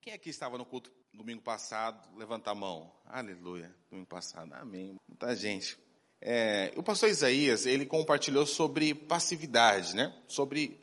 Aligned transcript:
Quem 0.00 0.12
aqui 0.12 0.30
estava 0.30 0.56
no 0.56 0.64
culto 0.64 0.90
domingo 1.12 1.42
passado? 1.42 2.08
Levanta 2.16 2.52
a 2.52 2.54
mão. 2.54 2.90
Aleluia. 3.04 3.74
Domingo 3.90 4.08
passado. 4.08 4.52
Amém. 4.54 4.96
Muita 5.08 5.34
gente. 5.34 5.76
É, 6.20 6.72
o 6.76 6.82
pastor 6.82 7.08
Isaías, 7.08 7.66
ele 7.66 7.84
compartilhou 7.84 8.46
sobre 8.46 8.94
passividade, 8.94 9.94
né? 9.96 10.14
Sobre 10.28 10.78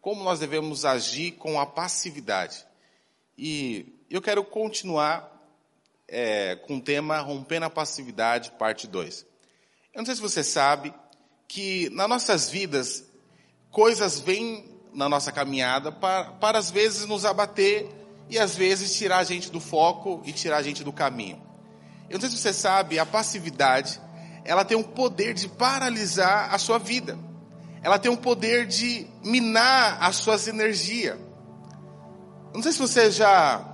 como 0.00 0.22
nós 0.22 0.38
devemos 0.38 0.84
agir 0.84 1.32
com 1.32 1.60
a 1.60 1.66
passividade. 1.66 2.64
E 3.36 4.00
eu 4.08 4.22
quero 4.22 4.44
continuar 4.44 5.28
é, 6.06 6.54
com 6.56 6.76
o 6.76 6.80
tema 6.80 7.18
Rompendo 7.20 7.66
a 7.66 7.70
Passividade, 7.70 8.52
parte 8.52 8.86
2. 8.86 9.26
Eu 9.92 9.98
não 9.98 10.06
sei 10.06 10.14
se 10.14 10.20
você 10.20 10.44
sabe 10.44 10.94
que 11.48 11.90
nas 11.90 12.08
nossas 12.08 12.48
vidas, 12.48 13.04
coisas 13.70 14.20
vêm 14.20 14.80
na 14.92 15.08
nossa 15.08 15.32
caminhada 15.32 15.90
para, 15.90 16.32
para 16.32 16.58
às 16.58 16.70
vezes 16.70 17.04
nos 17.06 17.24
abater 17.24 17.99
e 18.30 18.38
às 18.38 18.56
vezes 18.56 18.96
tirar 18.96 19.18
a 19.18 19.24
gente 19.24 19.50
do 19.50 19.60
foco 19.60 20.22
e 20.24 20.32
tirar 20.32 20.58
a 20.58 20.62
gente 20.62 20.84
do 20.84 20.92
caminho. 20.92 21.42
Eu 22.08 22.14
não 22.14 22.20
sei 22.20 22.30
se 22.30 22.38
você 22.38 22.52
sabe, 22.52 22.98
a 22.98 23.04
passividade, 23.04 24.00
ela 24.44 24.64
tem 24.64 24.76
um 24.76 24.82
poder 24.82 25.34
de 25.34 25.48
paralisar 25.48 26.54
a 26.54 26.58
sua 26.58 26.78
vida. 26.78 27.18
Ela 27.82 27.98
tem 27.98 28.10
um 28.10 28.16
poder 28.16 28.66
de 28.66 29.06
minar 29.22 29.98
as 30.00 30.16
suas 30.16 30.46
energias. 30.46 31.18
Não 32.54 32.62
sei 32.62 32.72
se 32.72 32.78
você 32.78 33.10
já 33.10 33.64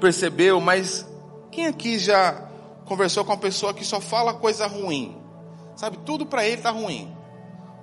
percebeu, 0.00 0.60
mas 0.60 1.06
quem 1.50 1.66
aqui 1.66 1.98
já 1.98 2.48
conversou 2.84 3.24
com 3.24 3.32
uma 3.32 3.38
pessoa 3.38 3.74
que 3.74 3.84
só 3.84 4.00
fala 4.00 4.34
coisa 4.34 4.66
ruim? 4.66 5.16
Sabe, 5.76 5.98
tudo 6.04 6.26
para 6.26 6.46
ele 6.46 6.60
tá 6.60 6.70
ruim. 6.70 7.16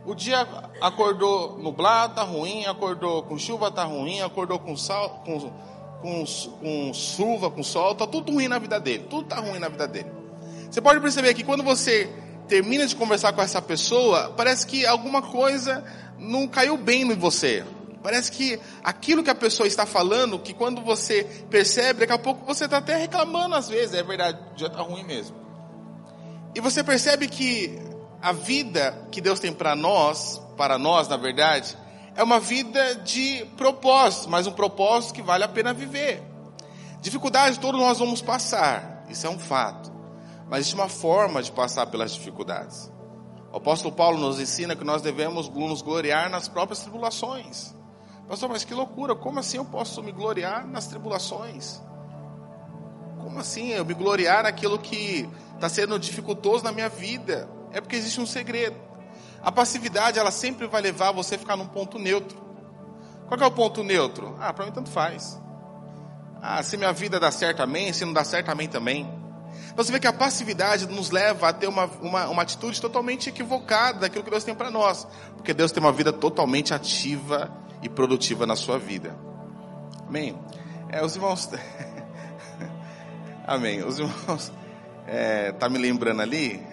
O 0.10 0.16
dia 0.16 0.40
acordou 0.82 1.60
nublado, 1.60 2.16
tá 2.16 2.24
ruim, 2.24 2.66
acordou 2.66 3.22
com 3.22 3.38
chuva, 3.38 3.70
tá 3.70 3.84
ruim, 3.84 4.22
acordou 4.22 4.58
com, 4.58 4.76
sal, 4.76 5.22
com, 5.24 5.52
com, 6.02 6.26
com 6.60 6.92
chuva, 6.96 7.52
com 7.52 7.62
sol, 7.62 7.94
tá 7.94 8.08
tudo 8.08 8.32
ruim 8.32 8.48
na 8.48 8.58
vida 8.58 8.80
dele, 8.80 9.06
tudo 9.08 9.28
tá 9.28 9.36
ruim 9.36 9.60
na 9.60 9.70
vida 9.70 9.88
dele. 9.88 10.10
Você 10.68 10.82
pode 10.82 11.00
perceber 11.00 11.36
que 11.36 11.44
quando 11.44 11.62
você 11.64 12.10
termina 12.48 12.88
de 12.88 12.96
conversar 12.96 13.34
com 13.34 13.42
essa 13.44 13.62
pessoa, 13.62 14.34
parece 14.36 14.66
que 14.66 14.84
alguma 14.84 15.22
coisa 15.22 15.86
não 16.18 16.48
caiu 16.48 16.76
bem 16.76 17.04
em 17.04 17.16
você. 17.16 17.64
Parece 18.02 18.32
que 18.32 18.60
aquilo 18.84 19.24
que 19.24 19.30
a 19.30 19.36
pessoa 19.36 19.68
está 19.68 19.86
falando, 19.86 20.40
que 20.40 20.56
quando 20.56 20.82
você 20.82 21.24
percebe, 21.52 22.00
daqui 22.00 22.14
a 22.14 22.18
pouco 22.18 22.44
você 22.48 22.66
está 22.66 22.78
até 22.78 22.96
reclamando 22.96 23.54
às 23.54 23.70
vezes, 23.70 23.94
é 23.94 24.02
verdade, 24.02 24.40
o 24.54 24.56
dia 24.56 24.66
está 24.66 24.82
ruim 24.82 25.04
mesmo. 25.04 25.38
E 26.56 26.60
você 26.60 26.84
percebe 26.84 27.28
que 27.28 27.89
a 28.22 28.32
vida 28.32 29.08
que 29.12 29.22
Deus 29.22 29.40
tem 29.40 29.54
para 29.54 29.76
nós, 29.76 30.42
para 30.58 30.78
nós, 30.78 31.08
na 31.08 31.18
verdade, 31.18 31.78
é 32.16 32.24
uma 32.24 32.40
vida 32.40 32.96
de 32.96 33.46
propósito, 33.56 34.30
mas 34.30 34.46
um 34.46 34.52
propósito 34.52 35.14
que 35.14 35.22
vale 35.22 35.44
a 35.44 35.48
pena 35.48 35.74
viver. 35.74 36.22
Dificuldade 37.02 37.60
todos 37.60 37.80
nós 37.80 38.00
vamos 38.00 38.22
passar, 38.22 39.06
isso 39.10 39.26
é 39.26 39.30
um 39.30 39.40
fato. 39.40 39.90
Mas 40.50 40.62
existe 40.62 40.76
uma 40.76 40.90
forma 40.90 41.42
de 41.42 41.52
passar 41.52 41.88
pelas 41.88 42.14
dificuldades. 42.14 42.92
O 43.54 43.58
apóstolo 43.58 43.94
Paulo 43.94 44.18
nos 44.18 44.40
ensina 44.40 44.76
que 44.76 44.84
nós 44.84 45.02
devemos 45.02 45.48
nos 45.50 45.82
gloriar 45.82 46.30
nas 46.30 46.48
próprias 46.48 46.80
tribulações. 46.80 47.74
Pastor, 48.28 48.50
mas 48.50 48.64
que 48.64 48.74
loucura, 48.74 49.16
como 49.16 49.40
assim 49.40 49.58
eu 49.58 49.66
posso 49.66 50.04
me 50.04 50.12
gloriar 50.12 50.68
nas 50.68 50.88
tribulações? 50.88 51.82
Como 53.24 53.40
assim 53.40 53.70
eu 53.70 53.86
me 53.86 53.94
gloriar 53.94 54.44
naquilo 54.44 54.78
que 54.78 55.28
está 55.56 55.70
sendo 55.70 55.98
dificultoso 55.98 56.64
na 56.64 56.72
minha 56.72 56.90
vida? 56.90 57.50
É 57.72 57.82
porque 57.82 57.96
existe 57.96 58.20
um 58.20 58.26
segredo. 58.26 58.76
A 59.42 59.52
passividade, 59.52 60.20
ela 60.20 60.32
sempre 60.32 60.68
vai 60.68 60.82
levar 60.82 61.12
você 61.12 61.36
a 61.36 61.40
ficar 61.40 61.56
num 61.56 61.68
ponto 61.68 61.98
neutro. 61.98 62.38
Qual 63.28 63.40
é 63.40 63.46
o 63.46 63.52
ponto 63.52 63.84
neutro? 63.84 64.36
Ah, 64.40 64.52
para 64.52 64.66
mim 64.66 64.72
tanto 64.72 64.90
faz. 64.90 65.40
Ah, 66.42 66.62
se 66.64 66.78
minha 66.78 66.92
vida 66.92 67.20
dá 67.20 67.32
certo, 67.32 67.62
amém. 67.62 67.94
Se 67.94 68.04
não 68.04 68.14
dá 68.14 68.24
certo, 68.24 68.50
amém 68.50 68.68
também. 68.68 69.08
Então, 69.72 69.84
você 69.84 69.92
vê 69.92 70.00
que 70.00 70.08
a 70.08 70.14
passividade 70.14 70.88
nos 70.88 71.12
leva 71.12 71.50
a 71.50 71.54
ter 71.54 71.68
uma, 71.68 71.86
uma, 72.02 72.28
uma 72.28 72.42
atitude 72.42 72.82
totalmente 72.82 73.30
equivocada 73.30 74.00
daquilo 74.00 74.24
que 74.24 74.30
Deus 74.30 74.44
tem 74.44 74.56
para 74.56 74.72
nós. 74.72 75.08
Porque 75.36 75.54
Deus 75.54 75.72
tem 75.72 75.82
uma 75.82 75.92
vida 75.92 76.12
totalmente 76.12 76.74
ativa 76.74 77.52
e 77.82 77.88
produtiva 77.88 78.46
na 78.46 78.56
sua 78.56 78.78
vida. 78.78 79.16
Amém? 80.08 80.38
É, 80.90 81.04
os 81.04 81.16
irmãos. 81.16 81.50
amém. 83.48 83.84
Os 83.84 84.00
irmãos. 84.00 84.52
É, 85.06 85.52
tá 85.54 85.70
me 85.70 85.78
lembrando 85.78 86.22
ali? 86.22 86.66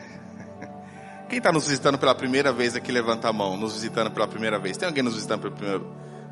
Quem 1.29 1.39
está 1.39 1.51
nos 1.51 1.67
visitando 1.67 1.99
pela 1.99 2.15
primeira 2.15 2.53
vez 2.53 2.77
aqui, 2.77 2.93
levanta 2.93 3.29
a 3.29 3.33
mão. 3.33 3.57
Nos 3.57 3.75
visitando 3.75 4.11
pela 4.11 4.29
primeira 4.29 4.59
vez. 4.59 4.77
Tem 4.77 4.87
alguém 4.87 5.03
nos 5.03 5.15
visitando 5.15 5.41
pela 5.41 5.55
primeira 5.55 5.79
vez? 5.81 5.91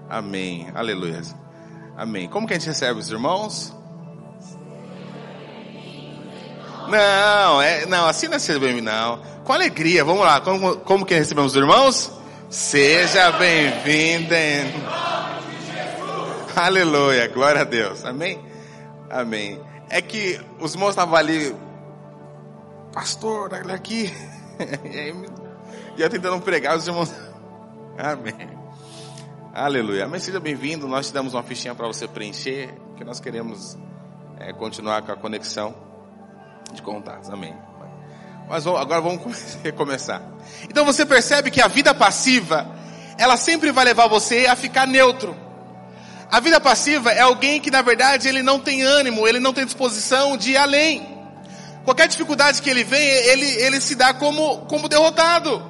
Amém. 0.09 0.69
Aleluia. 0.75 1.23
Amém. 1.97 2.29
Como 2.29 2.47
que 2.47 2.55
a 2.55 2.59
gente 2.59 2.67
recebe 2.69 3.01
os 3.01 3.11
irmãos? 3.11 3.75
Não, 6.89 7.63
é, 7.63 7.87
não, 7.87 8.07
assim 8.07 8.29
não 8.29 8.37
é 8.37 8.39
seja 8.39 8.59
bem-vindo, 8.59 8.85
não. 8.85 9.19
Com 9.43 9.53
alegria, 9.53 10.05
vamos 10.05 10.23
lá. 10.25 10.41
Como, 10.41 10.77
como 10.79 11.07
que 11.07 11.15
recebemos 11.15 11.53
os 11.53 11.59
irmãos? 11.59 12.13
Seja 12.51 13.33
bem-vindo. 13.33 14.35
Aleluia, 16.55 17.27
glória 17.29 17.63
a 17.63 17.65
Deus. 17.65 18.05
Amém? 18.05 18.39
Amém. 19.11 19.61
É 19.89 20.01
que 20.01 20.41
os 20.61 20.75
irmãos 20.75 20.91
estavam 20.91 21.17
ali, 21.17 21.55
pastor, 22.93 23.53
olha 23.53 23.75
aqui. 23.75 24.13
e 24.85 26.01
ia 26.01 26.11
tentando 26.11 26.41
pregar 26.41 26.77
os 26.77 26.87
irmãos. 26.87 27.13
Amém. 27.99 28.49
Aleluia. 29.53 30.05
Amém. 30.05 30.21
Seja 30.21 30.41
bem-vindo. 30.41 30.89
Nós 30.89 31.09
te 31.09 31.15
damos 31.15 31.35
uma 31.35 31.43
fichinha 31.43 31.75
para 31.75 31.87
você 31.87 32.09
preencher, 32.09 32.75
que 32.97 33.05
nós 33.05 33.21
queremos 33.21 33.77
é, 34.39 34.53
continuar 34.53 35.03
com 35.03 35.13
a 35.13 35.17
conexão 35.17 35.75
de 36.73 36.83
contatos. 36.83 37.31
Amém. 37.31 37.55
Mas 38.49 38.67
agora 38.67 39.01
vamos 39.01 39.59
recomeçar. 39.63 40.23
Então 40.69 40.85
você 40.85 41.07
percebe 41.07 41.51
que 41.51 41.61
a 41.61 41.69
vida 41.69 41.95
passiva, 41.95 42.67
ela 43.17 43.37
sempre 43.37 43.73
vai 43.73 43.85
levar 43.85 44.07
você 44.09 44.47
a 44.47 44.57
ficar 44.57 44.87
neutro. 44.87 45.37
A 46.31 46.41
vida 46.41 46.61
passiva 46.61 47.13
é 47.13 47.21
alguém 47.21 47.61
que 47.61 47.71
na 47.71 47.81
verdade 47.81 48.29
ele 48.29 48.43
não 48.43 48.59
tem 48.59 48.83
ânimo, 48.83 49.27
ele 49.27 49.39
não 49.39 49.53
tem 49.53 49.65
disposição 49.65 50.37
de 50.37 50.53
ir 50.53 50.57
além. 50.57 51.14
Qualquer 51.85 52.09
dificuldade 52.09 52.63
que 52.63 52.71
ele 52.71 52.83
vem, 52.83 53.01
ele, 53.01 53.47
ele 53.63 53.81
se 53.81 53.95
dá 53.95 54.15
como, 54.15 54.59
como 54.67 54.89
derrotado. 54.89 55.63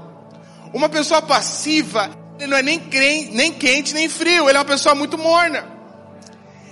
Uma 0.73 0.89
pessoa 0.89 1.21
passiva, 1.21 2.11
ele 2.39 2.49
não 2.49 2.57
é 2.57 2.63
nem, 2.63 2.79
crente, 2.79 3.33
nem 3.33 3.53
quente, 3.53 3.93
nem 3.93 4.09
frio, 4.09 4.49
ele 4.49 4.57
é 4.57 4.61
uma 4.61 4.65
pessoa 4.65 4.95
muito 4.95 5.19
morna. 5.19 5.75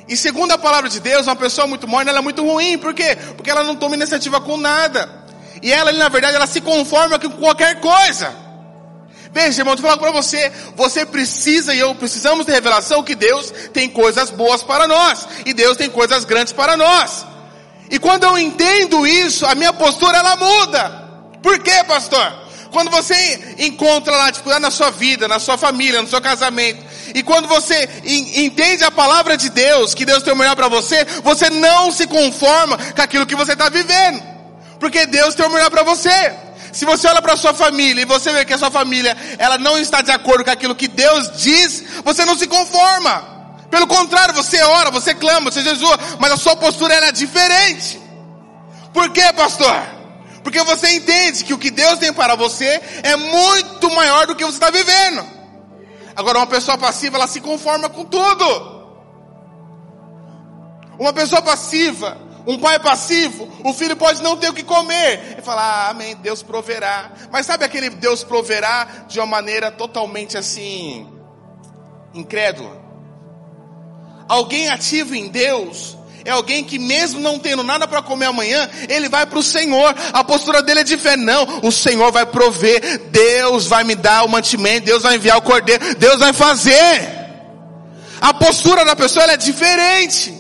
E 0.08 0.16
segundo 0.16 0.52
a 0.52 0.58
palavra 0.58 0.88
de 0.88 1.00
Deus, 1.00 1.26
uma 1.26 1.36
pessoa 1.36 1.66
muito 1.66 1.88
morna, 1.88 2.10
ela 2.10 2.18
é 2.18 2.22
muito 2.22 2.44
ruim. 2.44 2.78
Por 2.78 2.92
quê? 2.94 3.16
Porque 3.36 3.50
ela 3.50 3.64
não 3.64 3.76
toma 3.76 3.94
iniciativa 3.94 4.40
com 4.40 4.56
nada. 4.56 5.22
E 5.62 5.72
ela, 5.72 5.92
na 5.92 6.08
verdade, 6.08 6.34
ela 6.34 6.46
se 6.46 6.60
conforma 6.60 7.18
com 7.18 7.30
qualquer 7.30 7.80
coisa. 7.80 8.34
Veja, 9.32 9.62
irmão, 9.62 9.74
eu 9.74 9.78
falar 9.78 9.96
para 9.96 10.10
você, 10.10 10.52
você 10.76 11.06
precisa 11.06 11.72
e 11.74 11.78
eu 11.78 11.94
precisamos 11.94 12.44
de 12.44 12.52
revelação 12.52 13.02
que 13.02 13.14
Deus 13.14 13.50
tem 13.72 13.88
coisas 13.88 14.30
boas 14.30 14.62
para 14.62 14.86
nós. 14.86 15.26
E 15.46 15.54
Deus 15.54 15.76
tem 15.76 15.88
coisas 15.88 16.24
grandes 16.24 16.52
para 16.52 16.76
nós. 16.76 17.24
E 17.90 17.98
quando 17.98 18.24
eu 18.24 18.38
entendo 18.38 19.06
isso, 19.06 19.44
a 19.46 19.54
minha 19.54 19.72
postura 19.72 20.18
ela 20.18 20.36
muda. 20.36 21.02
Por 21.42 21.58
quê, 21.58 21.84
pastor? 21.84 22.42
Quando 22.70 22.90
você 22.90 23.54
encontra 23.58 24.16
lá 24.16 24.30
dificuldade 24.30 24.62
na 24.62 24.70
sua 24.70 24.90
vida, 24.90 25.28
na 25.28 25.38
sua 25.38 25.58
família, 25.58 26.00
no 26.00 26.08
seu 26.08 26.22
casamento, 26.22 26.82
e 27.14 27.22
quando 27.22 27.46
você 27.46 27.88
entende 28.02 28.82
a 28.82 28.90
palavra 28.90 29.36
de 29.36 29.50
Deus, 29.50 29.92
que 29.92 30.06
Deus 30.06 30.22
tem 30.22 30.32
o 30.32 30.36
melhor 30.36 30.56
para 30.56 30.68
você, 30.68 31.04
você 31.22 31.50
não 31.50 31.92
se 31.92 32.06
conforma 32.06 32.78
com 32.78 33.02
aquilo 33.02 33.26
que 33.26 33.36
você 33.36 33.52
está 33.52 33.68
vivendo, 33.68 34.22
porque 34.80 35.04
Deus 35.04 35.34
tem 35.34 35.44
o 35.44 35.50
melhor 35.50 35.70
para 35.70 35.82
você. 35.82 36.32
Se 36.72 36.86
você 36.86 37.06
olha 37.06 37.20
para 37.20 37.36
sua 37.36 37.52
família 37.52 38.00
e 38.00 38.06
você 38.06 38.32
vê 38.32 38.46
que 38.46 38.54
a 38.54 38.58
sua 38.58 38.70
família 38.70 39.14
ela 39.38 39.58
não 39.58 39.78
está 39.78 40.00
de 40.00 40.10
acordo 40.10 40.42
com 40.42 40.50
aquilo 40.50 40.74
que 40.74 40.88
Deus 40.88 41.30
diz, 41.36 41.84
você 42.02 42.24
não 42.24 42.38
se 42.38 42.46
conforma. 42.46 43.31
Pelo 43.72 43.86
contrário, 43.86 44.34
você 44.34 44.62
ora, 44.62 44.90
você 44.90 45.14
clama, 45.14 45.50
você 45.50 45.62
jejua, 45.62 45.98
mas 46.20 46.30
a 46.30 46.36
sua 46.36 46.54
postura 46.54 46.92
era 46.92 47.10
diferente. 47.10 47.98
Por 48.92 49.08
quê, 49.08 49.32
pastor? 49.32 49.74
Porque 50.42 50.62
você 50.62 50.90
entende 50.90 51.42
que 51.42 51.54
o 51.54 51.58
que 51.58 51.70
Deus 51.70 51.98
tem 51.98 52.12
para 52.12 52.34
você 52.36 52.82
é 53.02 53.16
muito 53.16 53.90
maior 53.94 54.26
do 54.26 54.36
que 54.36 54.44
você 54.44 54.56
está 54.56 54.68
vivendo. 54.68 55.24
Agora, 56.14 56.40
uma 56.40 56.46
pessoa 56.46 56.76
passiva, 56.76 57.16
ela 57.16 57.26
se 57.26 57.40
conforma 57.40 57.88
com 57.88 58.04
tudo. 58.04 58.44
Uma 60.98 61.14
pessoa 61.14 61.40
passiva, 61.40 62.18
um 62.46 62.58
pai 62.58 62.78
passivo, 62.78 63.48
o 63.64 63.72
filho 63.72 63.96
pode 63.96 64.22
não 64.22 64.36
ter 64.36 64.50
o 64.50 64.54
que 64.54 64.64
comer. 64.64 65.38
E 65.38 65.40
falar, 65.40 65.62
ah, 65.62 65.88
amém, 65.88 66.14
Deus 66.16 66.42
proverá. 66.42 67.10
Mas 67.30 67.46
sabe 67.46 67.64
aquele 67.64 67.88
Deus 67.88 68.22
proverá 68.22 69.06
de 69.08 69.18
uma 69.18 69.26
maneira 69.26 69.70
totalmente 69.70 70.36
assim, 70.36 71.10
incrédula? 72.12 72.81
Alguém 74.32 74.70
ativo 74.70 75.14
em 75.14 75.28
Deus 75.28 75.94
é 76.24 76.30
alguém 76.30 76.64
que 76.64 76.78
mesmo 76.78 77.20
não 77.20 77.38
tendo 77.38 77.62
nada 77.62 77.86
para 77.86 78.00
comer 78.00 78.24
amanhã, 78.24 78.66
ele 78.88 79.06
vai 79.06 79.26
para 79.26 79.38
o 79.38 79.42
Senhor. 79.42 79.94
A 80.10 80.24
postura 80.24 80.62
dele 80.62 80.80
é 80.80 80.84
de 80.84 80.96
fé. 80.96 81.18
Não, 81.18 81.60
o 81.62 81.70
Senhor 81.70 82.10
vai 82.10 82.24
prover. 82.24 82.98
Deus 83.10 83.66
vai 83.66 83.84
me 83.84 83.94
dar 83.94 84.24
o 84.24 84.30
mantimento. 84.30 84.86
Deus 84.86 85.02
vai 85.02 85.16
enviar 85.16 85.36
o 85.36 85.42
cordeiro. 85.42 85.96
Deus 85.96 86.18
vai 86.18 86.32
fazer. 86.32 86.72
A 88.22 88.32
postura 88.32 88.86
da 88.86 88.96
pessoa 88.96 89.30
é 89.30 89.36
diferente. 89.36 90.34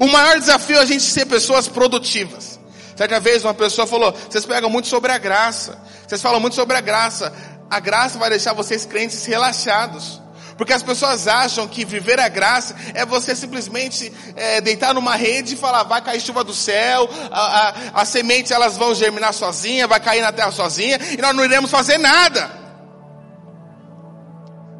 O 0.00 0.06
maior 0.06 0.38
desafio 0.38 0.78
é 0.78 0.80
a 0.80 0.86
gente 0.86 1.02
ser 1.02 1.26
pessoas 1.26 1.68
produtivas. 1.68 2.58
Certa 2.96 3.20
vez 3.20 3.44
uma 3.44 3.52
pessoa 3.52 3.86
falou: 3.86 4.16
vocês 4.30 4.46
pegam 4.46 4.70
muito 4.70 4.88
sobre 4.88 5.12
a 5.12 5.18
graça. 5.18 5.78
Vocês 6.08 6.22
falam 6.22 6.40
muito 6.40 6.56
sobre 6.56 6.78
a 6.78 6.80
graça. 6.80 7.30
A 7.68 7.78
graça 7.78 8.18
vai 8.18 8.30
deixar 8.30 8.54
vocês 8.54 8.86
crentes 8.86 9.22
relaxados. 9.26 10.22
Porque 10.56 10.72
as 10.72 10.82
pessoas 10.82 11.26
acham 11.26 11.66
que 11.66 11.84
viver 11.84 12.20
a 12.20 12.28
graça 12.28 12.74
é 12.94 13.04
você 13.04 13.34
simplesmente 13.34 14.12
é, 14.36 14.60
deitar 14.60 14.94
numa 14.94 15.16
rede 15.16 15.54
e 15.54 15.56
falar, 15.56 15.82
vai 15.84 16.00
cair 16.00 16.20
chuva 16.20 16.44
do 16.44 16.54
céu, 16.54 17.08
a, 17.30 17.68
a, 17.68 17.74
as 18.02 18.08
sementes 18.08 18.52
elas 18.52 18.76
vão 18.76 18.94
germinar 18.94 19.32
sozinha, 19.34 19.88
vai 19.88 20.00
cair 20.00 20.20
na 20.20 20.32
terra 20.32 20.50
sozinha, 20.50 20.98
e 21.12 21.20
nós 21.20 21.34
não 21.34 21.44
iremos 21.44 21.70
fazer 21.70 21.98
nada. 21.98 22.61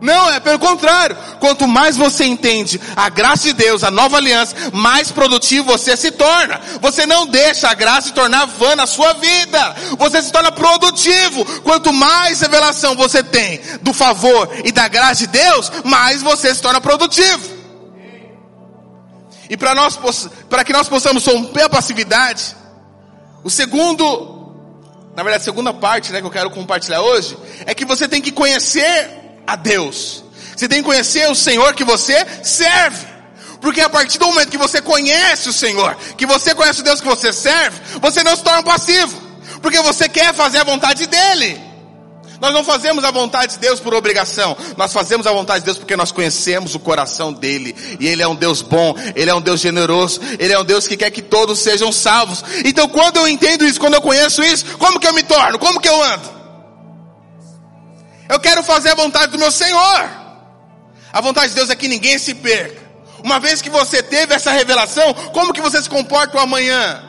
Não, 0.02 0.28
é 0.32 0.40
pelo 0.40 0.58
contrário. 0.58 1.16
Quanto 1.38 1.68
mais 1.68 1.96
você 1.96 2.24
entende 2.24 2.80
a 2.96 3.08
graça 3.08 3.44
de 3.44 3.52
Deus, 3.52 3.84
a 3.84 3.90
nova 3.90 4.16
aliança, 4.16 4.56
mais 4.72 5.12
produtivo 5.12 5.70
você 5.70 5.96
se 5.96 6.10
torna. 6.10 6.60
Você 6.80 7.06
não 7.06 7.24
deixa 7.24 7.68
a 7.68 7.74
graça 7.74 8.08
se 8.08 8.12
tornar 8.12 8.46
vã 8.46 8.74
na 8.74 8.84
sua 8.84 9.12
vida. 9.12 9.76
Você 9.96 10.20
se 10.20 10.32
torna 10.32 10.50
produtivo. 10.50 11.44
Quanto 11.62 11.92
mais 11.92 12.40
revelação 12.40 12.96
você 12.96 13.22
tem 13.22 13.60
do 13.80 13.94
favor 13.94 14.50
e 14.64 14.72
da 14.72 14.88
graça 14.88 15.20
de 15.20 15.28
Deus, 15.28 15.70
mais 15.84 16.20
você 16.20 16.52
se 16.52 16.60
torna 16.60 16.80
produtivo. 16.80 17.62
E 19.48 19.56
para 19.56 19.72
nós, 19.72 19.96
para 20.50 20.64
que 20.64 20.72
nós 20.72 20.88
possamos 20.88 21.24
romper 21.24 21.62
a 21.62 21.68
passividade, 21.68 22.56
o 23.44 23.50
segundo, 23.50 24.52
na 25.14 25.22
verdade, 25.22 25.42
a 25.42 25.44
segunda 25.44 25.72
parte, 25.72 26.10
né, 26.10 26.20
que 26.20 26.26
eu 26.26 26.30
quero 26.30 26.50
compartilhar 26.50 27.02
hoje, 27.02 27.38
é 27.66 27.72
que 27.72 27.84
você 27.84 28.08
tem 28.08 28.20
que 28.20 28.32
conhecer 28.32 29.21
a 29.46 29.56
Deus. 29.56 30.24
Você 30.56 30.68
tem 30.68 30.78
que 30.78 30.84
conhecer 30.84 31.28
o 31.30 31.34
Senhor 31.34 31.74
que 31.74 31.84
você 31.84 32.26
serve. 32.42 33.06
Porque 33.60 33.80
a 33.80 33.88
partir 33.88 34.18
do 34.18 34.26
momento 34.26 34.50
que 34.50 34.58
você 34.58 34.82
conhece 34.82 35.48
o 35.48 35.52
Senhor, 35.52 35.96
que 36.16 36.26
você 36.26 36.54
conhece 36.54 36.80
o 36.80 36.84
Deus 36.84 37.00
que 37.00 37.06
você 37.06 37.32
serve, 37.32 37.80
você 38.00 38.24
não 38.24 38.34
se 38.34 38.42
torna 38.42 38.62
passivo. 38.62 39.16
Porque 39.60 39.80
você 39.82 40.08
quer 40.08 40.34
fazer 40.34 40.58
a 40.58 40.64
vontade 40.64 41.06
dEle. 41.06 41.72
Nós 42.40 42.52
não 42.52 42.64
fazemos 42.64 43.04
a 43.04 43.12
vontade 43.12 43.52
de 43.52 43.60
Deus 43.60 43.78
por 43.78 43.94
obrigação. 43.94 44.56
Nós 44.76 44.92
fazemos 44.92 45.28
a 45.28 45.32
vontade 45.32 45.60
de 45.60 45.66
Deus 45.66 45.78
porque 45.78 45.94
nós 45.94 46.10
conhecemos 46.10 46.74
o 46.74 46.80
coração 46.80 47.32
dEle. 47.32 47.72
E 48.00 48.08
Ele 48.08 48.20
é 48.20 48.26
um 48.26 48.34
Deus 48.34 48.62
bom, 48.62 48.96
Ele 49.14 49.30
é 49.30 49.34
um 49.34 49.40
Deus 49.40 49.60
generoso, 49.60 50.20
Ele 50.40 50.52
é 50.52 50.58
um 50.58 50.64
Deus 50.64 50.88
que 50.88 50.96
quer 50.96 51.12
que 51.12 51.22
todos 51.22 51.60
sejam 51.60 51.92
salvos. 51.92 52.42
Então 52.64 52.88
quando 52.88 53.18
eu 53.18 53.28
entendo 53.28 53.64
isso, 53.64 53.78
quando 53.78 53.94
eu 53.94 54.02
conheço 54.02 54.42
isso, 54.42 54.76
como 54.76 54.98
que 54.98 55.06
eu 55.06 55.14
me 55.14 55.22
torno? 55.22 55.56
Como 55.56 55.80
que 55.80 55.88
eu 55.88 56.02
ando? 56.02 56.41
Eu 58.32 58.40
quero 58.40 58.62
fazer 58.62 58.92
a 58.92 58.94
vontade 58.94 59.30
do 59.30 59.38
meu 59.38 59.52
Senhor. 59.52 60.10
A 61.12 61.20
vontade 61.20 61.50
de 61.50 61.54
Deus 61.54 61.68
é 61.68 61.76
que 61.76 61.86
ninguém 61.86 62.18
se 62.18 62.34
perca. 62.34 62.80
Uma 63.22 63.38
vez 63.38 63.60
que 63.60 63.68
você 63.68 64.02
teve 64.02 64.34
essa 64.34 64.50
revelação, 64.50 65.12
como 65.34 65.52
que 65.52 65.60
você 65.60 65.82
se 65.82 65.88
comporta 65.88 66.40
amanhã? 66.40 67.04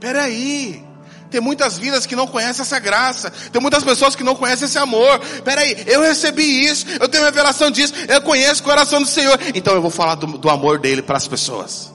Peraí. 0.00 0.84
Tem 1.30 1.40
muitas 1.40 1.78
vidas 1.78 2.06
que 2.06 2.16
não 2.16 2.26
conhecem 2.26 2.62
essa 2.62 2.80
graça. 2.80 3.30
Tem 3.52 3.62
muitas 3.62 3.84
pessoas 3.84 4.16
que 4.16 4.24
não 4.24 4.34
conhecem 4.34 4.66
esse 4.66 4.78
amor. 4.78 5.20
Peraí, 5.44 5.76
eu 5.86 6.02
recebi 6.02 6.64
isso, 6.64 6.86
eu 6.98 7.08
tenho 7.08 7.22
revelação 7.22 7.70
disso, 7.70 7.94
eu 8.08 8.20
conheço 8.22 8.60
o 8.62 8.64
coração 8.64 9.00
do 9.00 9.06
Senhor. 9.06 9.38
Então 9.54 9.74
eu 9.74 9.80
vou 9.80 9.92
falar 9.92 10.16
do, 10.16 10.26
do 10.38 10.50
amor 10.50 10.80
dele 10.80 11.02
para 11.02 11.18
as 11.18 11.28
pessoas. 11.28 11.92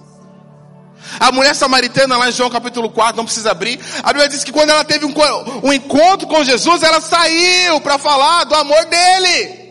A 1.19 1.31
mulher 1.31 1.53
samaritana, 1.55 2.17
lá 2.17 2.29
em 2.29 2.31
João 2.31 2.50
capítulo 2.50 2.89
4, 2.89 3.17
não 3.17 3.25
precisa 3.25 3.51
abrir. 3.51 3.79
A 4.01 4.07
Bíblia 4.07 4.29
diz 4.29 4.44
que 4.44 4.51
quando 4.51 4.69
ela 4.69 4.83
teve 4.83 5.05
um, 5.05 5.13
um 5.63 5.73
encontro 5.73 6.27
com 6.27 6.44
Jesus, 6.44 6.83
ela 6.83 7.01
saiu 7.01 7.79
para 7.81 7.97
falar 7.97 8.44
do 8.45 8.55
amor 8.55 8.85
dele. 8.85 9.63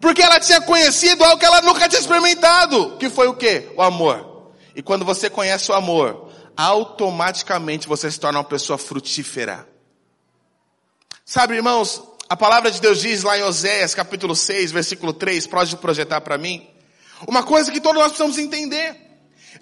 Porque 0.00 0.20
ela 0.20 0.40
tinha 0.40 0.60
conhecido 0.60 1.24
algo 1.24 1.38
que 1.38 1.46
ela 1.46 1.62
nunca 1.62 1.88
tinha 1.88 2.00
experimentado. 2.00 2.96
Que 2.98 3.08
foi 3.08 3.28
o 3.28 3.34
que? 3.34 3.72
O 3.76 3.82
amor. 3.82 4.52
E 4.74 4.82
quando 4.82 5.04
você 5.04 5.30
conhece 5.30 5.70
o 5.70 5.74
amor, 5.74 6.28
automaticamente 6.56 7.86
você 7.86 8.10
se 8.10 8.18
torna 8.18 8.38
uma 8.38 8.44
pessoa 8.44 8.76
frutífera. 8.78 9.66
Sabe, 11.24 11.54
irmãos, 11.54 12.02
a 12.28 12.36
palavra 12.36 12.70
de 12.70 12.80
Deus 12.80 13.00
diz 13.00 13.22
lá 13.22 13.38
em 13.38 13.42
Oséias 13.42 13.94
capítulo 13.94 14.34
6, 14.34 14.72
versículo 14.72 15.12
3, 15.12 15.46
pode 15.46 15.76
projetar 15.76 16.20
para 16.20 16.36
mim. 16.36 16.66
Uma 17.26 17.42
coisa 17.42 17.70
que 17.70 17.80
todos 17.80 17.98
nós 17.98 18.08
precisamos 18.08 18.38
entender. 18.38 19.11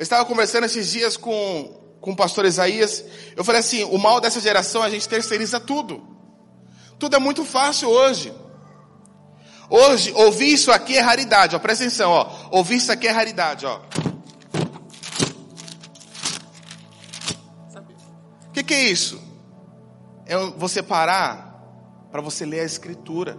Eu 0.00 0.02
estava 0.02 0.24
conversando 0.24 0.64
esses 0.64 0.90
dias 0.90 1.14
com, 1.14 1.78
com 2.00 2.12
o 2.12 2.16
pastor 2.16 2.46
Isaías. 2.46 3.04
Eu 3.36 3.44
falei 3.44 3.60
assim: 3.60 3.84
o 3.84 3.98
mal 3.98 4.18
dessa 4.18 4.40
geração 4.40 4.82
a 4.82 4.88
gente 4.88 5.06
terceiriza 5.06 5.60
tudo. 5.60 6.02
Tudo 6.98 7.16
é 7.16 7.18
muito 7.18 7.44
fácil 7.44 7.90
hoje. 7.90 8.32
Hoje, 9.68 10.10
ouvir 10.12 10.54
isso 10.54 10.72
aqui 10.72 10.96
é 10.96 11.00
raridade, 11.02 11.54
ó. 11.54 11.58
Presta 11.58 11.84
atenção, 11.84 12.12
ó. 12.12 12.48
Ouvir 12.50 12.76
isso 12.76 12.90
aqui 12.90 13.08
é 13.08 13.10
raridade, 13.10 13.66
ó. 13.66 13.82
O 18.46 18.52
que, 18.54 18.62
que 18.62 18.72
é 18.72 18.84
isso? 18.84 19.20
É 20.24 20.34
você 20.56 20.82
parar 20.82 21.62
para 22.10 22.22
você 22.22 22.46
ler 22.46 22.60
a 22.60 22.64
escritura. 22.64 23.38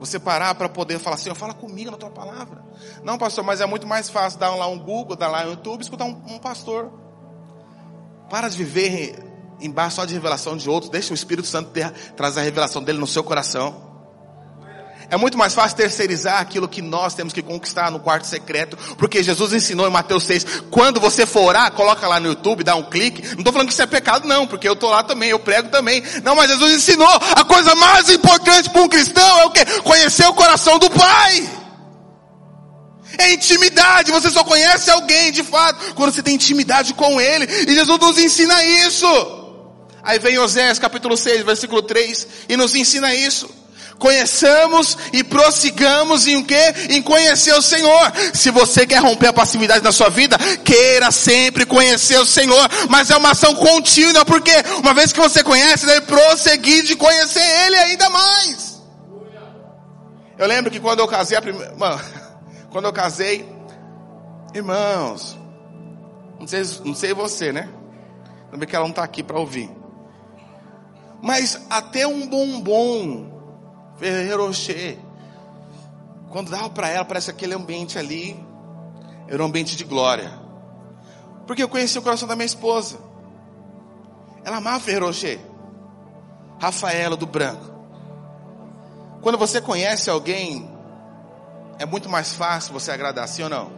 Você 0.00 0.18
parar 0.18 0.56
para 0.56 0.68
poder 0.68 0.98
falar 0.98 1.14
assim, 1.14 1.32
fala 1.32 1.54
comigo 1.54 1.92
na 1.92 1.96
tua 1.96 2.10
palavra. 2.10 2.63
Não, 3.02 3.18
pastor, 3.18 3.44
mas 3.44 3.60
é 3.60 3.66
muito 3.66 3.86
mais 3.86 4.08
fácil 4.08 4.38
dar 4.38 4.54
lá 4.54 4.66
um 4.66 4.78
Google, 4.78 5.16
dar 5.16 5.28
lá 5.28 5.44
um 5.44 5.50
YouTube, 5.50 5.82
escutar 5.82 6.04
um, 6.04 6.22
um 6.26 6.38
pastor. 6.38 6.92
Para 8.28 8.48
de 8.48 8.56
viver 8.56 9.16
embaixo 9.60 9.96
só 9.96 10.04
de 10.04 10.14
revelação 10.14 10.56
de 10.56 10.68
outros. 10.68 10.90
Deixa 10.90 11.12
o 11.12 11.14
Espírito 11.14 11.46
Santo 11.46 11.70
ter, 11.70 11.90
trazer 12.16 12.40
a 12.40 12.42
revelação 12.42 12.82
dele 12.82 12.98
no 12.98 13.06
seu 13.06 13.22
coração. 13.22 13.94
É 15.10 15.16
muito 15.16 15.36
mais 15.36 15.54
fácil 15.54 15.76
terceirizar 15.76 16.40
aquilo 16.40 16.68
que 16.68 16.80
nós 16.80 17.14
temos 17.14 17.32
que 17.32 17.42
conquistar 17.42 17.90
no 17.90 18.00
quarto 18.00 18.26
secreto, 18.26 18.76
porque 18.96 19.22
Jesus 19.22 19.52
ensinou 19.52 19.86
em 19.86 19.90
Mateus 19.90 20.24
6, 20.24 20.62
quando 20.70 20.98
você 20.98 21.26
for 21.26 21.42
orar, 21.42 21.70
coloca 21.72 22.08
lá 22.08 22.18
no 22.18 22.28
YouTube, 22.28 22.64
dá 22.64 22.74
um 22.74 22.82
clique. 22.82 23.22
Não 23.32 23.38
estou 23.38 23.52
falando 23.52 23.68
que 23.68 23.74
isso 23.74 23.82
é 23.82 23.86
pecado 23.86 24.26
não, 24.26 24.46
porque 24.46 24.68
eu 24.68 24.72
estou 24.72 24.90
lá 24.90 25.02
também, 25.02 25.30
eu 25.30 25.38
prego 25.38 25.68
também. 25.68 26.02
Não, 26.22 26.34
mas 26.34 26.50
Jesus 26.50 26.74
ensinou, 26.74 27.06
a 27.06 27.44
coisa 27.44 27.74
mais 27.74 28.08
importante 28.08 28.70
para 28.70 28.82
um 28.82 28.88
cristão 28.88 29.40
é 29.40 29.44
o 29.44 29.50
que? 29.50 29.64
Conhecer 29.82 30.26
o 30.26 30.34
coração 30.34 30.78
do 30.78 30.90
Pai. 30.90 31.63
É 33.18 33.32
intimidade, 33.32 34.10
você 34.10 34.30
só 34.30 34.44
conhece 34.44 34.90
alguém 34.90 35.32
de 35.32 35.42
fato 35.42 35.94
quando 35.94 36.12
você 36.12 36.22
tem 36.22 36.34
intimidade 36.34 36.94
com 36.94 37.20
Ele, 37.20 37.46
e 37.68 37.74
Jesus 37.74 37.98
nos 37.98 38.18
ensina 38.18 38.64
isso. 38.64 39.06
Aí 40.02 40.18
vem 40.18 40.38
Oséias 40.38 40.78
capítulo 40.78 41.16
6, 41.16 41.42
versículo 41.44 41.82
3, 41.82 42.26
e 42.48 42.56
nos 42.56 42.74
ensina 42.74 43.14
isso. 43.14 43.48
Conheçamos 43.98 44.98
e 45.12 45.22
prossigamos 45.22 46.26
em 46.26 46.36
o 46.36 46.44
quê? 46.44 46.74
Em 46.90 47.00
conhecer 47.00 47.54
o 47.54 47.62
Senhor. 47.62 48.12
Se 48.34 48.50
você 48.50 48.86
quer 48.86 49.00
romper 49.00 49.28
a 49.28 49.32
passividade 49.32 49.84
na 49.84 49.92
sua 49.92 50.10
vida, 50.10 50.36
queira 50.64 51.10
sempre 51.10 51.64
conhecer 51.64 52.18
o 52.18 52.26
Senhor. 52.26 52.68
Mas 52.90 53.10
é 53.10 53.16
uma 53.16 53.30
ação 53.30 53.54
contínua, 53.54 54.24
porque 54.24 54.52
uma 54.78 54.92
vez 54.92 55.12
que 55.12 55.20
você 55.20 55.42
conhece, 55.42 55.86
deve 55.86 56.02
prosseguir 56.02 56.84
de 56.84 56.96
conhecer 56.96 57.40
Ele 57.66 57.76
ainda 57.76 58.10
mais. 58.10 58.74
Eu 60.36 60.48
lembro 60.48 60.70
que 60.70 60.80
quando 60.80 60.98
eu 60.98 61.08
casei 61.08 61.38
a 61.38 61.42
primeira, 61.42 61.74
mano, 61.76 62.00
quando 62.74 62.86
eu 62.86 62.92
casei, 62.92 63.48
irmãos, 64.52 65.38
não 66.40 66.44
sei, 66.48 66.64
não 66.84 66.92
sei 66.92 67.14
você, 67.14 67.52
né? 67.52 67.72
Também 68.50 68.68
que 68.68 68.74
ela 68.74 68.84
não 68.84 68.90
está 68.90 69.04
aqui 69.04 69.22
para 69.22 69.38
ouvir. 69.38 69.70
Mas 71.22 71.64
até 71.70 72.04
um 72.04 72.26
bombom 72.26 73.30
Ferreiro 73.96 74.48
Rocher. 74.48 74.98
Quando 76.30 76.50
dava 76.50 76.68
para 76.68 76.88
ela, 76.88 77.04
parece 77.04 77.30
aquele 77.30 77.54
ambiente 77.54 77.96
ali 77.96 78.44
era 79.28 79.40
um 79.40 79.46
ambiente 79.46 79.76
de 79.76 79.84
glória. 79.84 80.32
Porque 81.46 81.62
eu 81.62 81.68
conheci 81.68 81.96
o 81.96 82.02
coração 82.02 82.26
da 82.26 82.34
minha 82.34 82.44
esposa. 82.44 82.98
Ela 84.44 84.56
amava 84.56 84.80
Ferreiro 84.80 85.06
Rocher. 85.06 85.38
Rafaela 86.58 87.16
do 87.16 87.24
Branco. 87.24 87.72
Quando 89.22 89.38
você 89.38 89.60
conhece 89.60 90.10
alguém, 90.10 90.73
é 91.78 91.86
muito 91.86 92.08
mais 92.08 92.34
fácil 92.34 92.72
você 92.72 92.90
agradar, 92.90 93.26
sim 93.28 93.42
ou 93.42 93.48
não? 93.48 93.72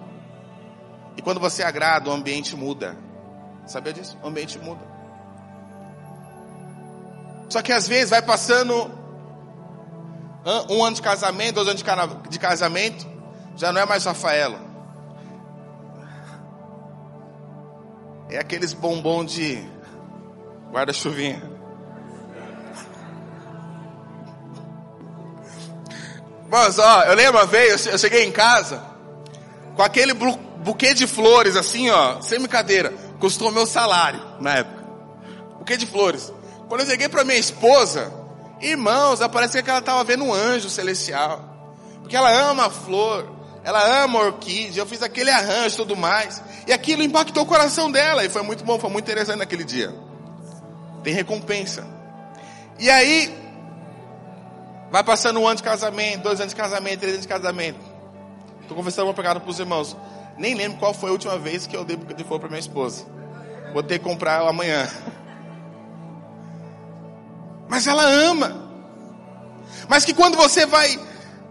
E 1.16 1.22
quando 1.22 1.40
você 1.40 1.62
agrada, 1.62 2.10
o 2.10 2.12
ambiente 2.12 2.54
muda. 2.54 2.96
Sabia 3.66 3.92
disso? 3.92 4.18
O 4.22 4.28
ambiente 4.28 4.58
muda. 4.58 4.80
Só 7.48 7.62
que 7.62 7.72
às 7.72 7.88
vezes 7.88 8.10
vai 8.10 8.22
passando 8.22 8.90
um 10.70 10.84
ano 10.84 10.94
de 10.94 11.02
casamento, 11.02 11.54
dois 11.56 11.68
anos 11.68 11.82
de 12.28 12.38
casamento, 12.38 13.06
já 13.56 13.72
não 13.72 13.80
é 13.80 13.86
mais 13.86 14.04
Rafaela. 14.04 14.60
É 18.28 18.38
aqueles 18.38 18.72
bombom 18.72 19.24
de 19.24 19.64
guarda-chuvinha. 20.70 21.55
Mas 26.50 26.78
ó, 26.78 27.02
eu 27.02 27.14
lembro 27.14 27.38
uma 27.38 27.46
vez, 27.46 27.86
eu 27.86 27.98
cheguei 27.98 28.24
em 28.24 28.32
casa 28.32 28.82
com 29.74 29.82
aquele 29.82 30.14
buquê 30.14 30.94
de 30.94 31.06
flores 31.06 31.56
assim, 31.56 31.90
ó, 31.90 32.20
sem 32.20 32.38
brincadeira, 32.38 32.92
custou 33.18 33.50
meu 33.50 33.66
salário 33.66 34.20
na 34.40 34.54
época. 34.54 34.84
Buquê 35.58 35.76
de 35.76 35.86
flores. 35.86 36.32
Quando 36.68 36.80
eu 36.82 36.86
cheguei 36.86 37.08
para 37.08 37.24
minha 37.24 37.38
esposa, 37.38 38.12
Irmãos, 38.60 39.20
parece 39.30 39.62
que 39.62 39.68
ela 39.68 39.80
estava 39.80 40.02
vendo 40.02 40.24
um 40.24 40.32
anjo 40.32 40.70
celestial. 40.70 41.44
Porque 42.00 42.16
ela 42.16 42.30
ama 42.30 42.66
a 42.66 42.70
flor, 42.70 43.34
Ela 43.62 44.04
ama 44.04 44.20
orquídea, 44.20 44.80
eu 44.80 44.86
fiz 44.86 45.02
aquele 45.02 45.28
arranjo 45.28 45.74
e 45.74 45.76
tudo 45.78 45.96
mais. 45.96 46.40
E 46.68 46.72
aquilo 46.72 47.02
impactou 47.02 47.42
o 47.42 47.46
coração 47.46 47.90
dela. 47.90 48.24
E 48.24 48.28
foi 48.28 48.42
muito 48.42 48.64
bom, 48.64 48.78
foi 48.78 48.88
muito 48.88 49.04
interessante 49.04 49.38
naquele 49.38 49.64
dia. 49.64 49.92
Tem 51.02 51.12
recompensa. 51.12 51.84
E 52.78 52.88
aí, 52.88 53.36
vai 54.90 55.02
passando 55.02 55.40
um 55.40 55.46
ano 55.46 55.56
de 55.56 55.62
casamento, 55.62 56.22
dois 56.22 56.40
anos 56.40 56.52
de 56.52 56.60
casamento, 56.60 57.00
três 57.00 57.14
anos 57.14 57.26
de 57.26 57.28
casamento. 57.28 57.80
Estou 58.62 58.76
conversando 58.76 59.06
uma 59.06 59.14
pegada 59.14 59.40
para 59.40 59.50
os 59.50 59.58
irmãos. 59.58 59.96
Nem 60.36 60.54
lembro 60.54 60.78
qual 60.78 60.92
foi 60.92 61.10
a 61.10 61.12
última 61.12 61.38
vez 61.38 61.66
que 61.66 61.76
eu 61.76 61.84
dei 61.84 61.96
de 61.96 62.24
flor 62.24 62.38
para 62.38 62.48
minha 62.48 62.60
esposa. 62.60 63.04
Vou 63.72 63.82
ter 63.82 63.98
que 63.98 64.04
comprar 64.04 64.40
amanhã. 64.40 64.88
Mas 67.68 67.86
ela 67.86 68.04
ama. 68.04 68.66
Mas 69.88 70.04
que 70.04 70.14
quando 70.14 70.36
você 70.36 70.66
vai 70.66 70.98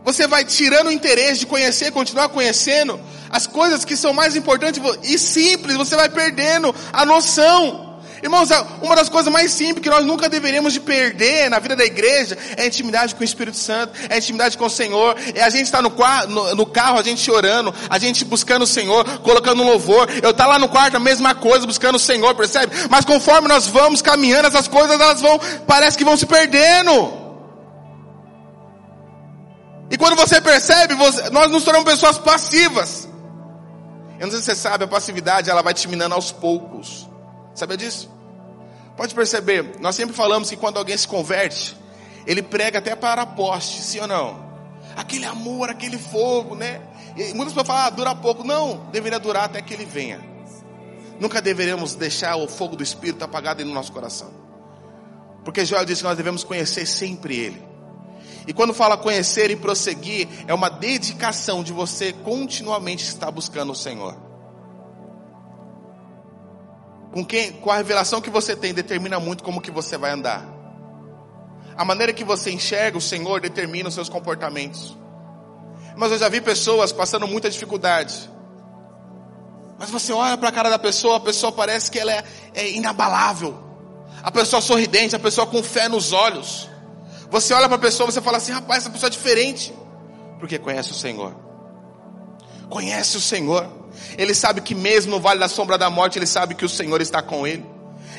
você 0.04 0.27
vai 0.27 0.46
tirando 0.46 0.88
o 0.88 0.92
interesse 0.92 1.39
de 1.39 1.46
conhecer, 1.48 1.92
continuar 1.92 2.30
conhecendo 2.30 3.00
as 3.27 3.48
coisas 3.48 3.84
que 3.84 3.98
são 3.98 4.13
mais 4.13 4.36
importantes 4.36 4.80
e 5.04 5.18
simples, 5.18 5.75
você 5.75 5.96
vai 5.96 6.08
perdendo 6.08 6.74
a 6.94 7.04
noção. 7.04 7.95
Irmãos, 8.25 8.50
uma 8.82 8.96
das 8.96 9.08
coisas 9.08 9.32
mais 9.32 9.51
simples 9.51 9.84
que 9.84 9.89
nós 9.89 10.03
nunca 10.03 10.27
deveríamos 10.27 10.74
de 10.74 10.79
perder 10.79 11.48
na 11.48 11.60
vida 11.60 11.75
da 11.75 11.86
igreja 11.86 12.36
é 12.58 12.63
a 12.63 12.65
intimidade 12.65 13.13
com 13.13 13.22
o 13.22 13.24
Espírito 13.24 13.55
Santo, 13.55 13.94
é 14.10 14.15
a 14.15 14.17
intimidade 14.17 14.58
com 14.58 14.65
o 14.65 14.70
Senhor, 14.70 15.15
é 15.36 15.44
a 15.44 15.50
gente 15.51 15.65
estar 15.65 15.84
no, 15.84 15.91
no, 16.27 16.55
no 16.55 16.65
carro, 16.65 16.98
a 16.98 17.03
gente 17.03 17.29
orando, 17.29 17.72
a 17.88 18.00
gente 18.00 18.25
buscando 18.25 18.63
o 18.63 18.67
Senhor, 18.67 19.20
colocando 19.20 19.62
um 19.62 19.65
louvor, 19.67 20.10
eu 20.24 20.32
estar 20.32 20.48
lá 20.48 20.58
no 20.58 20.67
quarto, 20.67 20.98
a 20.98 21.00
mesma 21.00 21.36
coisa, 21.36 21.67
buscando 21.67 21.98
o 21.98 22.00
Senhor, 22.00 22.34
percebe? 22.34 22.75
Mas 22.89 23.05
conforme 23.05 23.48
nós 23.48 23.67
vamos 23.67 24.01
caminhando, 24.01 24.48
essas 24.48 24.67
coisas 24.67 25.00
elas 25.00 25.22
vão, 25.22 25.39
parece 25.67 25.96
que 25.96 26.03
vão 26.03 26.17
se 26.17 26.25
perdendo. 26.25 27.13
E 29.91 30.00
quando 30.00 30.15
você 30.15 30.41
percebe, 30.41 30.96
você, 30.96 31.29
nós 31.29 31.51
nos 31.51 31.63
tornamos 31.63 31.88
pessoas 31.88 32.17
passivas. 32.17 33.08
Eu 34.20 34.25
não 34.25 34.32
sei 34.32 34.39
se 34.39 34.46
você 34.46 34.55
sabe, 34.55 34.84
a 34.84 34.88
passividade 34.88 35.48
ela 35.48 35.62
vai 35.62 35.75
te 35.75 35.88
minando 35.88 36.15
aos 36.15 36.32
poucos. 36.32 37.08
Sabe 37.53 37.77
disso? 37.77 38.14
Pode 38.96 39.14
perceber, 39.14 39.75
nós 39.80 39.96
sempre 39.96 40.16
falamos 40.16 40.50
que 40.50 40.56
quando 40.56 40.78
alguém 40.78 40.98
se 40.98 41.08
converte, 41.08 41.75
ele 42.25 42.42
prega 42.42 42.80
até 42.80 42.96
para 42.96 43.25
poste, 43.25 43.82
sim 43.82 44.00
ou 44.00 44.08
não? 44.08 44.46
Aquele 44.96 45.25
amor, 45.25 45.70
aquele 45.70 45.98
fogo, 45.98 46.56
né? 46.56 46.82
E 47.16 47.34
muitas 47.34 47.54
pessoas 47.54 47.68
falam, 47.68 47.84
ah, 47.84 47.90
dura 47.90 48.16
pouco. 48.16 48.44
Não, 48.44 48.88
deveria 48.92 49.20
durar 49.20 49.46
até 49.46 49.62
que 49.62 49.74
ele 49.74 49.86
venha. 49.86 50.20
Nunca 51.20 51.42
deveremos 51.42 51.96
deixar 51.96 52.36
o 52.36 52.48
fogo 52.48 52.75
do 52.75 52.84
Espírito 52.84 53.24
apagado 53.24 53.64
no 53.64 53.74
nosso 53.74 53.92
coração. 53.92 54.46
Porque 55.44 55.64
Joel 55.64 55.86
disse 55.86 56.02
que 56.02 56.08
nós 56.08 56.18
devemos 56.18 56.44
conhecer 56.44 56.86
sempre 56.86 57.38
Ele. 57.38 57.64
E 58.48 58.54
quando 58.54 58.74
fala 58.74 58.98
conhecer 58.98 59.50
e 59.52 59.56
prosseguir, 59.56 60.28
é 60.48 60.54
uma 60.54 60.70
dedicação 60.70 61.64
de 61.64 61.72
você 61.72 62.12
continuamente 62.12 63.04
estar 63.04 63.32
buscando 63.32 63.72
o 63.72 63.75
Senhor. 63.75 64.25
Com, 67.15 67.24
quem, 67.24 67.53
com 67.53 67.72
a 67.72 67.77
revelação 67.77 68.19
que 68.19 68.29
você 68.29 68.57
tem, 68.57 68.74
determina 68.74 69.22
muito 69.22 69.41
como 69.41 69.62
que 69.62 69.72
você 69.72 69.98
vai 69.98 70.12
andar. 70.12 70.45
A 71.77 71.86
maneira 71.86 72.12
que 72.12 72.25
você 72.25 72.51
enxerga 72.51 72.98
o 72.98 73.01
Senhor 73.01 73.39
determina 73.39 73.88
os 73.88 73.95
seus 73.95 74.10
comportamentos. 74.10 74.98
Mas 75.95 76.12
eu 76.12 76.17
já 76.17 76.27
vi 76.27 76.41
pessoas 76.41 76.91
passando 76.91 77.25
muita 77.25 77.50
dificuldade. 77.50 78.29
Mas 79.79 79.89
você 79.89 80.12
olha 80.12 80.38
para 80.38 80.50
a 80.50 80.51
cara 80.51 80.69
da 80.69 80.77
pessoa, 80.77 81.15
a 81.15 81.19
pessoa 81.22 81.53
parece 81.53 81.89
que 81.89 81.98
ela 81.98 82.12
é, 82.12 82.22
é 82.53 82.69
inabalável. 82.72 83.63
A 84.22 84.29
pessoa 84.29 84.62
sorridente, 84.62 85.15
a 85.15 85.19
pessoa 85.19 85.48
com 85.48 85.63
fé 85.63 85.88
nos 85.88 86.12
olhos. 86.12 86.69
Você 87.31 87.53
olha 87.53 87.69
para 87.69 87.77
a 87.77 87.79
pessoa, 87.79 88.12
você 88.12 88.22
fala 88.22 88.39
assim, 88.39 88.51
rapaz, 88.51 88.84
essa 88.84 88.89
pessoa 88.89 89.07
é 89.07 89.12
diferente. 89.12 89.74
Porque 90.38 90.60
conhece 90.60 90.91
o 90.91 90.95
Senhor. 90.95 91.34
Conhece 92.69 93.15
o 93.15 93.22
Senhor. 93.22 93.85
Ele 94.18 94.34
sabe 94.34 94.62
que 94.62 94.75
mesmo 94.75 95.12
no 95.12 95.20
vale 95.20 95.40
da 95.40 95.48
sombra 95.48 95.78
da 95.78 95.90
morte, 95.90 96.18
ele 96.18 96.28
sabe 96.28 96.56
que 96.56 96.66
o 96.66 96.70
Senhor 96.70 97.02
está 97.02 97.22
com 97.22 97.46
ele. 97.46 97.66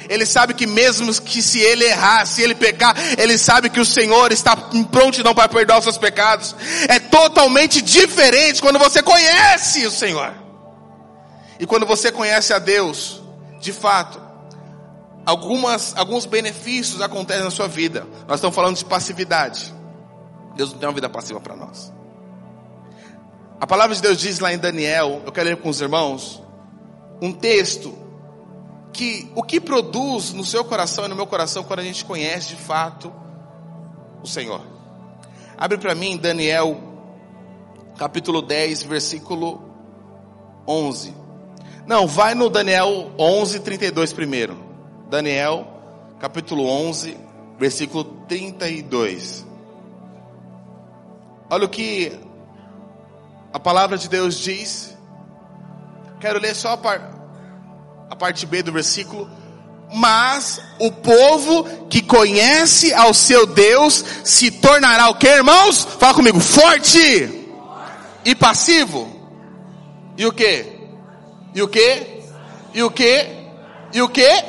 Ele 0.09 0.25
sabe 0.25 0.54
que 0.54 0.66
mesmo 0.66 1.12
que 1.21 1.42
se 1.42 1.61
ele 1.61 1.85
errar, 1.85 2.26
se 2.26 2.42
ele 2.42 2.54
pecar, 2.54 2.95
ele 3.18 3.37
sabe 3.37 3.68
que 3.68 3.80
o 3.80 3.85
Senhor 3.85 4.33
está 4.33 4.56
em 4.73 4.85
prontidão 4.85 5.35
para 5.35 5.49
perdoar 5.49 5.78
os 5.78 5.85
seus 5.85 5.99
pecados. 5.99 6.54
É 6.88 6.99
totalmente 6.99 7.83
diferente 7.83 8.61
quando 8.61 8.78
você 8.78 9.02
conhece 9.02 9.87
o 9.87 9.90
Senhor. 9.90 10.33
E 11.59 11.66
quando 11.66 11.87
você 11.87 12.12
conhece 12.12 12.52
a 12.52 12.59
Deus, 12.59 13.23
de 13.61 13.73
fato, 13.73 14.21
algumas, 15.25 15.97
alguns 15.97 16.26
benefícios 16.26 17.00
acontecem 17.00 17.45
na 17.45 17.50
sua 17.50 17.66
vida. 17.66 18.06
Nós 18.28 18.38
estamos 18.38 18.54
falando 18.54 18.76
de 18.76 18.85
passividade. 18.85 19.75
Deus 20.54 20.73
não 20.73 20.78
tem 20.78 20.88
uma 20.88 20.95
vida 20.95 21.09
passiva 21.09 21.40
para 21.40 21.56
nós. 21.56 21.92
A 23.60 23.66
palavra 23.66 23.94
de 23.94 24.02
Deus 24.02 24.18
diz 24.18 24.38
lá 24.38 24.52
em 24.52 24.58
Daniel, 24.58 25.22
eu 25.25 25.32
quero 25.32 25.48
ler 25.48 25.56
com 25.56 25.70
os 25.70 25.80
irmãos, 25.80 26.42
um 27.22 27.32
texto 27.32 27.94
que 28.92 29.30
o 29.34 29.42
que 29.42 29.60
produz 29.60 30.32
no 30.32 30.44
seu 30.44 30.64
coração 30.64 31.04
e 31.06 31.08
no 31.08 31.16
meu 31.16 31.26
coração 31.26 31.64
quando 31.64 31.80
a 31.80 31.82
gente 31.82 32.04
conhece 32.04 32.48
de 32.48 32.56
fato 32.56 33.12
o 34.22 34.26
Senhor. 34.26 34.60
Abre 35.56 35.78
para 35.78 35.94
mim 35.94 36.16
Daniel 36.16 36.78
capítulo 37.96 38.42
10, 38.42 38.82
versículo 38.82 39.62
11. 40.66 41.14
Não, 41.86 42.06
vai 42.06 42.34
no 42.34 42.50
Daniel 42.50 43.12
11, 43.18 43.60
32 43.60 44.12
primeiro. 44.12 44.58
Daniel, 45.08 45.66
capítulo 46.18 46.66
11, 46.66 47.16
versículo 47.58 48.04
32. 48.26 49.46
Olha 51.48 51.64
o 51.64 51.68
que 51.68 52.25
a 53.56 53.58
palavra 53.58 53.96
de 53.96 54.06
Deus 54.06 54.38
diz. 54.38 54.94
Quero 56.20 56.38
ler 56.38 56.54
só 56.54 56.72
a, 56.72 56.76
par, 56.76 57.00
a 58.10 58.14
parte 58.14 58.44
B 58.44 58.62
do 58.62 58.70
versículo. 58.70 59.30
Mas 59.94 60.60
o 60.78 60.92
povo 60.92 61.64
que 61.88 62.02
conhece 62.02 62.92
ao 62.92 63.14
seu 63.14 63.46
Deus 63.46 64.04
se 64.22 64.50
tornará 64.50 65.08
o 65.08 65.14
que, 65.14 65.26
irmãos? 65.26 65.86
Fala 65.98 66.12
comigo, 66.12 66.38
forte 66.38 67.48
e 68.26 68.34
passivo. 68.34 69.10
E 70.18 70.26
o 70.26 70.32
que? 70.32 70.78
E 71.54 71.62
o 71.62 71.68
que? 71.68 72.20
E 72.75 72.82
o 72.82 72.90
que? 72.90 73.26
E 73.94 74.02
o 74.02 74.08
que? 74.10 74.44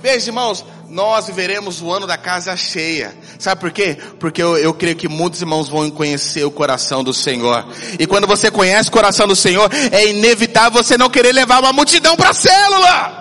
Veja, 0.00 0.30
irmãos, 0.30 0.64
nós 0.90 1.26
viveremos 1.26 1.80
o 1.80 1.90
ano 1.90 2.06
da 2.06 2.18
casa 2.18 2.56
cheia. 2.56 3.16
Sabe 3.38 3.60
por 3.60 3.70
quê? 3.70 3.96
Porque 4.18 4.42
eu, 4.42 4.58
eu, 4.58 4.74
creio 4.74 4.96
que 4.96 5.08
muitos 5.08 5.40
irmãos 5.40 5.68
vão 5.68 5.88
conhecer 5.88 6.44
o 6.44 6.50
coração 6.50 7.04
do 7.04 7.14
Senhor. 7.14 7.64
E 7.98 8.06
quando 8.06 8.26
você 8.26 8.50
conhece 8.50 8.88
o 8.88 8.92
coração 8.92 9.28
do 9.28 9.36
Senhor, 9.36 9.70
é 9.92 10.08
inevitável 10.08 10.82
você 10.82 10.98
não 10.98 11.08
querer 11.08 11.32
levar 11.32 11.60
uma 11.60 11.72
multidão 11.72 12.16
para 12.16 12.30
a 12.30 12.34
célula. 12.34 13.20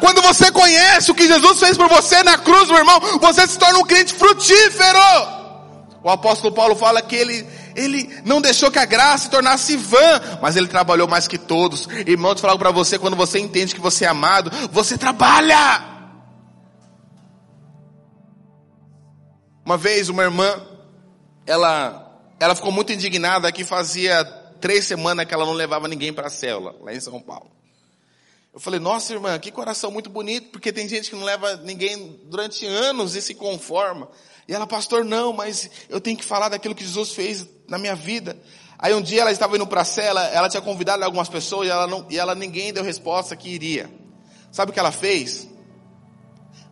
Quando 0.00 0.22
você 0.22 0.50
conhece 0.50 1.10
o 1.10 1.14
que 1.14 1.28
Jesus 1.28 1.60
fez 1.60 1.76
por 1.76 1.88
você 1.88 2.22
na 2.22 2.38
cruz, 2.38 2.68
meu 2.68 2.78
irmão, 2.78 2.98
você 3.20 3.46
se 3.46 3.58
torna 3.58 3.78
um 3.78 3.84
crente 3.84 4.14
frutífero. 4.14 4.98
O 6.02 6.08
apóstolo 6.08 6.54
Paulo 6.54 6.74
fala 6.74 7.02
que 7.02 7.14
ele 7.14 7.46
ele 7.74 8.08
não 8.24 8.40
deixou 8.40 8.70
que 8.70 8.78
a 8.78 8.84
graça 8.84 9.24
se 9.24 9.30
tornasse 9.30 9.76
vã, 9.76 10.38
mas 10.40 10.56
ele 10.56 10.68
trabalhou 10.68 11.08
mais 11.08 11.26
que 11.28 11.38
todos. 11.38 11.88
Irmão, 12.06 12.34
te 12.34 12.40
falo 12.40 12.58
para 12.58 12.70
você, 12.70 12.98
quando 12.98 13.16
você 13.16 13.38
entende 13.38 13.74
que 13.74 13.80
você 13.80 14.04
é 14.04 14.08
amado, 14.08 14.50
você 14.70 14.96
trabalha. 14.98 15.88
Uma 19.64 19.76
vez 19.76 20.08
uma 20.08 20.22
irmã, 20.22 20.60
ela, 21.46 22.20
ela 22.40 22.54
ficou 22.54 22.72
muito 22.72 22.92
indignada 22.92 23.52
que 23.52 23.64
fazia 23.64 24.24
três 24.60 24.84
semanas 24.84 25.26
que 25.26 25.34
ela 25.34 25.46
não 25.46 25.52
levava 25.52 25.88
ninguém 25.88 26.12
para 26.12 26.26
a 26.26 26.30
célula, 26.30 26.74
lá 26.82 26.92
em 26.92 27.00
São 27.00 27.20
Paulo. 27.20 27.50
Eu 28.52 28.58
falei, 28.58 28.80
nossa 28.80 29.12
irmã, 29.12 29.38
que 29.38 29.52
coração 29.52 29.92
muito 29.92 30.10
bonito, 30.10 30.50
porque 30.50 30.72
tem 30.72 30.88
gente 30.88 31.08
que 31.08 31.14
não 31.14 31.22
leva 31.22 31.56
ninguém 31.58 32.20
durante 32.24 32.66
anos 32.66 33.14
e 33.14 33.22
se 33.22 33.34
conforma. 33.34 34.08
E 34.50 34.52
ela, 34.52 34.66
pastor, 34.66 35.04
não, 35.04 35.32
mas 35.32 35.70
eu 35.88 36.00
tenho 36.00 36.16
que 36.16 36.24
falar 36.24 36.48
daquilo 36.48 36.74
que 36.74 36.84
Jesus 36.84 37.12
fez 37.12 37.46
na 37.68 37.78
minha 37.78 37.94
vida. 37.94 38.36
Aí 38.76 38.92
um 38.92 39.00
dia 39.00 39.20
ela 39.20 39.30
estava 39.30 39.54
indo 39.54 39.64
para 39.64 39.82
a 39.82 39.84
cela, 39.84 40.26
ela 40.26 40.48
tinha 40.48 40.60
convidado 40.60 41.04
algumas 41.04 41.28
pessoas 41.28 41.68
e 41.68 41.70
ela, 41.70 41.86
não, 41.86 42.04
e 42.10 42.18
ela 42.18 42.34
ninguém 42.34 42.72
deu 42.72 42.82
resposta 42.82 43.36
que 43.36 43.48
iria. 43.48 43.88
Sabe 44.50 44.72
o 44.72 44.74
que 44.74 44.80
ela 44.80 44.90
fez? 44.90 45.48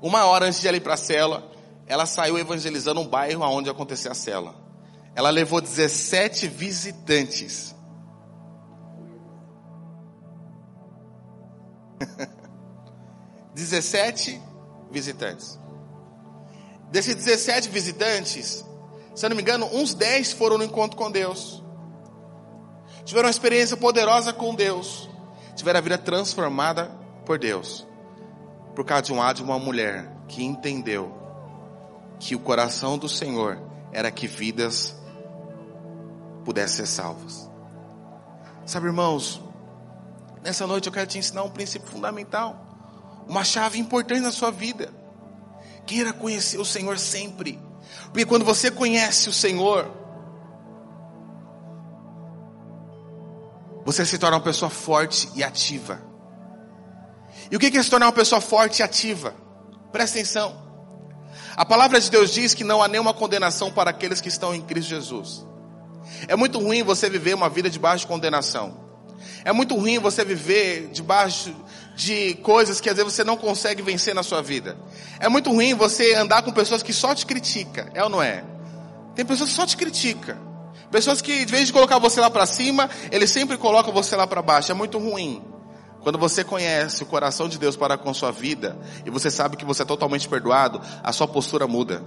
Uma 0.02 0.24
hora 0.24 0.46
antes 0.46 0.60
de 0.60 0.66
ela 0.66 0.76
ir 0.76 0.80
para 0.80 0.94
a 0.94 0.96
cela, 0.96 1.52
ela 1.86 2.04
saiu 2.04 2.36
evangelizando 2.36 3.00
um 3.00 3.06
bairro 3.06 3.44
onde 3.44 3.70
acontecia 3.70 4.10
a 4.10 4.14
cela. 4.14 4.56
Ela 5.14 5.30
levou 5.30 5.60
17 5.60 6.48
visitantes. 6.48 7.76
Dezessete 13.54 14.42
visitantes. 14.90 15.56
Desses 16.90 17.14
17 17.14 17.68
visitantes, 17.68 18.64
se 19.14 19.26
eu 19.26 19.30
não 19.30 19.36
me 19.36 19.42
engano, 19.42 19.66
uns 19.72 19.94
10 19.94 20.32
foram 20.32 20.58
no 20.58 20.64
encontro 20.64 20.96
com 20.96 21.10
Deus. 21.10 21.62
Tiveram 23.04 23.26
uma 23.26 23.30
experiência 23.30 23.76
poderosa 23.76 24.32
com 24.32 24.54
Deus. 24.54 25.08
Tiveram 25.54 25.78
a 25.78 25.82
vida 25.82 25.98
transformada 25.98 26.90
por 27.26 27.38
Deus. 27.38 27.86
Por 28.74 28.84
causa 28.84 29.02
de 29.02 29.12
um 29.12 29.18
lado 29.18 29.36
de 29.36 29.42
uma 29.42 29.58
mulher 29.58 30.10
que 30.28 30.44
entendeu 30.44 31.12
que 32.18 32.34
o 32.34 32.38
coração 32.38 32.96
do 32.96 33.08
Senhor 33.08 33.58
era 33.92 34.10
que 34.10 34.26
vidas 34.26 34.94
pudessem 36.44 36.84
ser 36.84 36.92
salvos. 36.92 37.48
Sabe, 38.64 38.86
irmãos, 38.86 39.42
nessa 40.42 40.66
noite 40.66 40.86
eu 40.86 40.92
quero 40.92 41.06
te 41.06 41.18
ensinar 41.18 41.42
um 41.42 41.50
princípio 41.50 41.88
fundamental, 41.88 42.56
uma 43.26 43.44
chave 43.44 43.78
importante 43.78 44.20
na 44.20 44.30
sua 44.30 44.50
vida. 44.50 44.92
Queira 45.88 46.12
conhecer 46.12 46.58
o 46.58 46.66
Senhor 46.66 46.98
sempre, 46.98 47.58
porque 48.08 48.26
quando 48.26 48.44
você 48.44 48.70
conhece 48.70 49.26
o 49.30 49.32
Senhor, 49.32 49.90
você 53.86 54.04
se 54.04 54.18
torna 54.18 54.36
uma 54.36 54.42
pessoa 54.42 54.68
forte 54.68 55.30
e 55.34 55.42
ativa. 55.42 55.98
E 57.50 57.56
o 57.56 57.58
que 57.58 57.74
é 57.74 57.82
se 57.82 57.88
tornar 57.88 58.04
uma 58.04 58.12
pessoa 58.12 58.38
forte 58.38 58.80
e 58.80 58.82
ativa? 58.82 59.34
Presta 59.90 60.18
atenção. 60.18 60.62
A 61.56 61.64
palavra 61.64 61.98
de 61.98 62.10
Deus 62.10 62.34
diz 62.34 62.52
que 62.52 62.64
não 62.64 62.82
há 62.82 62.86
nenhuma 62.86 63.14
condenação 63.14 63.72
para 63.72 63.88
aqueles 63.88 64.20
que 64.20 64.28
estão 64.28 64.54
em 64.54 64.60
Cristo 64.60 64.90
Jesus. 64.90 65.46
É 66.28 66.36
muito 66.36 66.58
ruim 66.58 66.82
você 66.82 67.08
viver 67.08 67.32
uma 67.32 67.48
vida 67.48 67.70
debaixo 67.70 68.04
de 68.04 68.08
condenação. 68.08 68.87
É 69.44 69.52
muito 69.52 69.74
ruim 69.74 69.98
você 69.98 70.24
viver 70.24 70.88
debaixo 70.92 71.54
de 71.94 72.34
coisas 72.36 72.80
que 72.80 72.88
às 72.88 72.96
vezes 72.96 73.12
você 73.12 73.24
não 73.24 73.36
consegue 73.36 73.82
vencer 73.82 74.14
na 74.14 74.22
sua 74.22 74.40
vida. 74.40 74.76
É 75.18 75.28
muito 75.28 75.50
ruim 75.50 75.74
você 75.74 76.14
andar 76.14 76.42
com 76.42 76.52
pessoas 76.52 76.82
que 76.82 76.92
só 76.92 77.14
te 77.14 77.26
criticam, 77.26 77.86
é 77.92 78.02
ou 78.02 78.08
não 78.08 78.22
é? 78.22 78.44
Tem 79.14 79.24
pessoas 79.24 79.50
que 79.50 79.56
só 79.56 79.66
te 79.66 79.76
criticam. 79.76 80.36
Pessoas 80.90 81.20
que, 81.20 81.44
de 81.44 81.52
vez 81.52 81.66
de 81.66 81.72
colocar 81.72 81.98
você 81.98 82.20
lá 82.20 82.30
para 82.30 82.46
cima, 82.46 82.88
eles 83.10 83.30
sempre 83.30 83.58
colocam 83.58 83.92
você 83.92 84.16
lá 84.16 84.26
para 84.26 84.40
baixo. 84.40 84.70
É 84.70 84.74
muito 84.74 84.98
ruim. 84.98 85.42
Quando 86.00 86.18
você 86.18 86.44
conhece 86.44 87.02
o 87.02 87.06
coração 87.06 87.48
de 87.48 87.58
Deus 87.58 87.76
para 87.76 87.98
com 87.98 88.14
sua 88.14 88.30
vida, 88.30 88.78
e 89.04 89.10
você 89.10 89.30
sabe 89.30 89.56
que 89.56 89.64
você 89.64 89.82
é 89.82 89.84
totalmente 89.84 90.28
perdoado, 90.28 90.80
a 91.02 91.12
sua 91.12 91.26
postura 91.28 91.66
muda. 91.66 92.02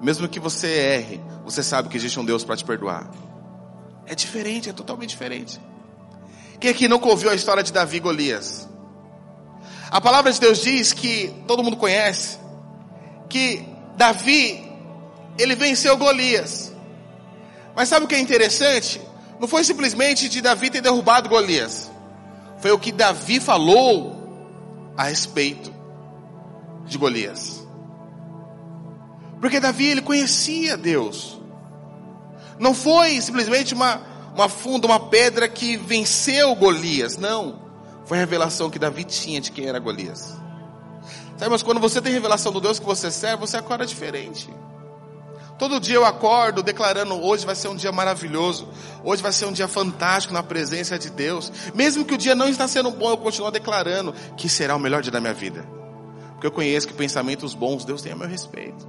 Mesmo 0.00 0.28
que 0.28 0.38
você 0.38 0.68
erre, 0.68 1.20
você 1.44 1.62
sabe 1.62 1.88
que 1.88 1.96
existe 1.96 2.18
um 2.20 2.24
Deus 2.24 2.44
para 2.44 2.56
te 2.56 2.64
perdoar. 2.64 3.10
É 4.06 4.14
diferente, 4.14 4.70
é 4.70 4.72
totalmente 4.72 5.10
diferente. 5.10 5.60
Quem 6.58 6.70
aqui 6.70 6.88
nunca 6.88 7.06
ouviu 7.08 7.30
a 7.30 7.34
história 7.34 7.62
de 7.62 7.72
Davi 7.72 7.98
e 7.98 8.00
Golias? 8.00 8.68
A 9.90 10.00
palavra 10.00 10.32
de 10.32 10.40
Deus 10.40 10.62
diz 10.62 10.92
que, 10.92 11.32
todo 11.46 11.62
mundo 11.62 11.76
conhece, 11.76 12.38
que 13.28 13.64
Davi, 13.96 14.64
ele 15.38 15.54
venceu 15.54 15.96
Golias. 15.96 16.72
Mas 17.74 17.88
sabe 17.88 18.06
o 18.06 18.08
que 18.08 18.14
é 18.14 18.20
interessante? 18.20 19.00
Não 19.38 19.46
foi 19.46 19.62
simplesmente 19.64 20.28
de 20.28 20.40
Davi 20.40 20.70
ter 20.70 20.80
derrubado 20.80 21.28
Golias. 21.28 21.90
Foi 22.58 22.72
o 22.72 22.78
que 22.78 22.90
Davi 22.90 23.38
falou 23.38 24.16
a 24.96 25.04
respeito 25.04 25.72
de 26.86 26.96
Golias. 26.96 27.66
Porque 29.40 29.60
Davi, 29.60 29.86
ele 29.86 30.02
conhecia 30.02 30.76
Deus. 30.76 31.38
Não 32.58 32.72
foi 32.72 33.20
simplesmente 33.20 33.74
uma, 33.74 34.00
uma 34.36 34.48
funda, 34.48 34.86
uma 34.86 35.00
pedra 35.00 35.48
que 35.48 35.76
venceu 35.76 36.54
Golias. 36.54 37.16
Não. 37.16 37.64
Foi 38.04 38.18
a 38.18 38.20
revelação 38.20 38.70
que 38.70 38.78
Davi 38.78 39.02
tinha 39.02 39.40
de 39.40 39.50
quem 39.50 39.66
era 39.66 39.78
Golias. 39.78 40.34
Sabe, 41.36 41.50
mas 41.50 41.62
quando 41.62 41.80
você 41.80 42.00
tem 42.00 42.12
revelação 42.12 42.52
do 42.52 42.60
Deus 42.60 42.78
que 42.78 42.86
você 42.86 43.10
serve, 43.10 43.38
você 43.38 43.56
acorda 43.56 43.84
diferente. 43.84 44.48
Todo 45.58 45.80
dia 45.80 45.96
eu 45.96 46.04
acordo 46.04 46.62
declarando: 46.62 47.14
hoje 47.14 47.46
vai 47.46 47.54
ser 47.54 47.68
um 47.68 47.74
dia 47.74 47.90
maravilhoso, 47.90 48.68
hoje 49.02 49.22
vai 49.22 49.32
ser 49.32 49.46
um 49.46 49.52
dia 49.52 49.66
fantástico 49.66 50.34
na 50.34 50.42
presença 50.42 50.98
de 50.98 51.10
Deus. 51.10 51.50
Mesmo 51.74 52.04
que 52.04 52.14
o 52.14 52.18
dia 52.18 52.34
não 52.34 52.48
está 52.48 52.68
sendo 52.68 52.90
bom, 52.90 53.10
eu 53.10 53.16
continuo 53.16 53.50
declarando 53.50 54.14
que 54.36 54.48
será 54.48 54.76
o 54.76 54.78
melhor 54.78 55.02
dia 55.02 55.12
da 55.12 55.20
minha 55.20 55.34
vida, 55.34 55.66
porque 56.32 56.46
eu 56.46 56.52
conheço 56.52 56.86
que 56.86 56.94
pensamentos 56.94 57.54
bons 57.54 57.84
Deus 57.84 58.02
tem 58.02 58.12
a 58.12 58.16
meu 58.16 58.28
respeito. 58.28 58.86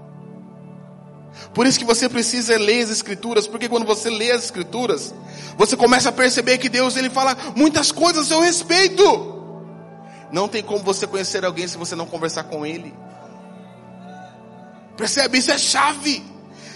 Por 1.53 1.65
isso 1.65 1.79
que 1.79 1.85
você 1.85 2.07
precisa 2.07 2.57
ler 2.57 2.83
as 2.83 2.89
escrituras, 2.89 3.47
porque 3.47 3.69
quando 3.69 3.85
você 3.85 4.09
lê 4.09 4.31
as 4.31 4.45
escrituras, 4.45 5.13
você 5.57 5.75
começa 5.75 6.09
a 6.09 6.11
perceber 6.11 6.57
que 6.57 6.69
Deus 6.69 6.95
ele 6.95 7.09
fala 7.09 7.35
muitas 7.55 7.91
coisas 7.91 8.25
a 8.25 8.27
seu 8.27 8.41
respeito. 8.41 9.35
Não 10.31 10.47
tem 10.47 10.61
como 10.61 10.83
você 10.83 11.07
conhecer 11.07 11.45
alguém 11.45 11.67
se 11.67 11.77
você 11.77 11.95
não 11.95 12.05
conversar 12.05 12.43
com 12.43 12.65
ele. 12.65 12.93
Percebe? 14.95 15.37
Isso 15.37 15.51
é 15.51 15.57
chave. 15.57 16.23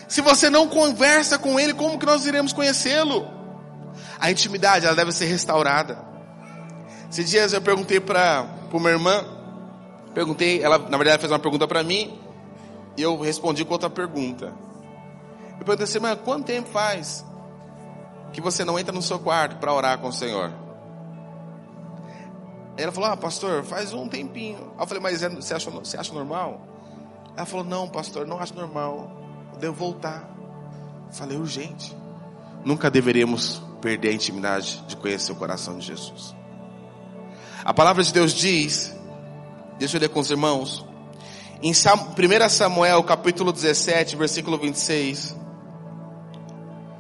Se 0.08 0.22
você 0.22 0.50
não 0.50 0.68
conversa 0.68 1.38
com 1.38 1.60
ele, 1.60 1.74
como 1.74 1.98
que 1.98 2.06
nós 2.06 2.26
iremos 2.26 2.54
conhecê-lo? 2.54 3.28
A 4.20 4.30
intimidade, 4.30 4.86
ela 4.86 4.96
deve 4.96 5.12
ser 5.12 5.26
restaurada. 5.26 5.98
Esses 7.10 7.30
dias 7.30 7.54
eu 7.54 7.62
perguntei 7.62 8.00
para 8.00 8.46
uma 8.72 8.90
irmã, 8.90 9.26
perguntei, 10.14 10.64
ela 10.64 10.78
na 10.78 10.98
verdade 10.98 11.20
fez 11.20 11.32
uma 11.32 11.40
pergunta 11.40 11.68
para 11.68 11.84
mim, 11.84 12.18
e 12.98 13.02
eu 13.02 13.20
respondi 13.20 13.64
com 13.64 13.74
outra 13.74 13.90
pergunta. 13.90 14.54
Eu 15.60 15.66
perguntei 15.66 15.84
assim, 15.84 16.00
mas 16.00 16.20
quanto 16.22 16.46
tempo 16.46 16.70
faz 16.70 17.26
que 18.34 18.42
você 18.42 18.64
não 18.64 18.80
entra 18.80 18.94
no 18.94 19.02
seu 19.02 19.20
quarto 19.20 19.58
para 19.58 19.74
orar 19.74 19.98
com 20.00 20.08
o 20.08 20.14
Senhor? 20.14 20.52
Ela 22.78 22.92
falou, 22.92 23.12
ah, 23.12 23.18
pastor, 23.18 23.64
faz 23.64 23.94
um 23.94 24.08
tempinho. 24.08 24.74
eu 24.80 24.88
falei, 24.88 25.04
mas 25.04 25.22
é, 25.22 25.30
você 25.30 25.54
acha, 25.54 25.70
você 25.70 25.98
acha 25.98 26.14
normal? 26.14 26.62
Ela 27.36 27.46
falou, 27.46 27.66
não, 27.66 27.88
pastor, 27.88 28.26
não 28.26 28.40
acho 28.40 28.56
normal. 28.56 29.12
Eu 29.54 29.60
devo 29.60 29.76
voltar. 29.76 30.30
Eu 31.08 31.14
falei, 31.14 31.38
urgente. 31.38 31.96
Nunca 32.66 32.90
deveríamos 32.90 33.62
perder 33.82 34.10
a 34.10 34.14
intimidade 34.14 34.84
de 34.88 34.96
conhecer 34.96 35.32
o 35.32 35.36
coração 35.36 35.78
de 35.78 35.86
Jesus. 35.88 36.36
A 37.64 37.74
palavra 37.74 38.04
de 38.04 38.12
Deus 38.12 38.34
diz, 38.34 38.96
deixa 39.78 39.98
eu 39.98 40.02
ler 40.02 40.10
com 40.10 40.20
os 40.20 40.32
irmãos, 40.32 40.86
em 41.62 41.72
1 41.72 42.50
Samuel 42.50 43.04
capítulo 43.04 43.52
17, 43.52 44.16
versículo 44.16 44.58
26, 44.58 45.36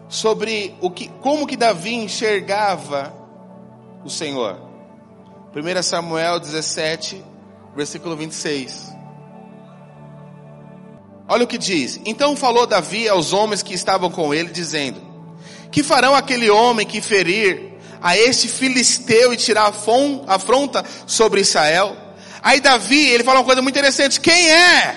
sobre 0.07 0.75
o 0.79 0.91
que, 0.91 1.07
como 1.07 1.47
que 1.47 1.57
Davi 1.57 1.95
enxergava 1.95 3.13
o 4.05 4.09
Senhor. 4.09 4.59
1 5.55 5.83
Samuel 5.83 6.39
17, 6.39 7.23
versículo 7.75 8.15
26. 8.15 8.91
Olha 11.27 11.45
o 11.45 11.47
que 11.47 11.57
diz. 11.57 11.99
Então 12.05 12.35
falou 12.35 12.67
Davi 12.67 13.09
aos 13.09 13.33
homens 13.33 13.63
que 13.63 13.73
estavam 13.73 14.11
com 14.11 14.33
ele, 14.33 14.51
dizendo: 14.51 15.01
Que 15.71 15.81
farão 15.81 16.13
aquele 16.13 16.49
homem 16.49 16.85
que 16.85 17.01
ferir 17.01 17.73
a 18.01 18.15
este 18.17 18.47
filisteu 18.47 19.33
e 19.33 19.37
tirar 19.37 19.73
afronta 20.27 20.85
sobre 21.07 21.41
Israel? 21.41 21.95
Aí 22.43 22.59
Davi, 22.59 23.07
ele 23.07 23.23
fala 23.23 23.39
uma 23.39 23.45
coisa 23.45 23.61
muito 23.61 23.75
interessante. 23.75 24.19
Quem 24.19 24.49
é? 24.49 24.95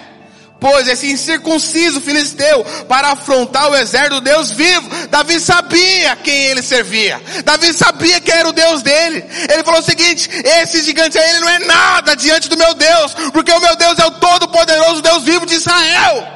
Pois 0.61 0.89
esse 0.89 1.11
incircunciso 1.11 2.01
filisteu 2.01 2.65
para 2.89 3.09
afrontar 3.09 3.71
o 3.71 3.77
exército 3.77 4.15
do 4.15 4.21
Deus 4.23 4.51
vivo. 4.51 4.89
Davi 5.11 5.39
sabia 5.39 6.17
quem 6.17 6.47
ele 6.47 6.63
servia. 6.63 7.21
Davi 7.45 7.73
sabia 7.75 8.19
quem 8.19 8.35
era 8.35 8.49
o 8.49 8.53
Deus 8.53 8.81
dele. 8.83 9.23
Ele 9.53 9.63
falou 9.63 9.81
o 9.81 9.85
seguinte: 9.85 10.31
esse 10.43 10.83
gigante 10.83 11.19
aí 11.19 11.31
ele 11.31 11.41
não 11.41 11.49
é 11.51 11.59
nada 11.59 12.17
diante 12.17 12.49
do 12.49 12.57
meu 12.57 12.73
Deus, 12.73 13.13
porque 13.33 13.53
o 13.53 13.61
meu 13.61 13.77
Deus 13.77 13.99
é 13.99 14.07
o 14.07 14.13
todo-poderoso 14.13 15.03
Deus 15.03 15.23
vivo 15.25 15.45
de 15.45 15.55
Israel. 15.55 16.29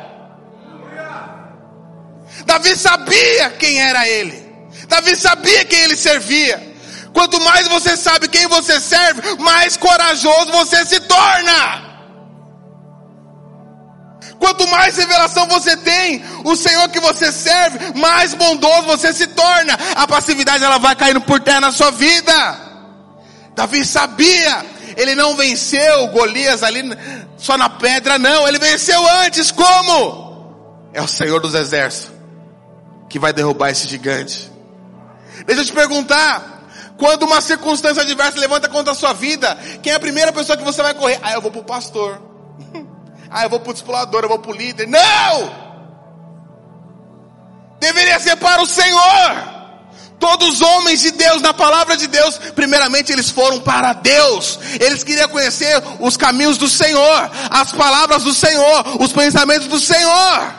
Davi 2.44 2.76
sabia 2.76 3.50
quem 3.58 3.80
era 3.80 4.06
ele. 4.06 4.46
Davi 4.88 5.16
sabia 5.16 5.64
quem 5.64 5.80
ele 5.80 5.96
servia. 5.96 6.67
Quanto 7.18 7.40
mais 7.40 7.66
você 7.66 7.96
sabe 7.96 8.28
quem 8.28 8.46
você 8.46 8.78
serve, 8.78 9.20
mais 9.40 9.76
corajoso 9.76 10.52
você 10.52 10.86
se 10.86 11.00
torna. 11.00 11.82
Quanto 14.38 14.64
mais 14.68 14.96
revelação 14.96 15.44
você 15.48 15.76
tem, 15.78 16.24
o 16.44 16.54
Senhor 16.54 16.88
que 16.90 17.00
você 17.00 17.32
serve, 17.32 17.98
mais 17.98 18.34
bondoso 18.34 18.82
você 18.82 19.12
se 19.12 19.26
torna. 19.26 19.76
A 19.96 20.06
passividade 20.06 20.62
ela 20.62 20.78
vai 20.78 20.94
caindo 20.94 21.20
por 21.20 21.40
terra 21.40 21.62
na 21.62 21.72
sua 21.72 21.90
vida. 21.90 22.32
Davi 23.56 23.84
sabia, 23.84 24.64
ele 24.96 25.16
não 25.16 25.34
venceu 25.34 26.06
Golias 26.12 26.62
ali 26.62 26.84
só 27.36 27.58
na 27.58 27.68
pedra, 27.68 28.16
não. 28.16 28.46
Ele 28.46 28.60
venceu 28.60 29.04
antes, 29.24 29.50
como? 29.50 30.86
É 30.92 31.02
o 31.02 31.08
Senhor 31.08 31.40
dos 31.40 31.56
exércitos 31.56 32.12
que 33.10 33.18
vai 33.18 33.32
derrubar 33.32 33.70
esse 33.70 33.88
gigante. 33.88 34.52
Deixa 35.44 35.62
eu 35.62 35.66
te 35.66 35.72
perguntar, 35.72 36.57
quando 36.98 37.22
uma 37.22 37.40
circunstância 37.40 38.02
adversa 38.02 38.40
levanta 38.40 38.68
contra 38.68 38.92
a 38.92 38.96
sua 38.96 39.12
vida, 39.12 39.56
quem 39.82 39.92
é 39.92 39.96
a 39.96 40.00
primeira 40.00 40.32
pessoa 40.32 40.58
que 40.58 40.64
você 40.64 40.82
vai 40.82 40.92
correr? 40.94 41.18
Ah, 41.22 41.32
eu 41.32 41.40
vou 41.40 41.52
para 41.52 41.60
o 41.60 41.64
pastor. 41.64 42.20
ah, 43.30 43.44
eu 43.44 43.50
vou 43.50 43.60
para 43.60 43.70
o 43.70 43.72
discipulador, 43.72 44.24
eu 44.24 44.28
vou 44.28 44.40
para 44.40 44.50
o 44.50 44.54
líder. 44.54 44.88
Não! 44.88 45.68
Deveria 47.78 48.18
ser 48.18 48.34
para 48.36 48.60
o 48.60 48.66
Senhor. 48.66 49.58
Todos 50.18 50.54
os 50.54 50.60
homens 50.60 51.00
de 51.00 51.12
Deus, 51.12 51.40
na 51.40 51.54
palavra 51.54 51.96
de 51.96 52.08
Deus, 52.08 52.36
primeiramente 52.56 53.12
eles 53.12 53.30
foram 53.30 53.60
para 53.60 53.92
Deus. 53.92 54.58
Eles 54.80 55.04
queriam 55.04 55.28
conhecer 55.28 55.80
os 56.00 56.16
caminhos 56.16 56.58
do 56.58 56.68
Senhor, 56.68 57.30
as 57.48 57.70
palavras 57.70 58.24
do 58.24 58.34
Senhor, 58.34 59.00
os 59.00 59.12
pensamentos 59.12 59.68
do 59.68 59.78
Senhor. 59.78 60.54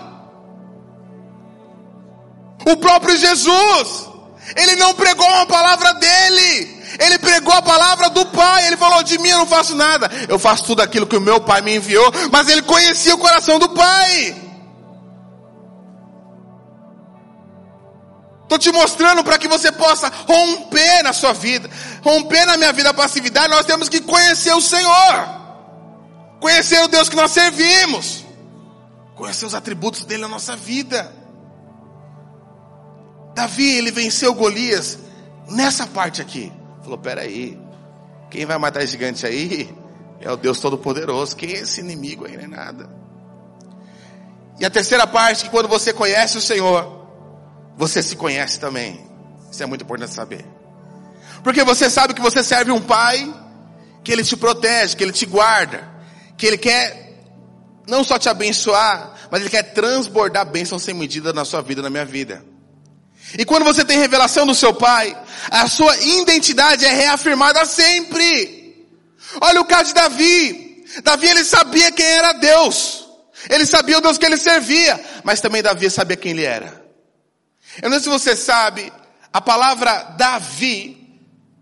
O 2.66 2.78
próprio 2.78 3.18
Jesus. 3.18 4.09
Ele 4.56 4.76
não 4.76 4.94
pregou 4.94 5.28
uma 5.28 5.46
palavra 5.46 5.94
dele. 5.94 6.80
Ele 7.00 7.20
pregou 7.20 7.54
a 7.54 7.62
palavra 7.62 8.10
do 8.10 8.26
Pai. 8.28 8.68
Ele 8.68 8.78
falou: 8.78 9.04
De 9.04 9.18
mim 9.18 9.30
eu 9.30 9.40
não 9.40 9.48
faço 9.48 9.76
nada. 9.76 10.10
Eu 10.28 10.40
faço 10.40 10.66
tudo 10.66 10.82
aquilo 10.82 11.08
que 11.08 11.18
o 11.18 11.22
meu 11.22 11.40
Pai 11.40 11.62
me 11.62 11.76
enviou. 11.76 12.12
Mas 12.32 12.48
ele 12.50 12.62
conhecia 12.62 13.14
o 13.14 13.20
coração 13.20 13.60
do 13.60 13.70
Pai. 13.70 14.50
Estou 18.50 18.58
te 18.58 18.72
mostrando 18.72 19.24
para 19.24 19.38
que 19.38 19.48
você 19.48 19.72
possa 19.72 20.12
romper 20.28 21.04
na 21.04 21.14
sua 21.14 21.34
vida, 21.34 21.70
romper 22.02 22.48
na 22.48 22.58
minha 22.58 22.74
vida 22.74 22.90
a 22.90 22.94
passividade. 22.96 23.48
Nós 23.48 23.64
temos 23.64 23.88
que 23.88 24.02
conhecer 24.02 24.52
o 24.56 24.62
Senhor, 24.62 25.30
conhecer 26.40 26.82
o 26.82 26.88
Deus 26.88 27.08
que 27.08 27.16
nós 27.16 27.30
servimos, 27.30 28.26
conhecer 29.16 29.46
os 29.46 29.54
atributos 29.54 30.04
dele 30.04 30.24
na 30.24 30.28
nossa 30.28 30.56
vida. 30.56 31.19
Davi, 33.40 33.78
ele 33.78 33.90
venceu 33.90 34.34
Golias 34.34 35.00
nessa 35.50 35.88
parte 35.88 36.22
aqui. 36.22 36.52
Falou: 36.84 36.98
peraí, 36.98 37.58
quem 38.30 38.46
vai 38.46 38.58
matar 38.58 38.84
esse 38.84 38.92
gigante 38.92 39.26
aí 39.26 39.74
é 40.20 40.30
o 40.30 40.36
Deus 40.36 40.60
Todo-Poderoso. 40.60 41.38
Quem 41.38 41.54
é 41.54 41.60
esse 41.60 41.80
inimigo 41.80 42.26
aí? 42.26 42.36
Não 42.36 42.44
é 42.44 42.48
nada. 42.48 42.90
E 44.60 44.66
a 44.66 44.70
terceira 44.70 45.08
parte, 45.08 45.46
que 45.46 45.50
quando 45.50 45.70
você 45.70 45.94
conhece 45.94 46.38
o 46.38 46.42
Senhor, 46.42 47.08
você 47.78 48.04
se 48.04 48.18
conhece 48.18 48.60
também. 48.60 49.10
Isso 49.50 49.64
é 49.64 49.66
muito 49.66 49.84
importante 49.84 50.14
saber. 50.14 50.46
Porque 51.42 51.64
você 51.64 51.90
sabe 51.90 52.14
que 52.14 52.22
você 52.22 52.44
serve 52.44 52.72
um 52.72 52.82
pai, 52.82 53.34
que 54.04 54.12
ele 54.12 54.24
te 54.24 54.36
protege, 54.36 54.98
que 54.98 55.04
ele 55.04 55.14
te 55.14 55.26
guarda, 55.26 55.88
que 56.38 56.46
ele 56.46 56.58
quer 56.58 57.24
não 57.88 58.04
só 58.04 58.20
te 58.20 58.28
abençoar, 58.28 59.14
mas 59.32 59.40
ele 59.40 59.50
quer 59.50 59.64
transbordar 59.64 60.46
bênçãos 60.46 60.84
sem 60.84 60.94
medida 60.94 61.32
na 61.32 61.46
sua 61.46 61.62
vida, 61.62 61.82
na 61.82 61.90
minha 61.90 62.06
vida. 62.06 62.49
E 63.38 63.46
quando 63.46 63.64
você 63.64 63.86
tem 63.86 64.00
revelação 64.00 64.46
do 64.46 64.56
seu 64.56 64.74
pai, 64.74 65.16
a 65.52 65.68
sua 65.68 65.96
identidade 65.98 66.86
é 66.86 66.92
reafirmada 66.92 67.66
sempre. 67.66 68.88
Olha 69.42 69.62
o 69.62 69.66
caso 69.66 69.90
de 69.90 69.94
Davi. 69.94 70.84
Davi 71.04 71.28
ele 71.28 71.44
sabia 71.44 71.92
quem 71.92 72.06
era 72.06 72.34
Deus. 72.34 73.08
Ele 73.50 73.66
sabia 73.66 73.98
o 73.98 74.02
Deus 74.02 74.18
que 74.18 74.26
ele 74.26 74.38
servia, 74.38 75.00
mas 75.24 75.40
também 75.40 75.62
Davi 75.62 75.90
sabia 75.90 76.18
quem 76.18 76.32
ele 76.32 76.44
era. 76.44 76.84
Eu 77.82 77.90
não 77.90 78.00
sei 78.00 78.04
se 78.04 78.10
você 78.10 78.36
sabe, 78.36 78.92
a 79.32 79.40
palavra 79.40 80.16
Davi 80.18 81.00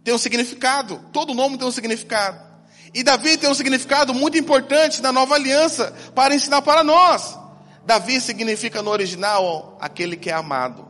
tem 0.03 0.13
um 0.13 0.17
significado. 0.17 1.03
Todo 1.11 1.33
nome 1.33 1.57
tem 1.57 1.67
um 1.67 1.71
significado. 1.71 2.47
E 2.93 3.03
Davi 3.03 3.37
tem 3.37 3.49
um 3.49 3.53
significado 3.53 4.13
muito 4.13 4.37
importante 4.37 5.01
na 5.01 5.11
nova 5.11 5.35
aliança 5.35 5.93
para 6.15 6.33
ensinar 6.33 6.61
para 6.61 6.83
nós. 6.83 7.37
Davi 7.85 8.19
significa 8.19 8.81
no 8.81 8.89
original 8.89 9.77
aquele 9.79 10.15
que 10.15 10.29
é 10.29 10.33
amado. 10.33 10.86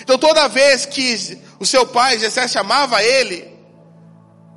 Então 0.00 0.18
toda 0.18 0.48
vez 0.48 0.86
que 0.86 1.38
o 1.58 1.66
seu 1.66 1.86
pai 1.86 2.18
Jessé 2.18 2.46
chamava 2.48 3.02
ele, 3.02 3.48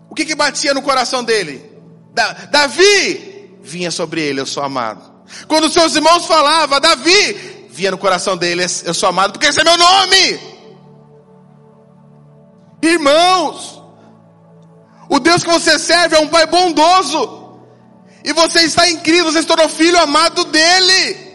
o 0.10 0.16
que 0.16 0.26
que 0.26 0.36
batia 0.36 0.74
no 0.74 0.82
coração 0.82 1.24
dele? 1.24 1.70
Da, 2.14 2.34
Davi 2.34 3.58
vinha 3.62 3.92
sobre 3.92 4.22
ele, 4.22 4.42
eu 4.42 4.46
sou 4.46 4.64
amado. 4.64 5.12
Quando 5.48 5.72
seus 5.72 5.96
irmãos 5.96 6.26
falavam, 6.26 6.80
Davi, 6.80 7.68
via 7.70 7.92
no 7.92 7.98
coração 7.98 8.36
dele: 8.36 8.66
Eu 8.84 8.94
sou 8.94 9.10
amado 9.10 9.34
porque 9.34 9.48
esse 9.48 9.62
é 9.62 9.64
meu 9.64 9.78
nome. 9.78 10.52
Irmãos, 12.82 13.82
o 15.10 15.20
Deus 15.20 15.44
que 15.44 15.50
você 15.50 15.78
serve 15.80 16.16
é 16.16 16.20
um 16.20 16.28
Pai 16.28 16.46
bondoso. 16.48 17.40
E 18.24 18.34
você 18.34 18.62
está 18.62 18.84
Cristo, 18.98 19.32
você 19.32 19.42
se 19.42 19.48
tornou 19.48 19.70
filho 19.70 20.00
amado 20.00 20.46
dele. 20.46 21.31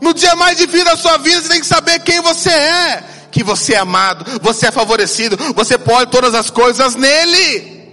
No 0.00 0.14
dia 0.14 0.34
mais 0.36 0.56
difícil 0.58 0.84
da 0.84 0.96
sua 0.96 1.18
vida, 1.18 1.40
você 1.40 1.48
tem 1.48 1.60
que 1.60 1.66
saber 1.66 1.98
quem 2.00 2.20
você 2.20 2.50
é. 2.50 3.04
Que 3.30 3.42
você 3.44 3.74
é 3.74 3.78
amado, 3.78 4.40
você 4.40 4.68
é 4.68 4.70
favorecido, 4.70 5.36
você 5.54 5.76
pode 5.76 6.10
todas 6.10 6.34
as 6.34 6.50
coisas 6.50 6.94
nele. 6.94 7.92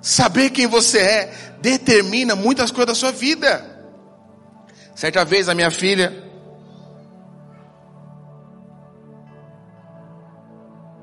Saber 0.00 0.50
quem 0.50 0.66
você 0.66 0.98
é 0.98 1.44
determina 1.60 2.34
muitas 2.36 2.70
coisas 2.70 2.88
da 2.88 2.94
sua 2.94 3.10
vida. 3.10 3.74
Certa 4.94 5.24
vez 5.24 5.48
a 5.48 5.54
minha 5.54 5.70
filha, 5.70 6.24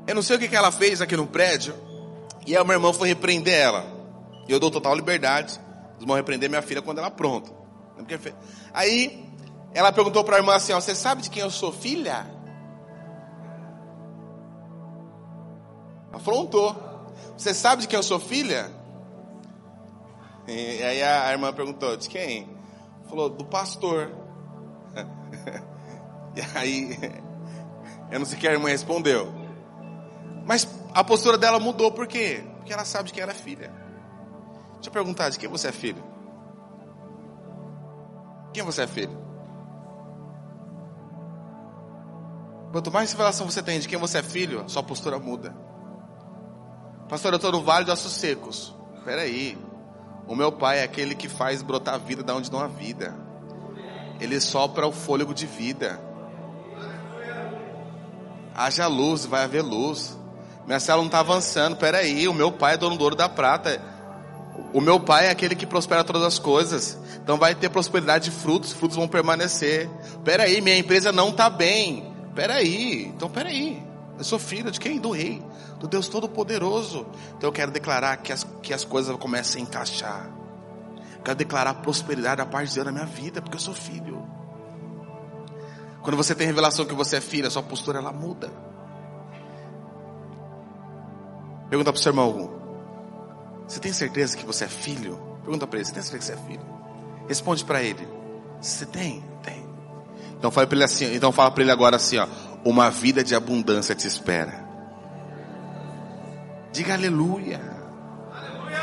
eu 0.08 0.16
não 0.16 0.22
sei 0.22 0.36
o 0.36 0.40
que, 0.40 0.56
ela 0.56 0.72
fez 0.72 1.02
aqui 1.02 1.18
no 1.18 1.28
prédio, 1.28 1.76
e 2.46 2.56
o 2.58 2.64
meu 2.64 2.76
irmão 2.76 2.94
foi 2.94 3.08
repreender 3.08 3.54
ela. 3.54 3.86
E 4.48 4.52
eu 4.52 4.60
dou 4.60 4.72
total 4.72 4.96
liberdade, 4.96 5.60
eles 5.96 6.06
vão 6.06 6.16
repreender 6.16 6.50
minha 6.50 6.62
filha 6.62 6.82
quando 6.82 7.00
ela 7.00 7.12
pronta. 7.12 7.52
Aí 8.74 9.31
ela 9.74 9.92
perguntou 9.92 10.24
para 10.24 10.36
a 10.36 10.40
irmã 10.40 10.56
assim: 10.56 10.74
ó, 10.74 10.80
Você 10.80 10.96
sabe 10.96 11.22
de 11.22 11.30
quem 11.30 11.42
eu 11.42 11.50
sou 11.50 11.72
filha? 11.72 12.26
Afrontou. 16.12 16.76
Você 17.38 17.54
sabe 17.54 17.82
de 17.82 17.88
quem 17.88 17.98
eu 17.98 18.04
sou 18.04 18.20
filha? 18.20 18.70
E 20.48 20.84
aí 20.84 21.02
a 21.02 21.32
irmã 21.32 21.54
perguntou: 21.54 21.96
De 21.96 22.10
quem? 22.10 22.50
Falou, 23.08 23.30
do 23.30 23.46
pastor. 23.46 24.12
e 26.36 26.58
aí, 26.58 26.98
eu 28.10 28.20
não 28.20 28.26
sei 28.26 28.38
o 28.38 28.42
que 28.42 28.48
a 28.48 28.54
irmã 28.54 28.70
respondeu. 28.70 29.34
Mas 30.46 30.68
a 30.94 31.04
postura 31.04 31.38
dela 31.38 31.60
mudou, 31.60 31.92
por 31.92 32.08
quê? 32.08 32.44
Porque 32.58 32.74
ela 32.74 32.86
sabe 32.86 33.08
de 33.08 33.14
quem 33.14 33.24
era 33.24 33.34
filha. 33.34 33.72
Deixa 34.76 34.90
eu 34.90 34.92
perguntar, 34.92 35.30
de 35.30 35.38
quem 35.38 35.50
você 35.50 35.68
é 35.68 35.72
filho? 35.72 36.04
Quem 38.54 38.64
você 38.64 38.84
é 38.84 38.88
filho? 38.88 39.31
Quanto 42.72 42.92
mais 42.92 43.12
revelação 43.12 43.50
você 43.50 43.62
tem 43.62 43.80
de 43.80 43.88
quem 43.88 44.00
você 44.00 44.20
é 44.20 44.24
filho, 44.24 44.64
sua 44.68 44.82
postura 44.82 45.20
muda. 45.20 45.54
Pastor, 47.10 47.34
eu 47.34 47.36
estou 47.36 47.52
no 47.52 47.62
vale 47.62 47.84
de 47.84 47.92
ossos 47.92 48.14
secos. 48.14 48.74
Espera 48.98 49.24
aí. 49.24 49.58
O 50.26 50.36
meu 50.36 50.52
pai 50.52 50.80
é 50.80 50.84
aquele 50.84 51.14
que 51.14 51.28
faz 51.28 51.62
brotar 51.62 52.00
vida 52.00 52.24
da 52.24 52.34
onde 52.34 52.50
não 52.50 52.60
há 52.60 52.68
vida. 52.68 53.14
Ele 54.22 54.40
sopra 54.40 54.88
o 54.88 54.92
fôlego 54.92 55.34
de 55.34 55.46
vida. 55.46 56.00
Haja 58.56 58.88
luz, 58.88 59.26
vai 59.26 59.44
haver 59.44 59.62
luz. 59.62 60.18
Minha 60.66 60.80
célula 60.80 61.04
não 61.04 61.08
está 61.08 61.20
avançando. 61.20 61.76
Peraí, 61.76 62.28
o 62.30 62.34
meu 62.34 62.52
pai 62.52 62.76
é 62.76 62.78
dono 62.78 62.96
do 62.96 63.04
ouro 63.04 63.16
da 63.16 63.28
prata. 63.28 63.82
O 64.74 64.80
meu 64.80 65.00
pai 65.00 65.28
é 65.28 65.30
aquele 65.32 65.56
que 65.56 65.66
prospera 65.66 66.04
todas 66.04 66.24
as 66.24 66.40
coisas. 66.40 66.98
Então 67.22 67.38
vai 67.38 67.54
ter 67.54 67.70
prosperidade 67.70 68.26
de 68.26 68.32
frutos, 68.32 68.72
frutos 68.72 68.96
vão 68.96 69.08
permanecer. 69.08 69.90
Peraí, 70.24 70.62
minha 70.62 70.78
empresa 70.78 71.12
não 71.12 71.30
está 71.30 71.50
bem. 71.50 72.11
Peraí, 72.34 73.08
então 73.08 73.30
peraí. 73.30 73.82
Eu 74.18 74.24
sou 74.24 74.38
filho 74.38 74.70
de 74.72 74.80
quem? 74.80 75.00
Do 75.00 75.12
rei 75.12 75.44
do 75.82 75.88
Deus 75.88 76.08
Todo-Poderoso. 76.08 77.08
Então 77.36 77.50
eu 77.50 77.52
quero 77.52 77.72
declarar 77.72 78.16
que 78.18 78.32
as, 78.32 78.46
que 78.62 78.72
as 78.72 78.86
coisas 78.86 79.16
comecem 79.18 79.64
a 79.64 79.66
encaixar. 79.66 80.30
quero 81.26 81.36
declarar 81.36 81.74
prosperidade 81.76 82.38
da 82.38 82.46
parte 82.46 82.70
de 82.70 82.76
Deus 82.76 82.86
na 82.86 82.92
minha 82.92 83.06
vida, 83.06 83.42
porque 83.42 83.58
eu 83.58 83.62
sou 83.62 83.74
filho. 83.74 84.24
Quando 86.04 86.16
você 86.16 86.36
tem 86.36 86.46
revelação 86.46 86.86
que 86.86 86.94
você 86.94 87.18
é 87.18 87.22
filho, 87.22 87.48
a 87.48 87.52
sua 87.52 87.64
postura 87.64 87.98
ela 87.98 88.14
muda. 88.14 88.52
Pergunta 91.68 91.92
para 91.92 92.00
o 92.00 92.02
seu 92.02 92.12
irmão: 92.12 92.52
Você 93.68 93.80
tem 93.80 93.92
certeza 93.92 94.38
que 94.38 94.46
você 94.46 94.66
é 94.66 94.68
filho? 94.68 95.20
Pergunta 95.42 95.66
para 95.66 95.80
ele: 95.80 95.86
Você 95.86 95.94
tem 95.94 96.04
certeza 96.04 96.32
que 96.32 96.38
você 96.38 96.44
é 96.44 96.48
filho? 96.48 96.66
Responde 97.28 97.66
para 97.66 97.82
ele: 97.82 98.08
Você 98.62 98.86
tem? 98.86 99.24
Então 100.42 100.50
fala 100.50 100.66
para 100.66 100.76
ele 100.76 100.84
assim. 100.84 101.14
Então 101.14 101.32
fala 101.32 101.52
para 101.52 101.62
ele 101.62 101.72
agora 101.72 101.98
assim: 101.98 102.18
ó, 102.18 102.26
Uma 102.66 102.90
vida 102.90 103.24
de 103.24 103.36
abundância 103.36 103.94
te 103.94 104.08
espera. 104.08 104.66
Diga 106.72 106.96
aleluia. 106.96 107.62
aleluia. 108.34 108.82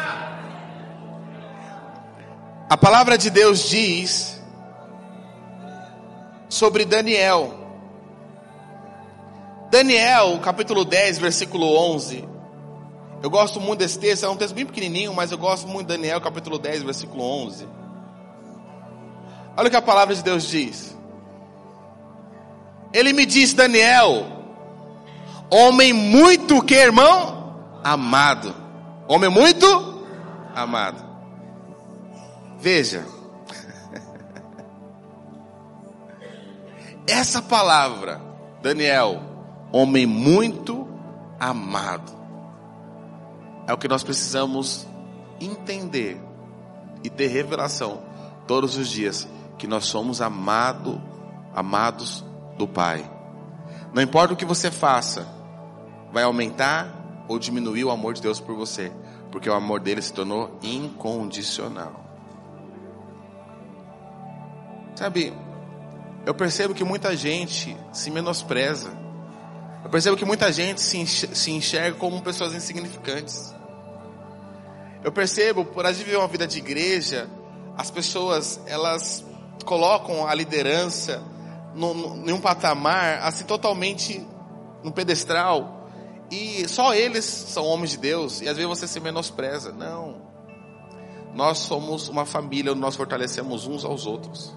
A 2.70 2.76
palavra 2.76 3.18
de 3.18 3.28
Deus 3.28 3.68
diz 3.68 4.40
sobre 6.48 6.84
Daniel. 6.84 7.52
Daniel, 9.68 10.38
capítulo 10.38 10.84
10, 10.84 11.18
versículo 11.18 11.66
11. 11.92 12.24
Eu 13.20 13.30
gosto 13.30 13.60
muito 13.60 13.80
desse 13.80 13.98
texto, 13.98 14.24
é 14.24 14.28
um 14.28 14.36
texto 14.36 14.54
bem 14.54 14.64
pequenininho, 14.64 15.12
mas 15.12 15.32
eu 15.32 15.38
gosto 15.38 15.66
muito 15.66 15.88
de 15.88 15.96
Daniel, 15.96 16.20
capítulo 16.20 16.56
10, 16.56 16.84
versículo 16.84 17.24
11. 17.24 17.66
Olha 19.56 19.66
o 19.66 19.70
que 19.70 19.76
a 19.76 19.82
palavra 19.82 20.14
de 20.14 20.22
Deus 20.22 20.46
diz. 20.46 20.96
Ele 22.92 23.12
me 23.12 23.26
diz, 23.26 23.52
Daniel, 23.52 24.26
homem 25.50 25.92
muito 25.92 26.62
que, 26.62 26.74
irmão? 26.74 27.38
amado. 27.82 28.54
Homem 29.06 29.30
muito 29.30 30.04
amado. 30.54 31.02
Veja. 32.58 33.06
Essa 37.06 37.40
palavra, 37.40 38.20
Daniel, 38.60 39.22
homem 39.72 40.06
muito 40.06 40.86
amado, 41.40 42.12
é 43.66 43.72
o 43.72 43.78
que 43.78 43.88
nós 43.88 44.02
precisamos 44.02 44.86
entender 45.40 46.20
e 47.04 47.08
ter 47.08 47.28
revelação 47.28 48.02
todos 48.46 48.76
os 48.76 48.88
dias 48.88 49.26
que 49.56 49.66
nós 49.66 49.86
somos 49.86 50.20
amado, 50.20 51.00
amados 51.54 52.24
do 52.58 52.68
Pai. 52.68 53.08
Não 53.94 54.02
importa 54.02 54.34
o 54.34 54.36
que 54.36 54.44
você 54.44 54.70
faça, 54.70 55.26
vai 56.12 56.24
aumentar 56.24 57.24
ou 57.28 57.38
diminuir 57.38 57.84
o 57.84 57.90
amor 57.90 58.14
de 58.14 58.20
Deus 58.20 58.40
por 58.40 58.54
você, 58.54 58.92
porque 59.30 59.48
o 59.48 59.54
amor 59.54 59.80
dele 59.80 60.02
se 60.02 60.12
tornou 60.12 60.58
incondicional. 60.62 62.04
Sabe, 64.94 65.32
eu 66.26 66.34
percebo 66.34 66.74
que 66.74 66.84
muita 66.84 67.16
gente 67.16 67.76
se 67.92 68.10
menospreza. 68.10 68.90
Eu 69.84 69.90
percebo 69.90 70.16
que 70.16 70.24
muita 70.24 70.52
gente 70.52 70.80
se 70.80 71.50
enxerga 71.52 71.96
como 71.96 72.20
pessoas 72.20 72.52
insignificantes. 72.52 73.54
Eu 75.04 75.12
percebo, 75.12 75.64
por 75.64 75.86
a 75.86 75.92
gente 75.92 76.04
viver 76.04 76.18
uma 76.18 76.26
vida 76.26 76.46
de 76.46 76.58
igreja, 76.58 77.30
as 77.76 77.90
pessoas, 77.90 78.60
elas 78.66 79.24
colocam 79.64 80.26
a 80.26 80.34
liderança 80.34 81.22
num, 81.74 82.34
um 82.34 82.40
patamar, 82.40 83.20
assim, 83.22 83.44
totalmente 83.44 84.26
no 84.82 84.92
pedestral. 84.92 85.88
E 86.30 86.68
só 86.68 86.94
eles 86.94 87.24
são 87.24 87.64
homens 87.64 87.90
de 87.90 87.98
Deus. 87.98 88.40
E 88.40 88.48
às 88.48 88.56
vezes 88.56 88.68
você 88.68 88.86
se 88.86 89.00
menospreza. 89.00 89.72
Não. 89.72 90.28
Nós 91.34 91.58
somos 91.58 92.08
uma 92.08 92.26
família 92.26 92.74
nós 92.74 92.96
fortalecemos 92.96 93.66
uns 93.66 93.84
aos 93.84 94.06
outros. 94.06 94.56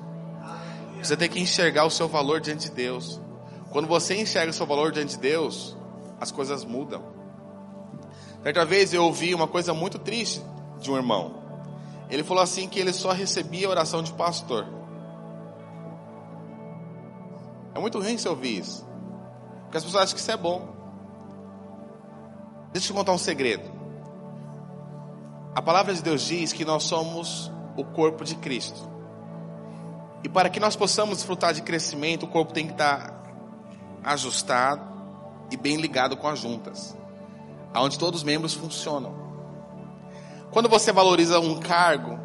Você 1.01 1.17
tem 1.17 1.29
que 1.29 1.39
enxergar 1.39 1.85
o 1.85 1.89
seu 1.89 2.07
valor 2.07 2.39
diante 2.39 2.69
de 2.69 2.75
Deus. 2.75 3.19
Quando 3.71 3.87
você 3.87 4.15
enxerga 4.15 4.51
o 4.51 4.53
seu 4.53 4.65
valor 4.65 4.91
diante 4.91 5.15
de 5.15 5.21
Deus, 5.21 5.75
as 6.19 6.31
coisas 6.31 6.65
mudam. 6.65 7.03
Certa 8.43 8.65
vez 8.65 8.93
eu 8.93 9.03
ouvi 9.03 9.33
uma 9.33 9.47
coisa 9.47 9.73
muito 9.73 9.99
triste 9.99 10.41
de 10.79 10.91
um 10.91 10.95
irmão. 10.95 11.41
Ele 12.09 12.23
falou 12.23 12.43
assim 12.43 12.67
que 12.67 12.79
ele 12.79 12.91
só 12.91 13.11
recebia 13.11 13.69
oração 13.69 14.03
de 14.03 14.11
pastor. 14.13 14.67
É 17.73 17.79
muito 17.79 17.99
ruim 17.99 18.17
você 18.17 18.27
ouvir 18.27 18.59
isso. 18.59 18.85
Porque 19.63 19.77
as 19.77 19.83
pessoas 19.83 20.03
acham 20.03 20.15
que 20.15 20.21
isso 20.21 20.31
é 20.31 20.37
bom. 20.37 20.67
Deixa 22.71 22.87
eu 22.87 22.93
te 22.93 22.97
contar 22.97 23.11
um 23.11 23.17
segredo. 23.17 23.69
A 25.53 25.61
palavra 25.61 25.93
de 25.93 26.01
Deus 26.01 26.21
diz 26.21 26.53
que 26.53 26.63
nós 26.63 26.83
somos 26.83 27.51
o 27.75 27.83
corpo 27.83 28.23
de 28.23 28.35
Cristo. 28.35 28.89
E 30.23 30.29
para 30.29 30.49
que 30.49 30.59
nós 30.59 30.75
possamos 30.75 31.17
desfrutar 31.17 31.53
de 31.53 31.61
crescimento, 31.61 32.23
o 32.23 32.29
corpo 32.29 32.53
tem 32.53 32.67
que 32.67 32.73
estar 32.73 33.21
ajustado 34.03 34.81
e 35.49 35.57
bem 35.57 35.77
ligado 35.77 36.15
com 36.15 36.27
as 36.27 36.39
juntas, 36.39 36.95
aonde 37.73 37.97
todos 37.99 38.21
os 38.21 38.23
membros 38.23 38.53
funcionam. 38.53 39.13
Quando 40.51 40.69
você 40.69 40.91
valoriza 40.91 41.39
um 41.39 41.59
cargo 41.59 42.19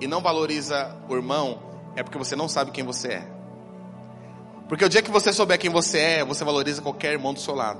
e 0.00 0.06
não 0.06 0.20
valoriza 0.20 0.96
o 1.08 1.14
irmão, 1.14 1.58
é 1.94 2.02
porque 2.02 2.18
você 2.18 2.34
não 2.34 2.48
sabe 2.48 2.70
quem 2.70 2.84
você 2.84 3.08
é. 3.08 3.33
Porque 4.74 4.84
o 4.84 4.88
dia 4.88 5.02
que 5.02 5.10
você 5.12 5.32
souber 5.32 5.56
quem 5.56 5.70
você 5.70 6.00
é, 6.00 6.24
você 6.24 6.42
valoriza 6.42 6.82
qualquer 6.82 7.12
irmão 7.12 7.32
do 7.32 7.38
seu 7.38 7.54
lado. 7.54 7.78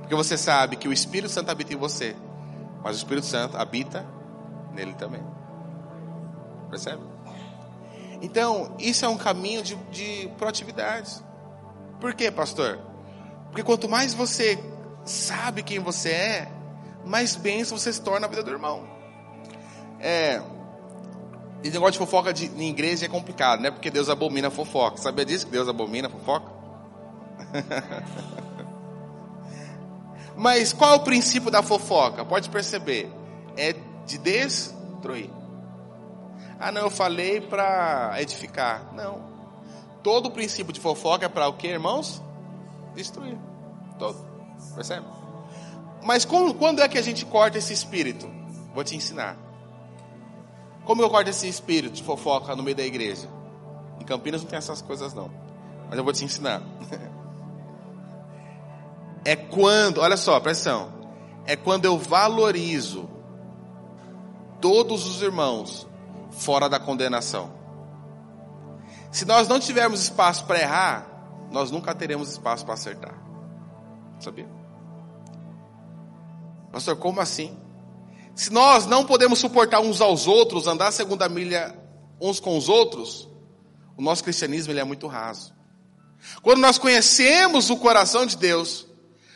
Porque 0.00 0.12
você 0.12 0.36
sabe 0.36 0.74
que 0.74 0.88
o 0.88 0.92
Espírito 0.92 1.30
Santo 1.30 1.52
habita 1.52 1.72
em 1.72 1.76
você, 1.76 2.16
mas 2.82 2.96
o 2.96 2.98
Espírito 2.98 3.28
Santo 3.28 3.56
habita 3.56 4.04
nele 4.72 4.92
também. 4.94 5.22
Percebe? 6.68 7.00
Então, 8.20 8.74
isso 8.76 9.04
é 9.04 9.08
um 9.08 9.16
caminho 9.16 9.62
de, 9.62 9.76
de 9.92 10.28
proatividade. 10.36 11.22
Por 12.00 12.12
quê, 12.12 12.28
pastor? 12.28 12.80
Porque 13.44 13.62
quanto 13.62 13.88
mais 13.88 14.12
você 14.12 14.58
sabe 15.04 15.62
quem 15.62 15.78
você 15.78 16.10
é, 16.10 16.52
mais 17.04 17.36
bênção 17.36 17.78
você 17.78 17.92
se 17.92 18.02
torna 18.02 18.22
na 18.22 18.26
vida 18.26 18.42
do 18.42 18.50
irmão. 18.50 18.84
É, 20.00 20.42
esse 21.62 21.72
negócio 21.72 21.92
de 21.92 21.98
fofoca 21.98 22.32
de, 22.32 22.46
em 22.46 22.70
igreja 22.70 23.06
é 23.06 23.08
complicado, 23.08 23.60
né? 23.60 23.70
Porque 23.70 23.90
Deus 23.90 24.08
abomina 24.08 24.50
fofoca. 24.50 24.96
Sabia 24.96 25.24
disso 25.24 25.46
que 25.46 25.52
Deus 25.52 25.68
abomina 25.68 26.08
fofoca? 26.08 26.50
Mas 30.36 30.72
qual 30.72 30.94
é 30.94 30.96
o 30.96 31.00
princípio 31.00 31.50
da 31.50 31.62
fofoca? 31.62 32.24
Pode 32.24 32.50
perceber. 32.50 33.10
É 33.56 33.74
de 34.06 34.18
destruir. 34.18 35.30
Ah, 36.58 36.72
não, 36.72 36.82
eu 36.82 36.90
falei 36.90 37.40
para 37.40 38.14
edificar. 38.18 38.92
Não. 38.94 39.30
Todo 40.02 40.26
o 40.26 40.30
princípio 40.30 40.72
de 40.72 40.80
fofoca 40.80 41.26
é 41.26 41.28
para 41.28 41.46
o 41.48 41.52
que, 41.52 41.68
irmãos? 41.68 42.20
Destruir. 42.94 43.38
Todo. 43.98 44.18
Percebe? 44.74 45.06
Mas 46.02 46.24
como, 46.24 46.54
quando 46.54 46.80
é 46.82 46.88
que 46.88 46.98
a 46.98 47.02
gente 47.02 47.24
corta 47.24 47.58
esse 47.58 47.72
espírito? 47.72 48.28
Vou 48.74 48.82
te 48.82 48.96
ensinar. 48.96 49.36
Como 50.84 51.02
eu 51.02 51.10
corto 51.10 51.30
esse 51.30 51.48
espírito 51.48 51.94
de 51.94 52.02
fofoca 52.02 52.56
no 52.56 52.62
meio 52.62 52.76
da 52.76 52.82
igreja? 52.82 53.28
Em 54.00 54.04
Campinas 54.04 54.42
não 54.42 54.48
tem 54.48 54.58
essas 54.58 54.82
coisas 54.82 55.14
não. 55.14 55.30
Mas 55.88 55.98
eu 55.98 56.04
vou 56.04 56.12
te 56.12 56.24
ensinar. 56.24 56.62
É 59.24 59.36
quando, 59.36 60.00
olha 60.00 60.16
só, 60.16 60.40
pressão. 60.40 60.92
É 61.46 61.54
quando 61.54 61.84
eu 61.84 61.96
valorizo 61.96 63.08
todos 64.60 65.06
os 65.06 65.22
irmãos 65.22 65.86
fora 66.30 66.68
da 66.68 66.80
condenação. 66.80 67.52
Se 69.10 69.24
nós 69.24 69.46
não 69.46 69.60
tivermos 69.60 70.02
espaço 70.02 70.44
para 70.44 70.60
errar, 70.60 71.06
nós 71.50 71.70
nunca 71.70 71.94
teremos 71.94 72.30
espaço 72.30 72.64
para 72.64 72.74
acertar. 72.74 73.14
Sabia? 74.18 74.48
Pastor, 76.72 76.96
como 76.96 77.20
assim? 77.20 77.56
Se 78.34 78.50
nós 78.50 78.86
não 78.86 79.04
podemos 79.04 79.38
suportar 79.38 79.80
uns 79.80 80.00
aos 80.00 80.26
outros, 80.26 80.66
andar 80.66 80.88
a 80.88 80.92
segunda 80.92 81.28
milha 81.28 81.76
uns 82.20 82.40
com 82.40 82.56
os 82.56 82.68
outros, 82.68 83.28
o 83.96 84.02
nosso 84.02 84.24
cristianismo 84.24 84.72
ele 84.72 84.80
é 84.80 84.84
muito 84.84 85.06
raso. 85.06 85.52
Quando 86.42 86.60
nós 86.60 86.78
conhecemos 86.78 87.68
o 87.68 87.76
coração 87.76 88.24
de 88.24 88.36
Deus, 88.36 88.86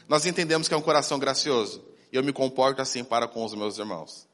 nós 0.09 0.25
entendemos 0.25 0.69
que 0.69 0.75
é 0.75 0.77
um 0.77 0.83
coração 0.83 1.19
gracioso. 1.19 1.85
E 2.13 2.17
eu 2.17 2.23
me 2.23 2.33
comporto 2.33 2.81
assim 2.81 3.03
para 3.03 3.27
com 3.27 3.45
os 3.45 3.55
meus 3.55 3.79
irmãos. 3.79 4.27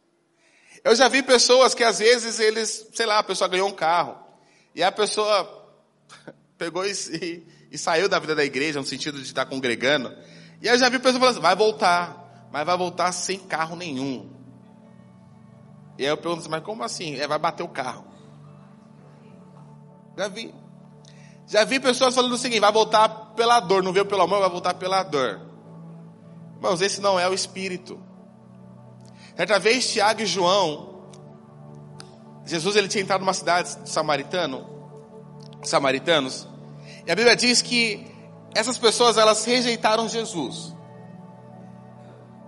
Eu 0.84 0.94
já 0.94 1.08
vi 1.08 1.22
pessoas 1.22 1.74
que 1.74 1.84
às 1.84 1.98
vezes 1.98 2.38
eles, 2.38 2.88
sei 2.92 3.06
lá, 3.06 3.18
a 3.18 3.22
pessoa 3.22 3.48
ganhou 3.48 3.68
um 3.68 3.72
carro. 3.72 4.16
E 4.74 4.82
a 4.82 4.92
pessoa 4.92 5.70
pegou 6.58 6.84
e, 6.84 7.46
e, 7.70 7.78
saiu 7.78 8.08
da 8.08 8.18
vida 8.18 8.34
da 8.34 8.44
igreja, 8.44 8.80
no 8.80 8.86
sentido 8.86 9.18
de 9.18 9.24
estar 9.24 9.46
congregando. 9.46 10.14
E 10.60 10.68
eu 10.68 10.78
já 10.78 10.88
vi 10.88 10.98
pessoas 10.98 11.18
falando 11.18 11.32
assim, 11.32 11.42
vai 11.42 11.56
voltar, 11.56 12.48
mas 12.52 12.66
vai 12.66 12.76
voltar 12.76 13.12
sem 13.12 13.38
carro 13.38 13.76
nenhum. 13.76 14.41
E 15.98 16.04
aí 16.04 16.10
eu 16.10 16.16
pergunto 16.16 16.48
mas 16.50 16.62
como 16.62 16.82
assim? 16.82 17.16
É, 17.16 17.26
vai 17.26 17.38
bater 17.38 17.62
o 17.62 17.68
carro. 17.68 18.04
Já 20.16 20.28
vi. 20.28 20.54
Já 21.46 21.64
vi 21.64 21.80
pessoas 21.80 22.14
falando 22.14 22.32
o 22.32 22.38
seguinte, 22.38 22.60
vai 22.60 22.72
voltar 22.72 23.08
pela 23.36 23.60
dor, 23.60 23.82
não 23.82 23.92
veio 23.92 24.06
pelo 24.06 24.22
amor, 24.22 24.40
vai 24.40 24.50
voltar 24.50 24.74
pela 24.74 25.02
dor. 25.02 25.40
Irmãos, 26.56 26.80
esse 26.80 27.00
não 27.00 27.18
é 27.18 27.28
o 27.28 27.34
espírito. 27.34 28.00
Certa 29.36 29.58
vez, 29.58 29.90
Tiago 29.90 30.22
e 30.22 30.26
João, 30.26 31.08
Jesus 32.44 32.76
ele 32.76 32.88
tinha 32.88 33.02
entrado 33.02 33.20
numa 33.20 33.34
cidade 33.34 33.76
de 33.82 33.88
samaritano, 33.88 34.66
samaritanos, 35.62 36.46
e 37.06 37.10
a 37.10 37.14
Bíblia 37.14 37.34
diz 37.34 37.60
que 37.60 38.06
essas 38.54 38.78
pessoas 38.78 39.16
elas 39.16 39.44
rejeitaram 39.44 40.08
Jesus. 40.08 40.74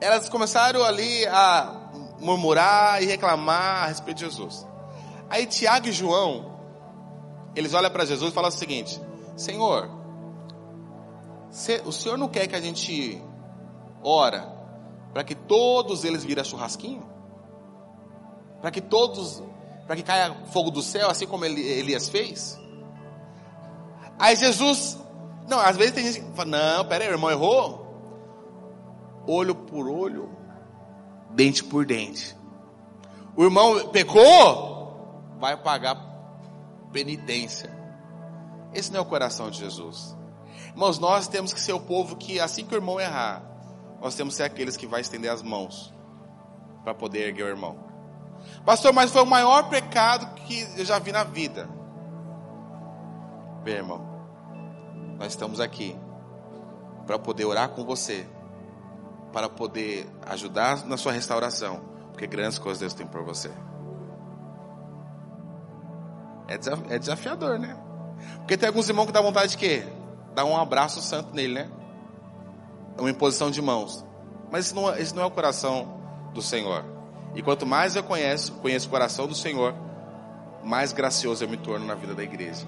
Elas 0.00 0.28
começaram 0.28 0.84
ali 0.84 1.26
a 1.26 1.83
murmurar 2.24 3.02
e 3.02 3.06
reclamar 3.06 3.84
a 3.84 3.86
respeito 3.86 4.18
de 4.18 4.24
Jesus. 4.24 4.66
Aí 5.28 5.46
Tiago 5.46 5.88
e 5.88 5.92
João, 5.92 6.58
eles 7.54 7.74
olham 7.74 7.90
para 7.90 8.04
Jesus 8.04 8.30
e 8.30 8.34
falam 8.34 8.48
o 8.48 8.52
seguinte: 8.52 9.00
Senhor, 9.36 9.90
o 11.84 11.92
Senhor 11.92 12.16
não 12.16 12.28
quer 12.28 12.46
que 12.46 12.56
a 12.56 12.60
gente 12.60 13.22
ora 14.02 14.52
para 15.12 15.22
que 15.22 15.34
todos 15.34 16.04
eles 16.04 16.24
virem 16.24 16.42
churrasquinho? 16.42 17.08
Para 18.60 18.70
que 18.70 18.80
todos, 18.80 19.42
para 19.86 19.94
que 19.94 20.02
caia 20.02 20.34
fogo 20.46 20.70
do 20.70 20.82
céu, 20.82 21.10
assim 21.10 21.26
como 21.26 21.44
Elias 21.44 22.08
fez? 22.08 22.58
Aí 24.18 24.34
Jesus, 24.34 24.98
não, 25.46 25.60
às 25.60 25.76
vezes 25.76 25.92
tem 25.92 26.04
gente 26.04 26.20
que 26.20 26.36
fala, 26.36 26.50
não, 26.50 26.84
pera 26.86 27.04
aí, 27.04 27.10
o 27.10 27.12
irmão 27.12 27.30
errou. 27.30 27.84
Olho 29.26 29.54
por 29.54 29.88
olho, 29.88 30.30
dente 31.34 31.64
por 31.64 31.84
dente. 31.84 32.36
O 33.36 33.42
irmão 33.42 33.88
pecou, 33.88 35.34
vai 35.38 35.56
pagar 35.56 35.96
penitência. 36.92 37.70
Esse 38.72 38.92
não 38.92 39.00
é 39.00 39.02
o 39.02 39.06
coração 39.06 39.50
de 39.50 39.58
Jesus. 39.58 40.16
Irmãos, 40.68 40.98
nós 40.98 41.28
temos 41.28 41.52
que 41.52 41.60
ser 41.60 41.72
o 41.72 41.80
povo 41.80 42.16
que, 42.16 42.40
assim 42.40 42.64
que 42.64 42.74
o 42.74 42.78
irmão 42.78 43.00
errar, 43.00 43.42
nós 44.00 44.14
temos 44.14 44.34
que 44.34 44.38
ser 44.38 44.44
aqueles 44.44 44.76
que 44.76 44.86
vai 44.86 45.00
estender 45.00 45.30
as 45.30 45.42
mãos 45.42 45.92
para 46.82 46.94
poder 46.94 47.28
erguer 47.28 47.44
o 47.44 47.48
irmão. 47.48 47.76
Pastor, 48.64 48.92
mas 48.92 49.10
foi 49.10 49.22
o 49.22 49.26
maior 49.26 49.68
pecado 49.68 50.34
que 50.34 50.68
eu 50.76 50.84
já 50.84 50.98
vi 50.98 51.10
na 51.10 51.24
vida. 51.24 51.68
Bem, 53.62 53.76
irmão, 53.76 54.06
nós 55.18 55.28
estamos 55.28 55.58
aqui 55.58 55.96
para 57.06 57.18
poder 57.18 57.44
orar 57.44 57.70
com 57.70 57.84
você 57.84 58.26
para 59.34 59.48
poder 59.48 60.06
ajudar 60.26 60.86
na 60.86 60.96
sua 60.96 61.10
restauração, 61.10 61.80
porque 62.12 62.24
grandes 62.24 62.56
coisas 62.56 62.78
Deus 62.78 62.94
tem 62.94 63.04
por 63.04 63.24
você. 63.24 63.50
É, 66.46 66.54
é 66.94 66.98
desafiador, 67.00 67.58
né? 67.58 67.76
Porque 68.36 68.56
tem 68.56 68.68
alguns 68.68 68.88
irmãos 68.88 69.06
que 69.06 69.12
dá 69.12 69.20
vontade 69.20 69.50
de 69.50 69.58
quê? 69.58 69.84
Dar 70.36 70.44
um 70.44 70.56
abraço 70.56 71.02
santo 71.02 71.34
nele, 71.34 71.54
né? 71.54 71.70
Uma 72.96 73.10
imposição 73.10 73.50
de 73.50 73.60
mãos. 73.60 74.06
Mas 74.52 74.66
esse 74.66 74.74
não, 74.74 74.88
é, 74.88 75.02
não 75.12 75.22
é 75.24 75.26
o 75.26 75.30
coração 75.32 76.00
do 76.32 76.40
Senhor. 76.40 76.84
E 77.34 77.42
quanto 77.42 77.66
mais 77.66 77.96
eu 77.96 78.04
conheço, 78.04 78.52
conheço 78.52 78.86
o 78.86 78.90
coração 78.90 79.26
do 79.26 79.34
Senhor, 79.34 79.74
mais 80.62 80.92
gracioso 80.92 81.42
eu 81.42 81.48
me 81.48 81.56
torno 81.56 81.84
na 81.84 81.96
vida 81.96 82.14
da 82.14 82.22
igreja. 82.22 82.64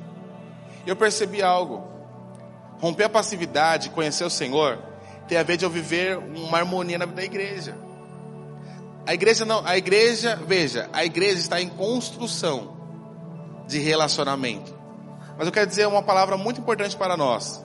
Eu 0.84 0.96
percebi 0.96 1.42
algo. 1.42 1.86
Romper 2.80 3.04
a 3.04 3.08
passividade, 3.08 3.90
conhecer 3.90 4.24
o 4.24 4.30
Senhor, 4.30 4.95
tem 5.28 5.38
a 5.38 5.42
ver 5.42 5.56
de 5.56 5.64
eu 5.64 5.70
viver 5.70 6.18
uma 6.18 6.58
harmonia 6.58 6.98
na 6.98 7.04
vida 7.04 7.16
da 7.16 7.24
igreja. 7.24 7.76
A 9.06 9.14
igreja 9.14 9.44
não, 9.44 9.64
a 9.64 9.76
igreja, 9.76 10.36
veja, 10.46 10.90
a 10.92 11.04
igreja 11.04 11.38
está 11.38 11.60
em 11.60 11.68
construção 11.68 12.76
de 13.66 13.78
relacionamento. 13.78 14.74
Mas 15.38 15.46
eu 15.46 15.52
quero 15.52 15.68
dizer 15.68 15.86
uma 15.86 16.02
palavra 16.02 16.36
muito 16.36 16.60
importante 16.60 16.96
para 16.96 17.16
nós. 17.16 17.64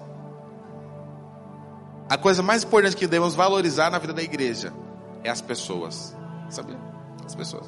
A 2.10 2.18
coisa 2.18 2.44
mais 2.44 2.64
importante 2.64 2.96
que 2.96 3.08
devemos 3.08 3.34
valorizar 3.34 3.90
na 3.90 3.98
vida 3.98 4.14
da 4.14 4.22
igreja 4.22 4.74
é 5.24 5.30
as 5.30 5.42
pessoas. 5.42 6.16
Sabia? 6.50 6.78
As 7.26 7.34
pessoas. 7.34 7.66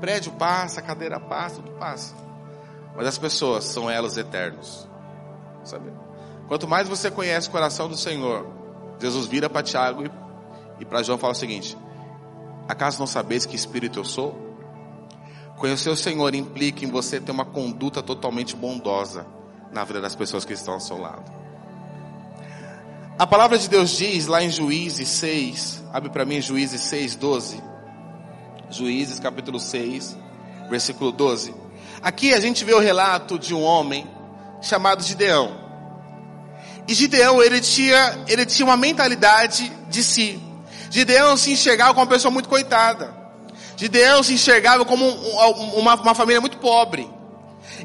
Prédio 0.00 0.32
passa, 0.32 0.82
cadeira 0.82 1.20
passa, 1.20 1.56
tudo 1.56 1.70
passa. 1.78 2.14
Mas 2.96 3.06
as 3.06 3.16
pessoas 3.16 3.64
são 3.64 3.88
elos 3.88 4.16
eternos. 4.16 4.88
Sabe? 5.64 5.92
Quanto 6.48 6.66
mais 6.66 6.88
você 6.88 7.10
conhece 7.10 7.48
o 7.48 7.50
coração 7.50 7.88
do 7.88 7.96
Senhor, 7.96 8.46
Jesus 9.00 9.26
vira 9.26 9.48
para 9.48 9.62
Tiago 9.62 10.04
e, 10.04 10.10
e 10.80 10.84
para 10.84 11.02
João 11.02 11.18
fala 11.18 11.32
o 11.32 11.36
seguinte: 11.36 11.76
Acaso 12.68 12.98
não 12.98 13.06
sabeis 13.06 13.46
que 13.46 13.54
espírito 13.54 13.98
eu 13.98 14.04
sou? 14.04 14.46
Conhecer 15.56 15.88
o 15.88 15.96
Senhor 15.96 16.34
implica 16.34 16.84
em 16.84 16.90
você 16.90 17.20
ter 17.20 17.32
uma 17.32 17.44
conduta 17.44 18.02
totalmente 18.02 18.54
bondosa 18.54 19.26
na 19.72 19.84
vida 19.84 20.00
das 20.00 20.14
pessoas 20.14 20.44
que 20.44 20.52
estão 20.52 20.74
ao 20.74 20.80
seu 20.80 20.98
lado. 20.98 21.32
A 23.18 23.26
palavra 23.26 23.58
de 23.58 23.68
Deus 23.68 23.96
diz 23.96 24.26
lá 24.26 24.42
em 24.42 24.50
Juízes 24.50 25.08
6, 25.08 25.84
abre 25.90 26.10
para 26.10 26.26
mim 26.26 26.40
Juízes 26.42 26.82
6, 26.82 27.16
12. 27.16 27.62
Juízes 28.68 29.18
capítulo 29.18 29.58
6, 29.58 30.18
versículo 30.68 31.10
12. 31.12 31.54
Aqui 32.02 32.34
a 32.34 32.40
gente 32.40 32.62
vê 32.62 32.74
o 32.74 32.78
relato 32.78 33.38
de 33.38 33.54
um 33.54 33.62
homem 33.62 34.06
chamado 34.60 35.02
Gideão. 35.02 35.65
E 36.88 36.94
Gideão, 36.94 37.42
ele 37.42 37.60
tinha, 37.60 38.24
ele 38.28 38.46
tinha 38.46 38.66
uma 38.66 38.76
mentalidade 38.76 39.72
de 39.88 40.04
si. 40.04 40.40
Gideão 40.90 41.36
se 41.36 41.52
enxergava 41.52 41.92
como 41.92 42.04
uma 42.04 42.12
pessoa 42.12 42.30
muito 42.30 42.48
coitada. 42.48 43.14
Gideão 43.76 44.22
se 44.22 44.34
enxergava 44.34 44.84
como 44.84 45.06
uma, 45.08 45.94
uma 45.94 46.14
família 46.14 46.40
muito 46.40 46.58
pobre. 46.58 47.08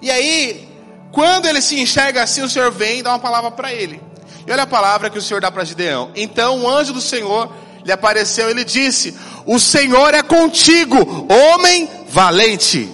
E 0.01 0.09
aí, 0.09 0.69
quando 1.11 1.45
ele 1.47 1.61
se 1.61 1.79
enxerga 1.79 2.23
assim, 2.23 2.41
o 2.41 2.49
Senhor 2.49 2.71
vem 2.71 2.99
e 2.99 3.03
dá 3.03 3.11
uma 3.11 3.19
palavra 3.19 3.51
para 3.51 3.73
ele. 3.73 4.01
E 4.45 4.51
olha 4.51 4.63
a 4.63 4.67
palavra 4.67 5.09
que 5.09 5.17
o 5.17 5.21
Senhor 5.21 5.41
dá 5.41 5.51
para 5.51 5.63
Gideão. 5.63 6.11
Então 6.15 6.61
o 6.61 6.69
anjo 6.69 6.93
do 6.93 7.01
Senhor 7.01 7.51
lhe 7.83 7.91
apareceu 7.91 8.47
e 8.47 8.51
ele 8.51 8.63
disse: 8.63 9.17
O 9.45 9.59
Senhor 9.59 10.13
é 10.13 10.23
contigo, 10.23 11.27
homem 11.29 11.89
valente. 12.09 12.89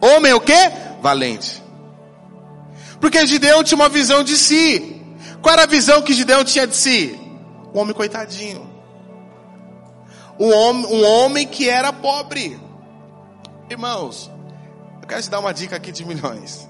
Homem 0.00 0.32
o 0.32 0.40
quê? 0.40 0.70
Valente. 1.02 1.62
Porque 3.00 3.26
Gideão 3.26 3.64
tinha 3.64 3.76
uma 3.76 3.88
visão 3.88 4.22
de 4.22 4.36
si. 4.36 4.97
Qual 5.48 5.54
era 5.54 5.62
a 5.62 5.66
visão 5.66 6.02
que 6.02 6.12
Gideão 6.12 6.44
tinha 6.44 6.66
de 6.66 6.76
si? 6.76 7.18
Um 7.72 7.78
homem 7.78 7.94
coitadinho. 7.94 8.70
Um 10.38 10.52
homem, 10.52 10.84
um 10.84 11.02
homem 11.02 11.46
que 11.46 11.70
era 11.70 11.90
pobre. 11.90 12.60
Irmãos, 13.70 14.30
eu 15.00 15.08
quero 15.08 15.22
te 15.22 15.30
dar 15.30 15.40
uma 15.40 15.54
dica 15.54 15.74
aqui 15.74 15.90
de 15.90 16.04
milhões. 16.04 16.68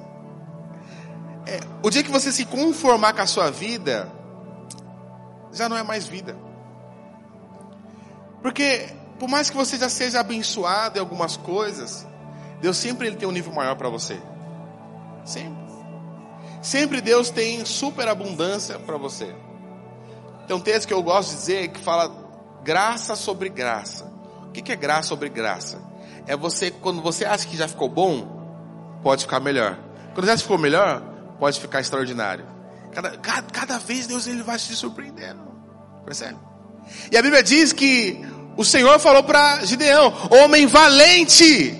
É, 1.44 1.58
o 1.82 1.90
dia 1.90 2.04
que 2.04 2.10
você 2.12 2.30
se 2.30 2.44
conformar 2.44 3.14
com 3.14 3.22
a 3.22 3.26
sua 3.26 3.50
vida, 3.50 4.12
já 5.50 5.68
não 5.68 5.76
é 5.76 5.82
mais 5.82 6.06
vida. 6.06 6.36
Porque, 8.40 8.90
por 9.18 9.28
mais 9.28 9.50
que 9.50 9.56
você 9.56 9.76
já 9.76 9.88
seja 9.88 10.20
abençoado 10.20 10.98
em 10.98 11.00
algumas 11.00 11.36
coisas, 11.36 12.06
Deus 12.60 12.76
sempre 12.76 13.08
ele 13.08 13.16
tem 13.16 13.26
um 13.26 13.32
nível 13.32 13.52
maior 13.52 13.74
para 13.74 13.88
você. 13.88 14.22
Sempre. 15.24 15.67
Sempre 16.62 17.00
Deus 17.00 17.30
tem 17.30 17.64
superabundância 17.64 18.78
para 18.78 18.96
você. 18.96 19.34
Tem 20.46 20.56
um 20.56 20.60
texto 20.60 20.88
que 20.88 20.94
eu 20.94 21.02
gosto 21.02 21.30
de 21.30 21.36
dizer 21.36 21.68
que 21.68 21.80
fala 21.80 22.10
graça 22.64 23.14
sobre 23.14 23.48
graça. 23.48 24.10
O 24.46 24.50
que 24.50 24.72
é 24.72 24.76
graça 24.76 25.08
sobre 25.08 25.28
graça? 25.28 25.80
É 26.26 26.36
você, 26.36 26.70
quando 26.70 27.00
você 27.00 27.24
acha 27.24 27.46
que 27.46 27.56
já 27.56 27.68
ficou 27.68 27.88
bom, 27.88 29.00
pode 29.02 29.22
ficar 29.22 29.40
melhor. 29.40 29.78
Quando 30.14 30.26
já 30.26 30.36
ficou 30.36 30.58
melhor, 30.58 31.02
pode 31.38 31.60
ficar 31.60 31.80
extraordinário. 31.80 32.46
Cada, 32.92 33.16
cada, 33.18 33.50
cada 33.50 33.78
vez 33.78 34.06
Deus 34.06 34.26
ele 34.26 34.42
vai 34.42 34.58
te 34.58 34.74
surpreendendo. 34.74 35.40
Percebe? 36.04 36.38
E 37.12 37.16
a 37.16 37.22
Bíblia 37.22 37.42
diz 37.42 37.72
que 37.72 38.20
o 38.56 38.64
Senhor 38.64 38.98
falou 38.98 39.22
para 39.22 39.64
Gideão, 39.64 40.12
homem 40.30 40.66
valente. 40.66 41.78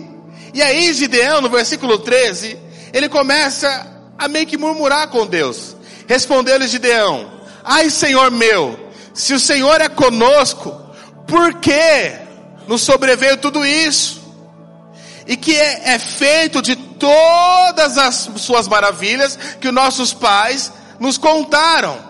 E 0.55 0.63
aí 0.63 0.93
Gideão, 0.93 1.41
no 1.41 1.49
versículo 1.49 1.99
13, 1.99 2.59
ele 2.93 3.09
começa 3.09 3.98
a 4.19 4.27
meio 4.29 4.47
que 4.47 4.59
murmurar 4.59 5.09
com 5.09 5.27
Deus. 5.27 5.77
Respondeu-lhe 6.07 6.67
Gideão, 6.67 7.31
ai 7.63 7.89
Senhor 7.89 8.31
meu, 8.31 8.79
se 9.15 9.33
o 9.33 9.41
Senhor 9.41 9.81
é 9.81 9.89
conosco, 9.89 10.75
por 11.27 11.55
que 11.55 12.13
nos 12.67 12.83
sobreveio 12.83 13.37
tudo 13.37 13.65
isso? 13.65 14.19
E 15.27 15.37
que 15.37 15.55
é, 15.55 15.91
é 15.91 15.99
feito 15.99 16.63
de 16.63 16.75
todas 16.75 17.99
as 17.99 18.31
suas 18.37 18.67
maravilhas 18.67 19.39
que 19.61 19.69
os 19.69 19.75
nossos 19.75 20.15
pais 20.15 20.73
nos 20.99 21.19
contaram. 21.19 22.09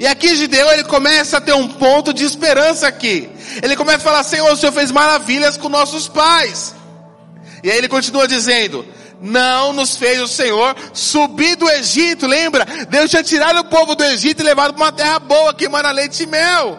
E 0.00 0.06
aqui 0.06 0.34
Gideão 0.34 0.70
ele 0.72 0.84
começa 0.84 1.36
a 1.36 1.40
ter 1.40 1.52
um 1.52 1.68
ponto 1.68 2.12
de 2.12 2.24
esperança 2.24 2.88
aqui. 2.88 3.30
Ele 3.62 3.76
começa 3.76 3.98
a 3.98 4.00
falar: 4.00 4.24
Senhor, 4.24 4.52
o 4.52 4.56
Senhor 4.56 4.72
fez 4.72 4.90
maravilhas 4.90 5.56
com 5.56 5.68
nossos 5.68 6.08
pais. 6.08 6.74
E 7.62 7.70
aí 7.70 7.78
ele 7.78 7.88
continua 7.88 8.26
dizendo: 8.26 8.84
Não 9.20 9.72
nos 9.72 9.96
fez 9.96 10.20
o 10.20 10.28
Senhor 10.28 10.76
subir 10.92 11.56
do 11.56 11.68
Egito. 11.68 12.26
Lembra? 12.26 12.66
Deus 12.88 13.10
tinha 13.10 13.22
tirado 13.22 13.60
o 13.60 13.64
povo 13.64 13.94
do 13.94 14.04
Egito 14.04 14.42
e 14.42 14.44
levado 14.44 14.74
para 14.74 14.84
uma 14.84 14.92
terra 14.92 15.18
boa 15.18 15.54
que 15.54 15.64
emana 15.64 15.90
leite 15.90 16.24
e 16.24 16.26
mel. 16.26 16.78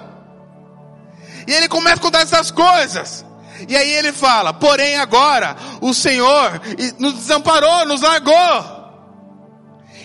E 1.47 1.54
ele 1.54 1.67
começa 1.67 1.95
a 1.95 2.02
contar 2.02 2.21
essas 2.21 2.52
coisas. 2.52 3.26
E 3.67 3.76
aí 3.76 3.89
ele 3.91 4.12
fala: 4.12 4.54
Porém 4.54 4.97
agora 4.97 5.56
o 5.82 5.93
Senhor 5.93 6.62
nos 7.00 7.13
desamparou, 7.13 7.86
nos 7.86 8.02
largou, 8.02 8.65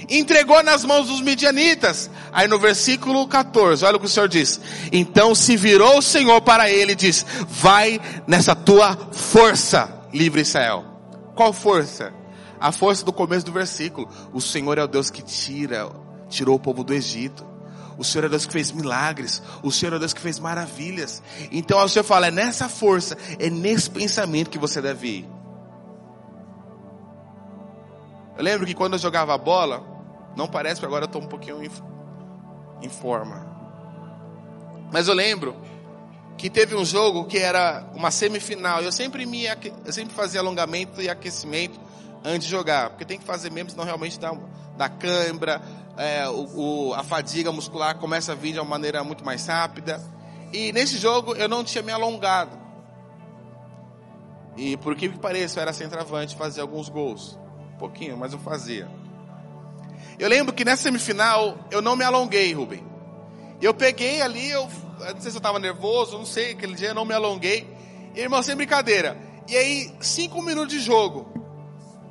entregou 0.09 0.62
nas 0.62 0.85
mãos 0.85 1.09
dos 1.09 1.21
midianitas. 1.21 2.09
Aí 2.33 2.49
no 2.49 2.59
versículo 2.59 3.27
14, 3.29 3.85
olha 3.85 3.97
o 3.97 4.01
que 4.01 4.07
o 4.07 4.09
Senhor 4.09 4.29
diz: 4.29 4.59
Então 4.90 5.35
se 5.35 5.57
virou 5.57 5.99
o 5.99 6.03
Senhor 6.03 6.40
para 6.40 6.71
ele 6.71 6.92
e 6.92 6.97
diz: 6.97 7.27
Vai 7.49 8.01
nessa 8.27 8.55
tua 8.55 8.97
força, 9.12 9.92
livre 10.14 10.40
Israel. 10.40 10.85
Qual 11.35 11.53
força? 11.53 12.22
A 12.62 12.70
força 12.70 13.05
do 13.05 13.12
começo 13.12 13.44
do 13.44 13.51
versículo. 13.51 14.09
O 14.33 14.40
Senhor 14.40 14.79
é 14.79 14.85
o 14.85 14.87
Deus 14.87 15.11
que 15.11 15.20
tira, 15.20 15.90
tirou 16.29 16.55
o 16.55 16.61
povo 16.61 16.85
do 16.85 16.94
Egito. 16.94 17.44
O 17.98 18.05
Senhor 18.05 18.27
é 18.27 18.29
Deus 18.29 18.46
que 18.46 18.53
fez 18.53 18.70
milagres. 18.70 19.42
O 19.64 19.72
Senhor 19.72 19.92
é 19.94 19.98
Deus 19.98 20.12
que 20.12 20.20
fez 20.20 20.38
maravilhas. 20.38 21.20
Então 21.51 21.83
o 21.83 21.88
Senhor 21.88 22.05
fala, 22.05 22.29
é 22.29 22.31
nessa 22.31 22.68
força, 22.68 23.18
é 23.40 23.51
nesse 23.51 23.90
pensamento 23.90 24.48
que 24.48 24.61
você 24.61 24.81
deve 24.81 25.09
ir. 25.09 25.29
Eu 28.38 28.44
lembro 28.44 28.64
que 28.64 28.75
quando 28.75 28.92
eu 28.92 28.98
jogava 29.01 29.37
bola, 29.37 29.83
não 30.37 30.46
parece 30.46 30.79
que 30.79 30.87
agora 30.87 31.03
eu 31.03 31.07
estou 31.07 31.20
um 31.20 31.27
pouquinho 31.27 31.64
em, 31.64 31.70
em 32.81 32.88
forma. 32.88 33.44
Mas 34.92 35.09
eu 35.09 35.14
lembro 35.14 35.57
que 36.38 36.48
teve 36.48 36.77
um 36.77 36.85
jogo 36.85 37.25
que 37.25 37.38
era 37.38 37.90
uma 37.92 38.12
semifinal. 38.12 38.81
Eu 38.83 38.92
sempre 38.92 39.27
me, 39.27 39.46
eu 39.85 39.92
sempre 39.92 40.14
fazia 40.14 40.38
alongamento 40.38 41.03
e 41.03 41.11
aquecimento 41.11 41.90
antes 42.25 42.47
de 42.47 42.51
jogar, 42.51 42.91
porque 42.91 43.05
tem 43.05 43.19
que 43.19 43.25
fazer 43.25 43.51
mesmo, 43.51 43.71
senão 43.71 43.85
realmente 43.85 44.19
dá, 44.19 44.33
dá 44.77 44.89
cãibra, 44.89 45.61
é, 45.97 46.29
o, 46.29 46.89
o, 46.89 46.95
a 46.95 47.03
fadiga 47.03 47.53
muscular 47.53 47.97
começa 47.99 48.33
a 48.33 48.35
vir 48.35 48.53
de 48.53 48.59
uma 48.59 48.69
maneira 48.69 49.03
muito 49.05 49.25
mais 49.25 49.47
rápida. 49.47 50.03
E 50.53 50.73
nesse 50.73 50.99
jogo 50.99 51.35
eu 51.35 51.49
não 51.49 51.65
tinha 51.65 51.83
me 51.83 51.93
alongado. 51.93 52.61
E 54.57 54.77
por 54.77 54.95
que 54.95 55.09
que 55.09 55.19
pareça, 55.19 55.59
eu 55.59 55.63
era 55.63 55.73
centroavante, 55.73 56.37
fazia 56.37 56.63
alguns 56.63 56.89
gols. 56.89 57.39
Um 57.75 57.79
pouquinho, 57.79 58.16
mas 58.16 58.33
eu 58.33 58.39
fazia. 58.39 58.89
Eu 60.18 60.29
lembro 60.29 60.53
que 60.53 60.64
nessa 60.64 60.83
semifinal 60.83 61.59
eu 61.70 61.81
não 61.81 61.97
me 61.97 62.05
alonguei, 62.05 62.53
Rubem. 62.53 62.87
Eu 63.61 63.73
peguei 63.73 64.20
ali, 64.20 64.51
eu 64.51 64.68
não 64.99 65.20
sei 65.20 65.31
se 65.31 65.37
eu 65.37 65.39
estava 65.39 65.59
nervoso, 65.59 66.18
não 66.18 66.27
sei, 66.27 66.53
aquele 66.53 66.75
dia 66.75 66.89
eu 66.89 66.95
não 66.95 67.05
me 67.05 67.14
alonguei. 67.14 67.66
E, 68.14 68.20
irmão, 68.20 68.43
sem 68.43 68.55
brincadeira. 68.55 69.16
E 69.49 69.57
aí, 69.57 69.93
cinco 70.01 70.43
minutos 70.43 70.75
de 70.75 70.81
jogo. 70.81 71.32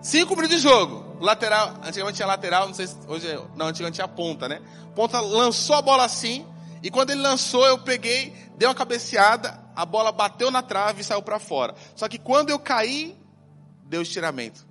Cinco 0.02 0.36
minutos 0.36 0.58
de 0.58 0.64
jogo 0.64 1.12
lateral, 1.24 1.76
antigamente 1.84 2.16
tinha 2.16 2.28
lateral, 2.28 2.68
não 2.68 2.74
sei 2.74 2.88
se 2.88 2.98
hoje, 3.08 3.28
é, 3.28 3.36
não, 3.56 3.68
antigamente 3.68 3.96
tinha 3.96 4.08
ponta, 4.08 4.50
né? 4.50 4.62
Ponta 4.96 5.20
lançou 5.20 5.76
a 5.76 5.82
bola 5.82 6.04
assim, 6.04 6.46
e 6.82 6.90
quando 6.90 7.12
ele 7.12 7.22
lançou, 7.22 7.66
eu 7.68 7.78
peguei, 7.78 8.34
dei 8.58 8.68
uma 8.68 8.74
cabeceada, 8.74 9.62
a 9.76 9.86
bola 9.86 10.12
bateu 10.12 10.50
na 10.50 10.64
trave 10.64 11.02
e 11.02 11.04
saiu 11.04 11.22
para 11.22 11.40
fora. 11.40 11.76
Só 11.96 12.08
que 12.10 12.18
quando 12.18 12.50
eu 12.50 12.58
caí, 12.58 13.16
deu 13.86 14.02
estiramento. 14.02 14.66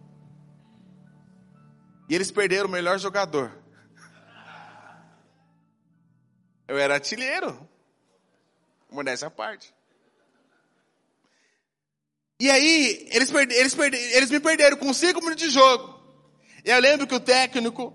E 2.08 2.14
eles 2.14 2.32
perderam 2.32 2.68
o 2.68 2.72
melhor 2.72 2.98
jogador. 2.98 3.56
Eu 6.66 6.76
era 6.76 6.94
artilheiro. 6.94 7.68
Modéstia 8.90 9.28
à 9.28 9.30
parte. 9.30 9.72
E 12.40 12.50
aí, 12.50 13.06
eles, 13.10 13.30
perde, 13.30 13.54
eles, 13.54 13.74
perde, 13.74 13.96
eles 13.98 14.30
me 14.30 14.40
perderam 14.40 14.78
com 14.78 14.94
cinco 14.94 15.20
minutos 15.20 15.44
de 15.44 15.50
jogo. 15.50 16.00
Eu 16.64 16.80
lembro 16.80 17.06
que 17.06 17.14
o 17.14 17.20
técnico, 17.20 17.92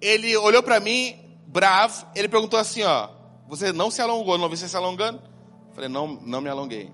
ele 0.00 0.34
olhou 0.34 0.62
para 0.62 0.80
mim, 0.80 1.14
bravo, 1.46 2.06
ele 2.14 2.26
perguntou 2.26 2.58
assim, 2.58 2.82
ó, 2.82 3.10
você 3.46 3.70
não 3.70 3.90
se 3.90 4.00
alongou, 4.00 4.38
não 4.38 4.48
vi 4.48 4.56
você 4.56 4.66
se 4.66 4.76
alongando? 4.78 5.22
Eu 5.68 5.74
falei, 5.74 5.90
não, 5.90 6.06
não 6.22 6.40
me 6.40 6.48
alonguei. 6.48 6.90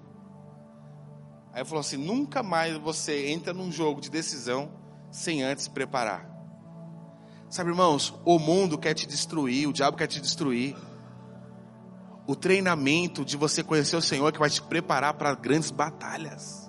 Aí 1.53 1.61
ele 1.61 1.65
falou 1.65 1.81
assim, 1.81 1.97
nunca 1.97 2.43
mais 2.43 2.77
você 2.77 3.29
entra 3.29 3.53
num 3.53 3.71
jogo 3.71 4.01
de 4.01 4.11
decisão 4.11 4.73
sem 5.09 5.41
antes 5.45 5.69
preparar. 5.69 6.29
Sabe, 7.49 7.71
irmãos, 7.71 8.13
o 8.25 8.41
mundo 8.41 8.77
quer 8.77 8.95
te 8.95 9.07
destruir, 9.07 9.69
o 9.69 9.73
diabo 9.73 9.97
quer 9.97 10.09
te 10.09 10.21
destruir. 10.21 10.77
O 12.27 12.35
treinamento 12.35 13.25
de 13.25 13.37
você 13.37 13.63
conhecer 13.63 13.95
o 13.97 14.03
Senhor 14.03 14.33
que 14.33 14.39
vai 14.39 14.51
te 14.51 14.61
preparar 14.61 15.15
para 15.15 15.33
grandes 15.35 15.71
batalhas. 15.71 16.68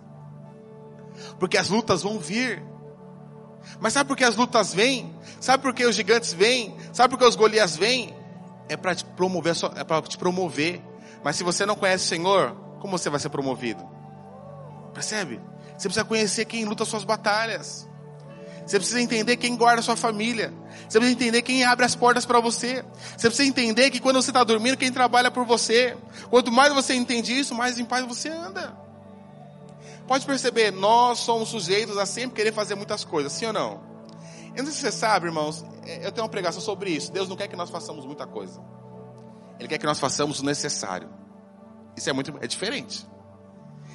Porque 1.39 1.57
as 1.57 1.69
lutas 1.69 2.03
vão 2.03 2.19
vir. 2.19 2.63
Mas 3.79 3.93
sabe 3.93 4.07
por 4.07 4.17
que 4.17 4.23
as 4.23 4.35
lutas 4.35 4.73
vêm? 4.73 5.15
Sabe 5.39 5.63
por 5.63 5.73
que 5.73 5.85
os 5.85 5.95
gigantes 5.95 6.33
vêm? 6.33 6.75
Sabe 6.93 7.09
por 7.09 7.19
que 7.19 7.25
os 7.25 7.35
Golias 7.35 7.75
vêm? 7.75 8.15
É 8.67 8.77
para 8.77 8.93
te 8.93 9.05
promover, 9.05 9.55
é 9.75 9.83
para 9.83 10.01
te 10.01 10.17
promover. 10.17 10.81
Mas 11.23 11.35
se 11.35 11.43
você 11.43 11.65
não 11.65 11.75
conhece 11.75 12.05
o 12.05 12.07
Senhor, 12.07 12.55
como 12.79 12.97
você 12.97 13.09
vai 13.09 13.19
ser 13.19 13.29
promovido? 13.29 13.83
Percebe? 14.93 15.39
Você 15.77 15.87
precisa 15.87 16.05
conhecer 16.05 16.45
quem 16.45 16.65
luta 16.65 16.85
suas 16.85 17.03
batalhas. 17.03 17.87
Você 18.65 18.77
precisa 18.77 19.01
entender 19.01 19.37
quem 19.37 19.55
guarda 19.55 19.81
sua 19.81 19.95
família. 19.95 20.53
Você 20.87 20.99
precisa 20.99 21.11
entender 21.11 21.41
quem 21.41 21.63
abre 21.63 21.85
as 21.85 21.95
portas 21.95 22.25
para 22.25 22.39
você. 22.39 22.85
Você 23.17 23.27
precisa 23.27 23.45
entender 23.45 23.89
que 23.89 23.99
quando 23.99 24.21
você 24.21 24.29
está 24.29 24.43
dormindo, 24.43 24.77
quem 24.77 24.91
trabalha 24.91 25.31
por 25.31 25.45
você. 25.45 25.97
Quanto 26.29 26.51
mais 26.51 26.71
você 26.73 26.93
entende 26.93 27.37
isso, 27.37 27.55
mais 27.55 27.79
em 27.79 27.85
paz 27.85 28.05
você 28.05 28.29
anda. 28.29 28.88
Pode 30.09 30.25
perceber, 30.25 30.71
nós 30.71 31.19
somos 31.19 31.49
sujeitos 31.49 31.95
a 31.95 32.03
sempre 32.03 32.37
querer 32.37 32.51
fazer 32.51 32.73
muitas 32.73 33.05
coisas, 33.05 33.31
sim 33.31 33.45
ou 33.45 33.53
não? 33.53 33.79
Eu 34.55 34.63
não 34.63 34.65
sei 34.65 34.73
se 34.73 34.79
você 34.79 34.91
sabe, 34.91 35.27
irmãos, 35.27 35.63
é, 35.85 36.03
eu 36.03 36.11
tenho 36.11 36.23
uma 36.23 36.31
pregação 36.31 36.59
sobre 36.59 36.89
isso. 36.89 37.11
Deus 37.11 37.29
não 37.29 37.35
quer 37.35 37.47
que 37.47 37.55
nós 37.55 37.69
façamos 37.69 38.07
muita 38.07 38.25
coisa. 38.25 38.59
Ele 39.59 39.69
quer 39.69 39.77
que 39.77 39.85
nós 39.85 39.99
façamos 39.99 40.39
o 40.39 40.43
necessário. 40.43 41.07
Isso 41.95 42.09
é 42.09 42.13
muito, 42.13 42.33
é 42.41 42.47
diferente. 42.47 43.07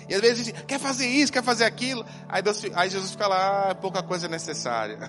E 0.09 0.15
às 0.15 0.21
vezes 0.21 0.47
gente 0.47 0.65
quer 0.67 0.79
fazer 0.79 1.09
isso, 1.09 1.33
quer 1.33 1.43
fazer 1.43 1.65
aquilo. 1.65 2.07
Aí, 2.29 2.41
Deus, 2.41 2.63
aí 2.77 2.89
Jesus 2.89 3.11
fica 3.11 3.27
lá, 3.27 3.71
ah, 3.71 3.75
pouca 3.75 4.01
coisa 4.01 4.27
é 4.27 4.29
necessária. 4.29 5.01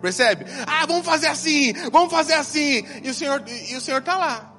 Percebe? 0.00 0.44
Ah, 0.64 0.86
vamos 0.86 1.04
fazer 1.04 1.26
assim, 1.26 1.72
vamos 1.90 2.12
fazer 2.12 2.34
assim. 2.34 2.84
E 3.02 3.10
o 3.10 3.14
Senhor, 3.14 3.42
e 3.48 3.74
o 3.74 3.80
Senhor 3.80 3.98
está 3.98 4.16
lá 4.16 4.55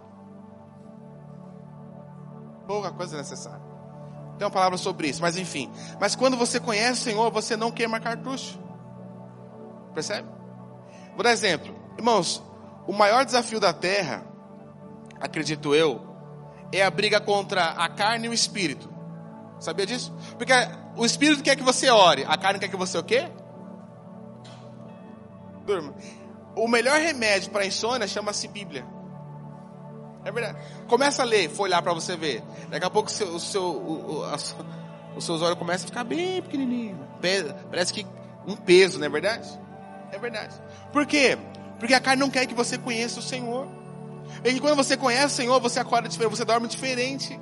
pouca 2.67 2.91
coisa 2.91 3.17
necessária. 3.17 3.65
Tem 4.37 4.45
uma 4.45 4.51
palavra 4.51 4.77
sobre 4.77 5.07
isso, 5.07 5.21
mas 5.21 5.37
enfim. 5.37 5.71
Mas 5.99 6.15
quando 6.15 6.37
você 6.37 6.59
conhece 6.59 7.01
o 7.01 7.03
Senhor, 7.05 7.31
você 7.31 7.55
não 7.55 7.71
queima 7.71 7.99
cartucho. 7.99 8.59
Percebe? 9.95 10.27
Vou 11.15 11.23
dar 11.23 11.31
exemplo. 11.31 11.75
Irmãos, 11.97 12.43
o 12.85 12.93
maior 12.93 13.25
desafio 13.25 13.59
da 13.59 13.73
terra, 13.73 14.23
acredito 15.19 15.73
eu, 15.73 16.05
é 16.71 16.83
a 16.83 16.91
briga 16.91 17.19
contra 17.19 17.71
a 17.71 17.89
carne 17.89 18.27
e 18.27 18.29
o 18.29 18.33
espírito. 18.33 18.87
Sabia 19.59 19.87
disso? 19.87 20.13
Porque 20.37 20.53
o 20.95 21.03
espírito 21.03 21.41
quer 21.41 21.55
que 21.55 21.63
você 21.63 21.89
ore, 21.89 22.23
a 22.27 22.37
carne 22.37 22.59
quer 22.59 22.67
que 22.67 22.77
você 22.77 22.97
o 22.97 23.03
quê? 23.03 23.27
Durma. 25.65 25.95
O 26.55 26.67
melhor 26.67 26.99
remédio 26.99 27.49
para 27.51 27.65
insônia 27.65 28.07
chama-se 28.07 28.47
Bíblia. 28.47 28.96
É 30.27 30.31
verdade. 30.31 30.57
Começa 30.89 31.21
a 31.21 31.25
ler, 31.25 31.49
folhar 31.49 31.81
para 31.81 31.93
você 31.93 32.17
ver. 32.17 32.43
Daqui 32.69 32.85
a 32.85 32.89
pouco 32.89 33.09
o 33.09 33.11
seu, 33.11 33.27
o 33.29 33.39
seu, 33.39 33.63
o, 33.63 34.25
o, 34.25 34.35
os 35.15 35.23
seus 35.23 35.41
olhos 35.41 35.57
começam 35.57 35.85
a 35.85 35.87
ficar 35.87 36.03
bem 36.03 36.41
pequenininho. 36.41 36.99
Parece 37.69 37.93
que 37.93 38.05
um 38.45 38.53
peso, 38.53 38.99
não 38.99 39.05
é 39.05 39.09
verdade? 39.09 39.47
É 40.11 40.19
verdade. 40.19 40.53
Por 40.91 41.05
quê? 41.05 41.37
Porque 41.79 41.93
a 41.93 42.01
carne 42.01 42.19
não 42.19 42.29
quer 42.29 42.45
que 42.45 42.53
você 42.53 42.77
conheça 42.77 43.21
o 43.21 43.23
Senhor. 43.23 43.69
E 44.43 44.59
quando 44.59 44.75
você 44.75 44.97
conhece 44.97 45.27
o 45.27 45.37
Senhor, 45.37 45.61
você 45.61 45.79
acorda 45.79 46.09
diferente, 46.09 46.35
você 46.35 46.43
dorme 46.43 46.67
diferente. 46.67 47.39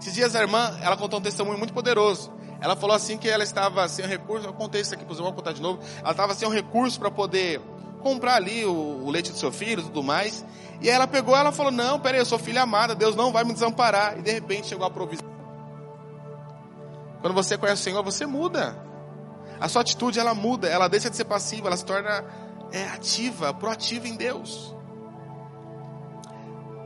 Esses 0.00 0.14
dias 0.14 0.34
a 0.34 0.40
irmã, 0.40 0.78
ela 0.80 0.96
contou 0.96 1.18
um 1.18 1.22
testemunho 1.22 1.58
muito 1.58 1.74
poderoso. 1.74 2.32
Ela 2.58 2.74
falou 2.74 2.96
assim 2.96 3.18
que 3.18 3.28
ela 3.28 3.44
estava 3.44 3.86
sem 3.86 4.06
recurso, 4.06 4.46
eu 4.46 4.54
contei 4.54 4.80
isso 4.80 4.94
aqui 4.94 5.04
irmãos, 5.04 5.18
vou 5.18 5.32
contar 5.34 5.52
de 5.52 5.60
novo. 5.60 5.82
Ela 6.00 6.12
estava 6.12 6.34
sem 6.34 6.48
um 6.48 6.50
recurso 6.50 6.98
para 6.98 7.10
poder 7.10 7.60
comprar 8.02 8.34
ali 8.34 8.64
o, 8.64 8.72
o, 9.04 9.10
leite 9.10 9.32
do 9.32 9.38
seu 9.38 9.52
filho 9.52 9.80
e 9.80 9.84
tudo 9.84 10.02
mais. 10.02 10.44
E 10.80 10.90
ela 10.90 11.06
pegou, 11.06 11.36
ela 11.36 11.52
falou: 11.52 11.72
Não, 11.72 11.98
peraí, 11.98 12.20
eu 12.20 12.26
sou 12.26 12.38
filha 12.38 12.62
amada, 12.62 12.94
Deus 12.94 13.16
não 13.16 13.32
vai 13.32 13.44
me 13.44 13.52
desamparar. 13.52 14.18
E 14.18 14.22
de 14.22 14.32
repente 14.32 14.68
chegou 14.68 14.86
a 14.86 14.90
provisão. 14.90 15.26
Quando 17.20 17.34
você 17.34 17.56
conhece 17.56 17.80
o 17.80 17.84
Senhor, 17.84 18.02
você 18.02 18.26
muda. 18.26 18.76
A 19.60 19.68
sua 19.68 19.82
atitude 19.82 20.18
ela 20.18 20.34
muda, 20.34 20.68
ela 20.68 20.88
deixa 20.88 21.08
de 21.08 21.16
ser 21.16 21.24
passiva, 21.24 21.68
ela 21.68 21.76
se 21.76 21.84
torna 21.84 22.24
é, 22.72 22.84
ativa, 22.88 23.54
proativa 23.54 24.08
em 24.08 24.16
Deus. 24.16 24.74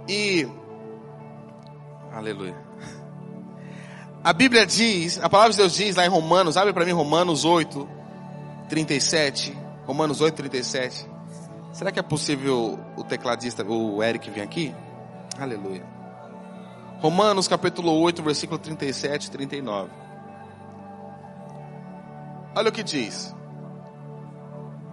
E 0.07 0.47
aleluia. 2.13 2.55
A 4.23 4.33
Bíblia 4.33 4.67
diz, 4.67 5.21
a 5.23 5.29
palavra 5.29 5.53
de 5.53 5.59
Deus 5.59 5.73
diz 5.73 5.95
lá 5.97 6.05
em 6.05 6.09
Romanos, 6.09 6.57
abre 6.57 6.73
para 6.73 6.85
mim 6.85 6.93
Romanos 6.93 7.45
8, 7.45 7.89
37. 8.69 9.66
Romanos 9.87 10.21
8, 10.21 10.35
37. 10.35 11.09
Será 11.73 11.93
que 11.93 11.99
é 11.99 12.03
possível 12.03 12.79
o 12.97 13.05
tecladista, 13.05 13.65
o 13.65 14.03
Eric, 14.03 14.31
vir 14.31 14.41
aqui? 14.41 14.75
Aleluia. 15.39 15.85
Romanos 17.01 17.47
capítulo 17.47 17.93
8, 18.01 18.23
versículo 18.23 18.59
37 18.59 19.27
e 19.27 19.31
39. 19.31 19.91
Olha 22.55 22.71
o 22.71 22.73
que 22.73 22.83
diz. 22.83 23.35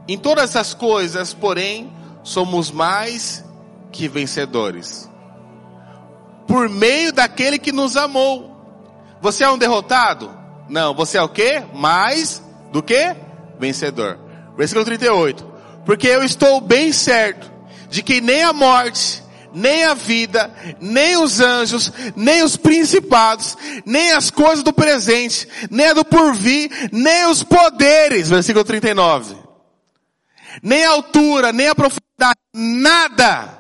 Em 0.08 0.18
todas 0.18 0.56
as 0.56 0.74
coisas, 0.74 1.34
porém, 1.34 1.92
somos 2.22 2.70
mais 2.70 3.44
que 3.92 4.08
vencedores. 4.08 5.10
Por 6.46 6.68
meio 6.68 7.14
daquele 7.14 7.58
que 7.58 7.72
nos 7.72 7.96
amou. 7.96 8.52
Você 9.22 9.46
é 9.46 9.50
um 9.50 9.58
derrotado? 9.58 10.30
Não, 10.68 10.94
você 10.94 11.18
é 11.18 11.22
o 11.22 11.30
quê? 11.30 11.64
Mais 11.74 12.44
do 12.72 12.84
que 12.84 13.16
vencedor. 13.58 14.20
Versículo 14.56 14.86
38. 14.86 15.54
Porque 15.86 16.08
eu 16.08 16.24
estou 16.24 16.62
bem 16.62 16.92
certo 16.92 17.52
de 17.90 18.02
que 18.02 18.22
nem 18.22 18.44
a 18.44 18.54
morte, 18.54 19.22
nem 19.54 19.84
a 19.84 19.94
vida, 19.94 20.54
nem 20.80 21.18
os 21.18 21.40
anjos, 21.40 21.92
nem 22.16 22.44
os 22.44 22.56
principados, 22.58 23.58
nem 23.86 24.12
as 24.12 24.32
coisas 24.32 24.64
do 24.64 24.74
presente, 24.74 25.48
nem 25.70 25.88
a 25.88 25.94
do 25.94 26.06
porvir, 26.06 26.72
nem 26.92 27.28
os 27.28 27.44
poderes, 27.44 28.30
versículo 28.30 28.66
39. 28.66 29.36
Nem 30.62 30.86
a 30.86 30.92
altura, 30.92 31.52
nem 31.52 31.68
a 31.68 31.76
profundidade, 31.76 32.40
nada 32.54 33.60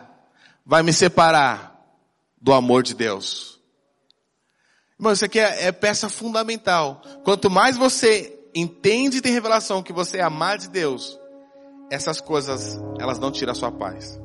vai 0.65 0.83
me 0.83 0.93
separar 0.93 1.73
do 2.41 2.53
amor 2.53 2.83
de 2.83 2.93
Deus. 2.93 3.59
Irmão, 4.97 5.13
isso 5.13 5.25
aqui 5.25 5.39
é, 5.39 5.67
é 5.67 5.71
peça 5.71 6.09
fundamental. 6.09 7.01
Quanto 7.23 7.49
mais 7.49 7.75
você 7.75 8.39
entende 8.55 9.17
e 9.17 9.21
tem 9.21 9.31
revelação 9.31 9.81
que 9.81 9.93
você 9.93 10.17
é 10.17 10.23
amado 10.23 10.61
de 10.61 10.69
Deus, 10.69 11.19
essas 11.89 12.21
coisas, 12.21 12.79
elas 12.99 13.19
não 13.19 13.31
tiram 13.31 13.51
a 13.51 13.55
sua 13.55 13.71
paz. 13.71 14.19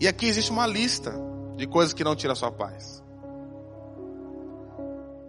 E 0.00 0.08
aqui 0.08 0.26
existe 0.26 0.50
uma 0.50 0.66
lista 0.66 1.14
de 1.56 1.66
coisas 1.66 1.94
que 1.94 2.04
não 2.04 2.16
tiram 2.16 2.32
a 2.32 2.36
sua 2.36 2.50
paz. 2.50 3.02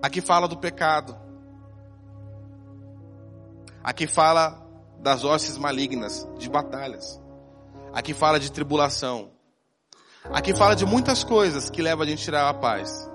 Aqui 0.01 0.21
fala 0.21 0.47
do 0.47 0.57
pecado. 0.57 1.17
Aqui 3.83 4.07
fala 4.07 4.63
das 4.99 5.23
hostes 5.23 5.57
malignas, 5.57 6.27
de 6.37 6.49
batalhas. 6.49 7.21
Aqui 7.93 8.13
fala 8.13 8.39
de 8.39 8.51
tribulação. 8.51 9.31
Aqui 10.25 10.55
fala 10.55 10.75
de 10.75 10.85
muitas 10.85 11.23
coisas 11.23 11.69
que 11.69 11.81
levam 11.81 12.03
a 12.03 12.07
gente 12.07 12.21
a 12.21 12.25
tirar 12.25 12.49
a 12.49 12.53
paz. 12.53 13.09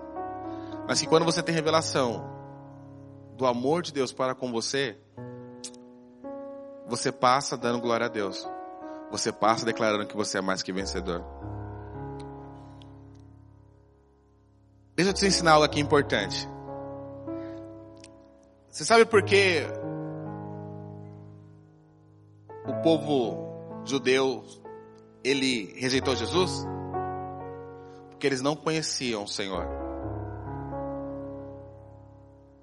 Mas 0.86 1.00
que 1.00 1.06
quando 1.06 1.24
você 1.24 1.42
tem 1.42 1.54
revelação 1.54 2.29
do 3.40 3.46
amor 3.46 3.80
de 3.80 3.90
Deus 3.90 4.12
para 4.12 4.34
com 4.34 4.52
você, 4.52 4.98
você 6.86 7.10
passa 7.10 7.56
dando 7.56 7.80
glória 7.80 8.04
a 8.04 8.08
Deus. 8.08 8.46
Você 9.10 9.32
passa 9.32 9.64
declarando 9.64 10.06
que 10.06 10.14
você 10.14 10.36
é 10.36 10.40
mais 10.42 10.62
que 10.62 10.70
vencedor. 10.70 11.24
Deixa 14.94 15.10
eu 15.10 15.14
te 15.14 15.26
ensinar 15.26 15.52
algo 15.52 15.64
aqui 15.64 15.80
importante. 15.80 16.46
Você 18.68 18.84
sabe 18.84 19.06
por 19.06 19.22
que 19.22 19.62
o 22.68 22.82
povo 22.82 23.82
judeu 23.86 24.44
ele 25.24 25.72
rejeitou 25.80 26.14
Jesus? 26.14 26.66
Porque 28.10 28.26
eles 28.26 28.42
não 28.42 28.54
conheciam 28.54 29.24
o 29.24 29.28
Senhor. 29.28 29.79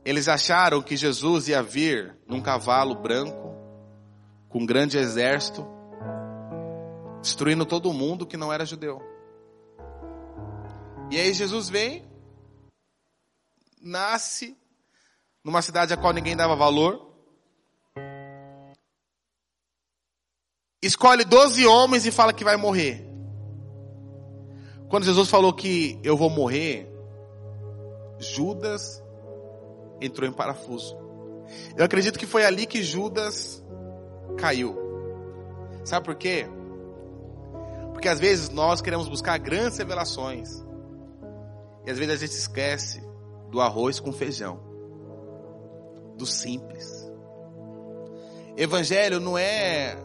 Eles 0.07 0.29
acharam 0.29 0.81
que 0.81 0.95
Jesus 0.95 1.49
ia 1.49 1.61
vir 1.61 2.15
num 2.25 2.41
cavalo 2.41 2.95
branco, 2.95 3.53
com 4.47 4.59
um 4.59 4.65
grande 4.65 4.97
exército, 4.97 5.67
destruindo 7.21 7.65
todo 7.65 7.91
mundo 7.91 8.25
que 8.25 8.37
não 8.37 8.53
era 8.53 8.65
judeu. 8.65 9.01
E 11.11 11.19
aí 11.19 11.33
Jesus 11.33 11.67
vem, 11.67 12.05
nasce 13.81 14.57
numa 15.43 15.61
cidade 15.61 15.93
a 15.93 15.97
qual 15.97 16.13
ninguém 16.13 16.37
dava 16.37 16.55
valor. 16.55 17.05
escolhe 20.81 21.25
12 21.25 21.67
homens 21.67 22.05
e 22.05 22.11
fala 22.11 22.31
que 22.31 22.45
vai 22.45 22.55
morrer. 22.55 23.05
Quando 24.87 25.03
Jesus 25.03 25.29
falou 25.29 25.51
que 25.51 25.99
eu 26.01 26.15
vou 26.15 26.29
morrer, 26.29 26.87
Judas 28.19 29.05
entrou 30.01 30.27
em 30.27 30.31
parafuso. 30.31 30.97
Eu 31.75 31.85
acredito 31.85 32.19
que 32.19 32.25
foi 32.25 32.45
ali 32.45 32.65
que 32.65 32.83
Judas 32.83 33.63
caiu. 34.37 34.75
Sabe 35.83 36.05
por 36.05 36.15
quê? 36.15 36.47
Porque 37.93 38.09
às 38.09 38.19
vezes 38.19 38.49
nós 38.49 38.81
queremos 38.81 39.07
buscar 39.07 39.37
grandes 39.39 39.77
revelações. 39.77 40.63
E 41.85 41.91
às 41.91 41.97
vezes 41.97 42.13
a 42.13 42.17
gente 42.17 42.37
esquece 42.37 43.01
do 43.49 43.61
arroz 43.61 43.99
com 43.99 44.11
feijão. 44.11 44.59
Do 46.15 46.25
simples. 46.25 47.09
Evangelho 48.57 49.19
não 49.19 49.37
é 49.37 49.97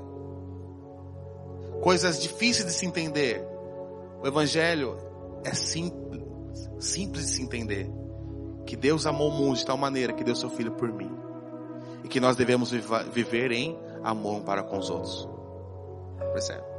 coisas 1.82 2.20
difíceis 2.20 2.66
de 2.66 2.72
se 2.72 2.86
entender. 2.86 3.44
O 4.22 4.26
evangelho 4.26 4.96
é 5.44 5.52
simples, 5.52 6.22
simples 6.78 7.26
de 7.26 7.32
se 7.32 7.42
entender. 7.42 7.90
Que 8.66 8.76
Deus 8.76 9.06
amou 9.06 9.28
o 9.28 9.32
mundo 9.32 9.56
de 9.56 9.64
tal 9.64 9.76
maneira 9.76 10.12
que 10.12 10.24
deu 10.24 10.34
seu 10.34 10.50
filho 10.50 10.72
por 10.72 10.92
mim. 10.92 11.10
E 12.04 12.08
que 12.08 12.20
nós 12.20 12.36
devemos 12.36 12.70
viver 13.12 13.52
em 13.52 13.78
amor 14.02 14.36
um 14.36 14.42
para 14.42 14.62
com 14.62 14.78
os 14.78 14.90
outros. 14.90 15.28
Percebe? 16.32 16.72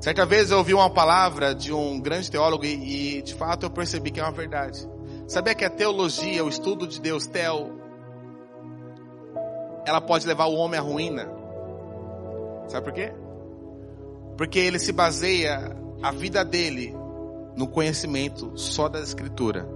Certa 0.00 0.26
vez 0.26 0.50
eu 0.50 0.58
ouvi 0.58 0.74
uma 0.74 0.90
palavra 0.90 1.54
de 1.54 1.72
um 1.72 2.00
grande 2.00 2.28
teólogo 2.28 2.64
e, 2.64 3.18
e, 3.18 3.22
de 3.22 3.34
fato 3.34 3.66
eu 3.66 3.70
percebi 3.70 4.10
que 4.10 4.18
é 4.18 4.22
uma 4.24 4.32
verdade. 4.32 4.88
Sabia 5.28 5.54
que 5.54 5.64
a 5.64 5.70
teologia, 5.70 6.44
o 6.44 6.48
estudo 6.48 6.88
de 6.88 7.00
Deus, 7.00 7.26
tel, 7.28 7.70
ela 9.86 10.00
pode 10.00 10.26
levar 10.26 10.46
o 10.46 10.54
homem 10.54 10.80
à 10.80 10.82
ruína. 10.82 11.30
Sabe 12.66 12.84
por 12.84 12.92
quê? 12.92 13.12
Porque 14.36 14.58
ele 14.58 14.80
se 14.80 14.90
baseia 14.92 15.76
a 16.02 16.10
vida 16.10 16.44
dele 16.44 16.96
no 17.56 17.66
conhecimento 17.68 18.52
só 18.56 18.88
da 18.88 19.00
escritura. 19.00 19.68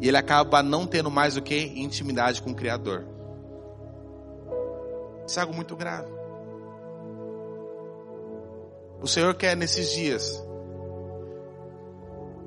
E 0.00 0.08
ele 0.08 0.16
acaba 0.16 0.62
não 0.62 0.86
tendo 0.86 1.10
mais 1.10 1.36
o 1.36 1.42
que? 1.42 1.56
Intimidade 1.76 2.42
com 2.42 2.50
o 2.50 2.54
Criador. 2.54 3.06
Isso 5.26 5.38
é 5.38 5.42
algo 5.42 5.54
muito 5.54 5.74
grave. 5.74 6.08
O 9.00 9.06
Senhor 9.06 9.34
quer 9.34 9.56
nesses 9.56 9.90
dias 9.90 10.42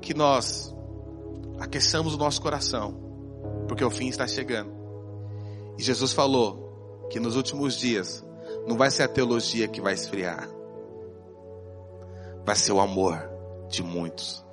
que 0.00 0.14
nós 0.14 0.74
aqueçamos 1.58 2.14
o 2.14 2.18
nosso 2.18 2.40
coração, 2.40 2.94
porque 3.68 3.84
o 3.84 3.90
fim 3.90 4.08
está 4.08 4.26
chegando. 4.26 4.72
E 5.76 5.82
Jesus 5.82 6.12
falou 6.12 7.06
que 7.10 7.20
nos 7.20 7.36
últimos 7.36 7.76
dias 7.76 8.24
não 8.66 8.76
vai 8.76 8.90
ser 8.90 9.02
a 9.02 9.08
teologia 9.08 9.68
que 9.68 9.80
vai 9.80 9.94
esfriar, 9.94 10.48
vai 12.44 12.56
ser 12.56 12.72
o 12.72 12.80
amor 12.80 13.30
de 13.68 13.82
muitos. 13.82 14.44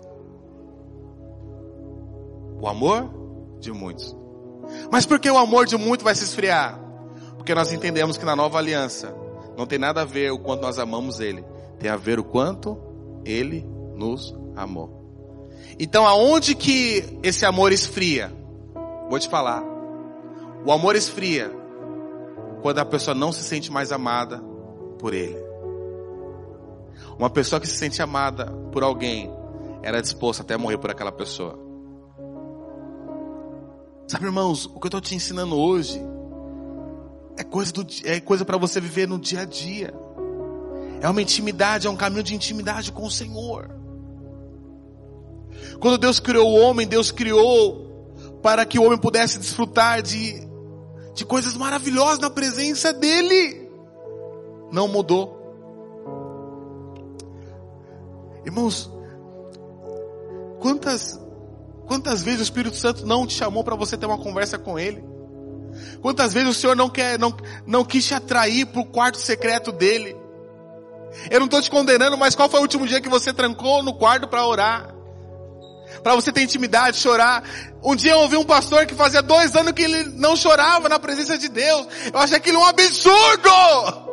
O 2.59 2.67
amor 2.67 3.09
de 3.59 3.71
muitos. 3.71 4.15
Mas 4.91 5.05
por 5.05 5.19
que 5.19 5.29
o 5.29 5.37
amor 5.37 5.65
de 5.65 5.77
muitos 5.77 6.03
vai 6.03 6.15
se 6.15 6.23
esfriar? 6.23 6.79
Porque 7.35 7.53
nós 7.55 7.71
entendemos 7.71 8.17
que 8.17 8.25
na 8.25 8.35
nova 8.35 8.57
aliança 8.57 9.15
não 9.57 9.65
tem 9.65 9.79
nada 9.79 10.01
a 10.01 10.05
ver 10.05 10.31
o 10.31 10.39
quanto 10.39 10.61
nós 10.61 10.77
amamos 10.77 11.19
Ele, 11.19 11.43
tem 11.79 11.89
a 11.89 11.95
ver 11.95 12.19
o 12.19 12.23
quanto 12.23 12.77
Ele 13.25 13.65
nos 13.95 14.35
amou. 14.55 14.97
Então 15.79 16.05
aonde 16.05 16.55
que 16.55 17.19
esse 17.23 17.45
amor 17.45 17.71
esfria? 17.71 18.31
Vou 19.09 19.19
te 19.19 19.29
falar. 19.29 19.63
O 20.65 20.71
amor 20.71 20.95
esfria 20.95 21.51
quando 22.61 22.79
a 22.79 22.85
pessoa 22.85 23.15
não 23.15 23.31
se 23.31 23.43
sente 23.43 23.71
mais 23.71 23.91
amada 23.91 24.39
por 24.99 25.13
Ele. 25.13 25.37
Uma 27.17 27.29
pessoa 27.29 27.59
que 27.59 27.67
se 27.67 27.75
sente 27.75 28.01
amada 28.01 28.45
por 28.71 28.83
alguém, 28.83 29.31
era 29.81 30.01
disposta 30.01 30.43
até 30.43 30.57
morrer 30.57 30.77
por 30.77 30.91
aquela 30.91 31.11
pessoa. 31.11 31.66
Sabe, 34.07 34.25
irmãos, 34.25 34.65
o 34.65 34.79
que 34.79 34.85
eu 34.85 34.87
estou 34.87 35.01
te 35.01 35.15
ensinando 35.15 35.57
hoje 35.57 36.01
é 37.37 37.43
coisa, 37.43 37.73
é 38.05 38.21
coisa 38.21 38.45
para 38.45 38.57
você 38.57 38.79
viver 38.79 39.05
no 39.05 39.19
dia 39.19 39.41
a 39.41 39.45
dia. 39.45 39.93
É 41.01 41.09
uma 41.09 41.21
intimidade, 41.21 41.87
é 41.87 41.89
um 41.89 41.95
caminho 41.95 42.23
de 42.23 42.33
intimidade 42.33 42.91
com 42.91 43.05
o 43.05 43.11
Senhor. 43.11 43.69
Quando 45.79 45.97
Deus 45.97 46.21
criou 46.21 46.49
o 46.49 46.55
homem, 46.55 46.87
Deus 46.87 47.11
criou 47.11 47.85
para 48.41 48.65
que 48.65 48.79
o 48.79 48.83
homem 48.83 48.97
pudesse 48.97 49.37
desfrutar 49.37 50.01
de, 50.01 50.47
de 51.13 51.25
coisas 51.25 51.55
maravilhosas 51.55 52.19
na 52.19 52.29
presença 52.29 52.93
dEle. 52.93 53.69
Não 54.71 54.87
mudou. 54.87 55.35
Irmãos, 58.45 58.89
quantas, 60.59 61.19
quantas 61.87 62.21
vezes 62.21 62.41
o 62.41 62.43
Espírito 62.43 62.77
Santo 62.77 63.05
não 63.05 63.25
te 63.25 63.33
chamou 63.33 63.63
para 63.63 63.75
você 63.75 63.97
ter 63.97 64.05
uma 64.05 64.17
conversa 64.17 64.57
com 64.57 64.77
Ele? 64.77 65.03
Quantas 66.01 66.33
vezes 66.33 66.49
o 66.49 66.53
Senhor 66.53 66.75
não 66.75 66.89
quer, 66.89 67.17
não, 67.17 67.35
não 67.65 67.83
quis 67.83 68.05
te 68.05 68.13
atrair 68.13 68.65
para 68.65 68.81
o 68.81 68.85
quarto 68.85 69.17
secreto 69.17 69.71
dele? 69.71 70.15
Eu 71.29 71.39
não 71.39 71.45
estou 71.45 71.61
te 71.61 71.71
condenando, 71.71 72.17
mas 72.17 72.35
qual 72.35 72.49
foi 72.49 72.59
o 72.59 72.63
último 72.63 72.85
dia 72.85 73.01
que 73.01 73.09
você 73.09 73.33
trancou 73.33 73.81
no 73.81 73.93
quarto 73.93 74.27
para 74.27 74.45
orar? 74.45 74.93
Para 76.03 76.15
você 76.15 76.31
ter 76.31 76.41
intimidade, 76.41 76.97
chorar. 76.97 77.43
Um 77.83 77.95
dia 77.95 78.11
eu 78.11 78.19
ouvi 78.19 78.35
um 78.35 78.43
pastor 78.43 78.85
que 78.85 78.93
fazia 78.93 79.21
dois 79.21 79.55
anos 79.55 79.71
que 79.71 79.81
ele 79.81 80.03
não 80.15 80.35
chorava 80.35 80.89
na 80.89 80.99
presença 80.99 81.37
de 81.37 81.47
Deus. 81.47 81.87
Eu 82.13 82.19
achei 82.19 82.37
aquilo 82.37 82.59
um 82.59 82.65
absurdo! 82.65 84.07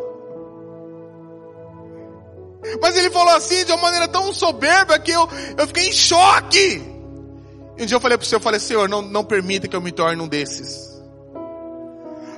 Mas 2.80 2.96
ele 2.96 3.10
falou 3.10 3.34
assim 3.34 3.64
de 3.64 3.72
uma 3.72 3.82
maneira 3.82 4.08
tão 4.08 4.32
soberba 4.32 4.98
que 4.98 5.10
eu, 5.10 5.28
eu 5.58 5.66
fiquei 5.66 5.88
em 5.88 5.92
choque. 5.92 6.93
E 7.76 7.82
um 7.82 7.86
dia 7.86 7.96
eu 7.96 8.00
falei 8.00 8.16
para 8.16 8.24
o 8.24 8.26
Senhor, 8.26 8.38
eu 8.38 8.42
falei, 8.42 8.60
Senhor, 8.60 8.88
não, 8.88 9.02
não 9.02 9.24
permita 9.24 9.66
que 9.66 9.74
eu 9.74 9.80
me 9.80 9.90
torne 9.90 10.22
um 10.22 10.28
desses. 10.28 10.94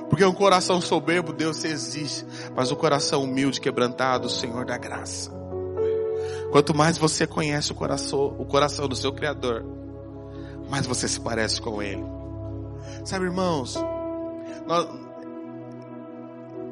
Porque 0.09 0.23
um 0.23 0.33
coração 0.33 0.79
soberbo 0.81 1.33
Deus 1.33 1.63
existe, 1.63 2.25
mas 2.55 2.71
um 2.71 2.75
coração 2.75 3.23
humilde, 3.23 3.59
quebrantado, 3.59 4.27
o 4.27 4.29
Senhor 4.29 4.65
da 4.65 4.77
graça. 4.77 5.31
Quanto 6.51 6.73
mais 6.73 6.97
você 6.97 7.27
conhece 7.27 7.71
o 7.71 7.75
coração, 7.75 8.35
o 8.39 8.45
coração 8.45 8.87
do 8.87 8.95
seu 8.95 9.11
Criador, 9.11 9.65
mais 10.69 10.87
você 10.87 11.07
se 11.07 11.19
parece 11.19 11.61
com 11.61 11.81
Ele. 11.81 12.03
Sabe, 13.03 13.25
irmãos, 13.25 13.75
nós, 14.65 14.87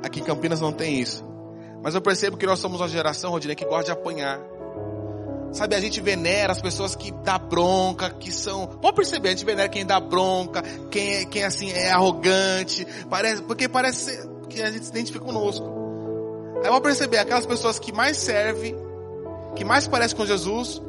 aqui 0.01 0.21
em 0.21 0.23
Campinas 0.23 0.61
não 0.61 0.71
tem 0.71 0.99
isso. 0.99 1.23
Mas 1.83 1.93
eu 1.93 2.01
percebo 2.01 2.37
que 2.37 2.45
nós 2.45 2.59
somos 2.59 2.81
uma 2.81 2.87
geração, 2.87 3.31
Rodinei, 3.31 3.55
que 3.55 3.65
gosta 3.65 3.85
de 3.85 3.91
apanhar. 3.91 4.39
Sabe, 5.51 5.75
a 5.75 5.79
gente 5.79 6.01
venera 6.01 6.51
as 6.51 6.61
pessoas 6.61 6.95
que 6.95 7.11
dá 7.23 7.37
bronca, 7.37 8.09
que 8.09 8.31
são. 8.31 8.67
Pode 8.67 8.95
perceber, 8.95 9.29
a 9.29 9.31
gente 9.31 9.45
venera 9.45 9.69
quem 9.69 9.85
dá 9.85 9.99
bronca, 9.99 10.61
quem, 10.91 11.15
é, 11.15 11.25
quem 11.25 11.43
assim 11.43 11.71
é 11.71 11.91
arrogante, 11.91 12.85
parece, 13.09 13.41
porque 13.43 13.69
parece 13.69 14.27
que 14.49 14.61
a 14.61 14.71
gente 14.71 14.85
se 14.85 14.91
identifica 14.91 15.23
conosco. 15.23 15.65
Aí 16.63 16.69
vou 16.69 16.81
perceber, 16.81 17.19
aquelas 17.19 17.45
pessoas 17.45 17.79
que 17.79 17.91
mais 17.91 18.17
servem, 18.17 18.75
que 19.55 19.63
mais 19.63 19.87
parecem 19.87 20.17
com 20.17 20.25
Jesus, 20.25 20.81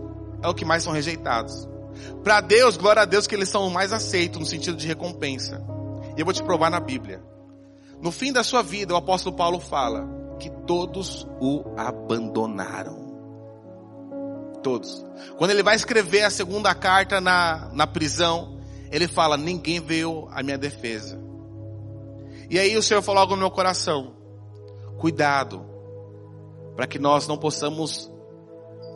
é 0.43 0.49
o 0.49 0.55
que 0.55 0.65
mais 0.65 0.83
são 0.83 0.93
rejeitados. 0.93 1.69
Para 2.25 2.41
Deus, 2.41 2.77
glória 2.77 3.03
a 3.03 3.07
Deus 3.07 3.27
que 3.27 3.35
eles 3.35 3.49
são 3.49 3.71
mais 3.71 3.93
aceitos 3.93 4.41
no 4.41 4.47
sentido 4.47 4.77
de 4.77 4.87
recompensa. 4.87 5.63
E 6.17 6.21
eu 6.21 6.25
vou 6.25 6.35
te 6.35 6.43
provar 6.43 6.71
na 6.71 6.81
Bíblia. 6.81 7.23
No 8.01 8.11
fim 8.11 8.33
da 8.33 8.43
sua 8.43 8.63
vida, 8.63 8.95
o 8.95 8.97
apóstolo 8.97 9.37
Paulo 9.37 9.61
fala: 9.61 10.07
que 10.39 10.51
todos 10.51 11.27
o 11.41 11.63
abandonaram. 11.77 13.06
Todos. 14.67 15.07
Quando 15.39 15.53
ele 15.53 15.63
vai 15.63 15.77
escrever 15.77 16.25
a 16.25 16.31
segunda 16.31 16.75
carta 16.75 17.21
na, 17.21 17.71
na 17.73 17.87
prisão, 17.87 18.59
ele 18.91 19.07
fala: 19.07 19.37
Ninguém 19.37 19.79
veio 19.79 20.27
à 20.33 20.43
minha 20.43 20.59
defesa. 20.59 21.17
E 22.51 22.59
aí 22.59 22.77
o 22.77 22.83
Senhor 22.83 23.01
falou 23.01 23.21
algo 23.21 23.37
no 23.37 23.43
meu 23.43 23.51
coração: 23.53 24.17
Cuidado, 24.99 25.65
para 26.75 26.85
que 26.85 26.99
nós 26.99 27.29
não 27.29 27.39
possamos 27.39 28.11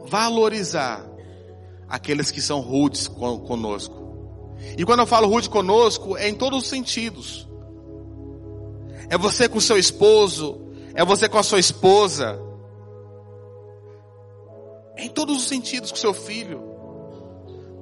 valorizar 0.07 1.09
aqueles 1.89 2.33
que 2.33 2.43
são 2.43 2.59
rudes 2.59 3.07
conosco. 3.07 3.95
E 4.77 4.85
quando 4.85 5.01
eu 5.01 5.07
falo 5.07 5.29
rude 5.29 5.49
conosco, 5.49 6.17
é 6.17 6.29
em 6.29 6.35
todos 6.35 6.65
os 6.65 6.69
sentidos. 6.69 7.49
É 9.09 9.17
você 9.17 9.49
com 9.49 9.61
seu 9.61 9.79
esposo, 9.79 10.63
é 10.95 11.05
você 11.05 11.29
com 11.29 11.39
a 11.39 11.45
sua 11.45 11.61
esposa. 11.61 12.50
Em 15.01 15.09
todos 15.09 15.37
os 15.37 15.49
sentidos 15.49 15.91
com 15.91 15.97
seu 15.97 16.13
filho. 16.13 16.63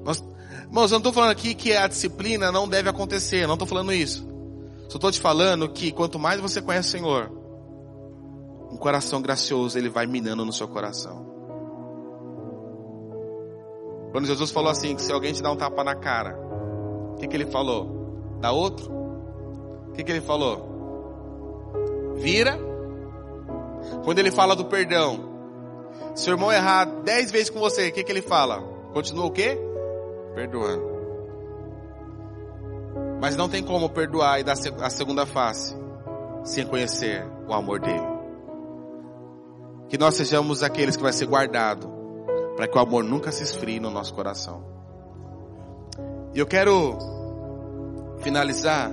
Nós, 0.04 0.24
irmãos, 0.62 0.90
eu 0.90 0.94
não 0.94 0.98
estou 0.98 1.12
falando 1.12 1.30
aqui 1.30 1.54
que 1.54 1.72
a 1.72 1.88
disciplina 1.88 2.52
não 2.52 2.68
deve 2.68 2.88
acontecer, 2.88 3.46
não 3.46 3.54
estou 3.54 3.66
falando 3.66 3.92
isso. 3.92 4.26
Só 4.88 4.96
estou 4.96 5.10
te 5.10 5.20
falando 5.20 5.68
que 5.68 5.90
quanto 5.92 6.18
mais 6.18 6.40
você 6.40 6.62
conhece 6.62 6.88
o 6.88 6.92
Senhor, 6.92 7.30
um 8.70 8.76
coração 8.76 9.20
gracioso 9.20 9.76
ele 9.76 9.88
vai 9.88 10.06
minando 10.06 10.44
no 10.44 10.52
seu 10.52 10.68
coração. 10.68 11.26
Quando 14.12 14.26
Jesus 14.26 14.50
falou 14.50 14.70
assim, 14.70 14.94
que 14.94 15.02
se 15.02 15.12
alguém 15.12 15.32
te 15.32 15.42
dá 15.42 15.50
um 15.50 15.56
tapa 15.56 15.84
na 15.84 15.94
cara, 15.94 16.38
o 17.12 17.16
que, 17.16 17.26
que 17.26 17.36
ele 17.36 17.46
falou? 17.46 18.38
Dá 18.40 18.52
outro? 18.52 18.90
O 19.88 19.92
que, 19.92 20.04
que 20.04 20.10
ele 20.12 20.20
falou? 20.20 22.14
Vira 22.16 22.58
Quando 24.04 24.18
ele 24.18 24.30
fala 24.30 24.56
do 24.56 24.64
perdão. 24.64 25.27
Se 26.18 26.28
o 26.28 26.32
irmão 26.32 26.50
errar 26.50 26.84
dez 27.04 27.30
vezes 27.30 27.48
com 27.48 27.60
você, 27.60 27.90
o 27.90 27.92
que, 27.92 28.02
que 28.02 28.10
ele 28.10 28.20
fala? 28.20 28.60
Continua 28.92 29.26
o 29.26 29.30
quê? 29.30 29.56
Perdoando. 30.34 30.82
Mas 33.20 33.36
não 33.36 33.48
tem 33.48 33.62
como 33.62 33.88
perdoar 33.88 34.40
e 34.40 34.42
dar 34.42 34.54
a 34.82 34.90
segunda 34.90 35.24
face 35.24 35.76
sem 36.42 36.66
conhecer 36.66 37.24
o 37.46 37.54
amor 37.54 37.78
dele. 37.78 38.04
Que 39.88 39.96
nós 39.96 40.16
sejamos 40.16 40.64
aqueles 40.64 40.96
que 40.96 41.02
vai 41.04 41.12
ser 41.12 41.26
guardado 41.26 41.88
para 42.56 42.66
que 42.66 42.76
o 42.76 42.80
amor 42.80 43.04
nunca 43.04 43.30
se 43.30 43.44
esfrie 43.44 43.78
no 43.78 43.88
nosso 43.88 44.12
coração. 44.12 44.64
E 46.34 46.38
eu 46.40 46.48
quero 46.48 46.98
finalizar 48.22 48.90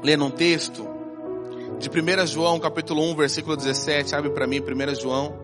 lendo 0.00 0.24
um 0.24 0.30
texto 0.30 0.97
de 1.78 1.88
1 1.88 2.26
João, 2.26 2.58
capítulo 2.58 3.02
1, 3.12 3.14
versículo 3.14 3.56
17. 3.56 4.14
Abre 4.14 4.30
para 4.30 4.46
mim 4.48 4.60
1 4.60 4.94
João, 4.96 5.38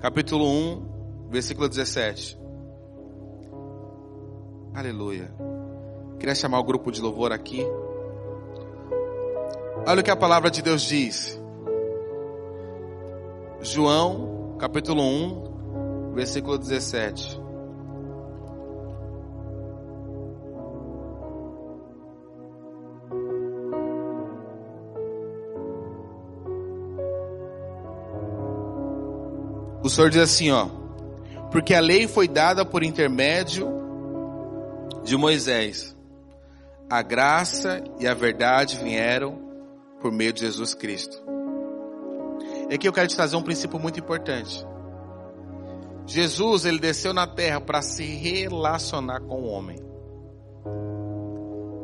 capítulo 0.00 0.48
1, 0.48 1.28
versículo 1.30 1.68
17. 1.68 2.38
Aleluia. 4.74 5.30
Queria 6.18 6.34
chamar 6.34 6.60
o 6.60 6.64
grupo 6.64 6.90
de 6.90 7.02
louvor 7.02 7.30
aqui. 7.30 7.62
Olha 9.86 10.00
o 10.00 10.02
que 10.02 10.10
a 10.10 10.16
palavra 10.16 10.50
de 10.50 10.62
Deus 10.62 10.82
diz. 10.82 11.38
João, 13.60 14.56
capítulo 14.58 15.02
1, 15.02 16.12
versículo 16.14 16.56
17. 16.56 17.45
O 29.86 29.88
Senhor 29.88 30.10
diz 30.10 30.20
assim, 30.20 30.50
ó: 30.50 30.66
Porque 31.52 31.72
a 31.72 31.78
lei 31.78 32.08
foi 32.08 32.26
dada 32.26 32.64
por 32.64 32.82
intermédio 32.82 33.68
de 35.04 35.16
Moisés. 35.16 35.96
A 36.90 37.02
graça 37.02 37.84
e 38.00 38.08
a 38.08 38.12
verdade 38.12 38.78
vieram 38.82 39.38
por 40.00 40.10
meio 40.10 40.32
de 40.32 40.40
Jesus 40.40 40.74
Cristo. 40.74 41.22
E 42.68 42.74
aqui 42.74 42.88
eu 42.88 42.92
quero 42.92 43.06
te 43.06 43.14
trazer 43.14 43.36
um 43.36 43.42
princípio 43.42 43.78
muito 43.78 44.00
importante. 44.00 44.66
Jesus, 46.04 46.64
ele 46.64 46.80
desceu 46.80 47.14
na 47.14 47.28
terra 47.28 47.60
para 47.60 47.80
se 47.80 48.02
relacionar 48.02 49.20
com 49.20 49.42
o 49.42 49.46
homem. 49.46 49.78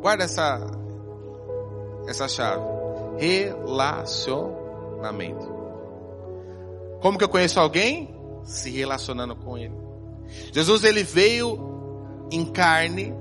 Guarda 0.01 0.25
essa 0.25 0.59
essa 2.05 2.27
chave. 2.27 2.65
Relacionamento. 3.17 5.62
Como 7.03 7.17
que 7.17 7.23
eu 7.25 7.29
conheço 7.29 7.59
alguém? 7.59 8.15
Se 8.45 8.69
relacionando 8.69 9.35
com 9.35 9.57
ele. 9.57 9.75
Jesus 10.53 10.85
ele 10.85 11.03
veio 11.03 11.59
em 12.31 12.45
carne 12.45 13.13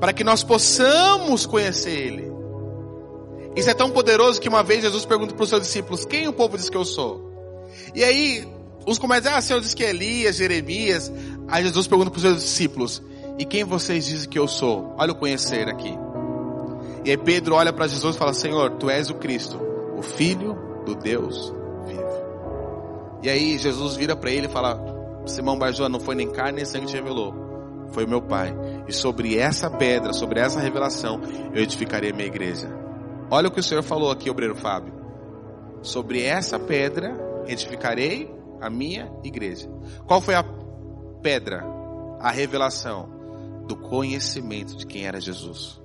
para 0.00 0.10
que 0.10 0.24
nós 0.24 0.42
possamos 0.42 1.44
conhecer 1.44 1.90
ele. 1.90 2.32
Isso 3.54 3.68
é 3.68 3.74
tão 3.74 3.90
poderoso 3.90 4.40
que 4.40 4.48
uma 4.48 4.62
vez 4.62 4.80
Jesus 4.80 5.04
pergunta 5.04 5.34
para 5.34 5.42
os 5.42 5.50
seus 5.50 5.60
discípulos: 5.60 6.06
Quem 6.06 6.28
o 6.28 6.32
povo 6.32 6.56
diz 6.56 6.70
que 6.70 6.76
eu 6.78 6.84
sou? 6.84 7.30
E 7.94 8.02
aí, 8.02 8.48
uns 8.86 8.98
começam, 8.98 9.34
ah, 9.34 9.38
o 9.38 9.42
Senhor 9.42 9.60
diz 9.60 9.74
que 9.74 9.84
é 9.84 9.90
Elias, 9.90 10.36
Jeremias. 10.36 11.12
Aí 11.46 11.62
Jesus 11.64 11.86
pergunta 11.86 12.10
para 12.10 12.16
os 12.16 12.22
seus 12.22 12.42
discípulos: 12.42 13.02
E 13.38 13.44
quem 13.44 13.64
vocês 13.64 14.06
dizem 14.06 14.30
que 14.30 14.38
eu 14.38 14.48
sou? 14.48 14.94
Olha 14.96 15.12
o 15.12 15.16
conhecer 15.16 15.68
aqui. 15.68 15.92
E 17.04 17.10
aí 17.10 17.18
Pedro 17.18 17.54
olha 17.54 17.72
para 17.72 17.86
Jesus 17.86 18.16
e 18.16 18.18
fala: 18.18 18.32
Senhor, 18.32 18.70
tu 18.78 18.88
és 18.88 19.10
o 19.10 19.14
Cristo, 19.14 19.60
o 19.94 20.00
Filho 20.00 20.56
do 20.86 20.94
Deus 20.94 21.57
e 23.22 23.28
aí 23.28 23.58
Jesus 23.58 23.96
vira 23.96 24.14
para 24.14 24.30
ele 24.30 24.46
e 24.46 24.50
fala: 24.50 24.80
Simão 25.26 25.58
Barjoa, 25.58 25.88
não 25.88 26.00
foi 26.00 26.14
nem 26.14 26.30
carne 26.30 26.56
nem 26.56 26.64
sangue 26.64 26.86
que 26.86 26.92
te 26.92 26.96
revelou, 26.96 27.34
foi 27.92 28.06
meu 28.06 28.22
Pai. 28.22 28.54
E 28.86 28.92
sobre 28.92 29.36
essa 29.36 29.70
pedra, 29.70 30.12
sobre 30.12 30.40
essa 30.40 30.60
revelação, 30.60 31.20
eu 31.52 31.62
edificarei 31.62 32.10
a 32.10 32.14
minha 32.14 32.28
igreja. 32.28 32.68
Olha 33.30 33.48
o 33.48 33.50
que 33.50 33.60
o 33.60 33.62
Senhor 33.62 33.82
falou 33.82 34.10
aqui, 34.10 34.30
obreiro 34.30 34.54
Fábio. 34.54 34.94
Sobre 35.82 36.22
essa 36.22 36.58
pedra 36.58 37.16
edificarei 37.46 38.34
a 38.60 38.70
minha 38.70 39.12
igreja. 39.22 39.70
Qual 40.06 40.20
foi 40.20 40.34
a 40.34 40.44
pedra? 41.22 41.64
A 42.20 42.30
revelação 42.30 43.08
do 43.66 43.76
conhecimento 43.76 44.76
de 44.76 44.86
quem 44.86 45.06
era 45.06 45.20
Jesus. 45.20 45.80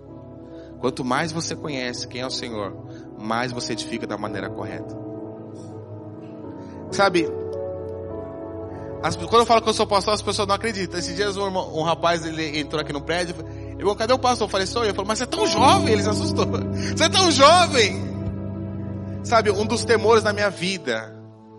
Quanto 0.79 1.05
mais 1.05 1.31
você 1.31 1.55
conhece 1.55 2.07
quem 2.07 2.21
é 2.21 2.25
o 2.25 2.31
Senhor, 2.31 2.75
mais 3.19 3.51
você 3.51 3.73
edifica 3.73 4.07
da 4.07 4.17
maneira 4.17 4.49
correta. 4.49 5.02
Sabe, 6.93 7.27
as, 9.01 9.15
quando 9.15 9.41
eu 9.41 9.45
falo 9.45 9.61
que 9.61 9.69
eu 9.69 9.73
sou 9.73 9.85
pastor, 9.85 10.13
as 10.13 10.21
pessoas 10.21 10.47
não 10.47 10.55
acreditam. 10.55 10.97
Esses 10.97 11.15
dias 11.15 11.35
um, 11.35 11.47
um 11.47 11.83
rapaz 11.83 12.25
ele 12.25 12.57
entrou 12.57 12.81
aqui 12.81 12.93
no 12.93 13.01
prédio 13.01 13.35
falou, 13.83 13.95
cadê 13.95 14.13
o 14.13 14.19
pastor? 14.19 14.45
Eu 14.45 14.49
falei, 14.49 14.65
sou 14.65 14.83
eu. 14.83 14.87
Ele 14.87 14.93
falou, 14.93 15.07
mas 15.07 15.19
você 15.19 15.25
é 15.25 15.27
tão 15.27 15.45
jovem, 15.45 15.93
ele 15.93 16.03
se 16.03 16.09
assustou. 16.09 16.45
Você 16.95 17.03
é 17.03 17.09
tão 17.09 17.29
jovem. 17.31 18.13
Sabe, 19.23 19.51
um 19.51 19.65
dos 19.65 19.85
temores 19.85 20.23
da 20.23 20.33
minha 20.33 20.49
vida, 20.49 21.15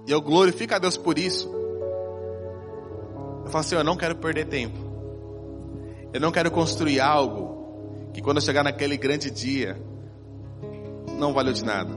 e 0.06 0.10
eu 0.10 0.20
glorifico 0.20 0.74
a 0.74 0.78
Deus 0.78 0.96
por 0.96 1.18
isso. 1.18 1.48
Eu 3.44 3.50
falo 3.50 3.60
assim, 3.60 3.74
eu 3.74 3.84
não 3.84 3.96
quero 3.96 4.16
perder 4.16 4.46
tempo. 4.46 4.78
Eu 6.12 6.20
não 6.20 6.30
quero 6.30 6.50
construir 6.50 7.00
algo 7.00 8.10
que 8.12 8.20
quando 8.20 8.36
eu 8.36 8.42
chegar 8.42 8.62
naquele 8.62 8.96
grande 8.96 9.30
dia, 9.30 9.80
não 11.18 11.32
valeu 11.32 11.52
de 11.52 11.64
nada. 11.64 11.94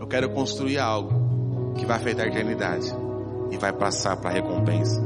Eu 0.00 0.06
quero 0.06 0.30
construir 0.30 0.78
algo 0.78 1.19
que 1.76 1.86
vai 1.86 1.96
afetar 1.96 2.26
a 2.26 2.28
eternidade 2.28 2.92
e 3.50 3.56
vai 3.56 3.72
passar 3.72 4.16
para 4.16 4.30
a 4.30 4.32
recompensa. 4.32 5.00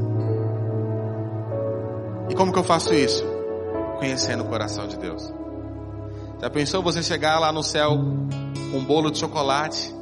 E 2.29 2.35
como 2.35 2.51
que 2.51 2.59
eu 2.59 2.63
faço 2.63 2.93
isso? 2.93 3.23
Conhecendo 3.97 4.43
o 4.43 4.47
coração 4.47 4.87
de 4.87 4.97
Deus. 4.97 5.33
Já 6.41 6.49
pensou 6.49 6.81
você 6.81 7.01
chegar 7.01 7.39
lá 7.39 7.51
no 7.51 7.63
céu 7.63 7.91
com 8.71 8.77
um 8.77 8.83
bolo 8.83 9.09
de 9.09 9.19
chocolate, 9.19 9.93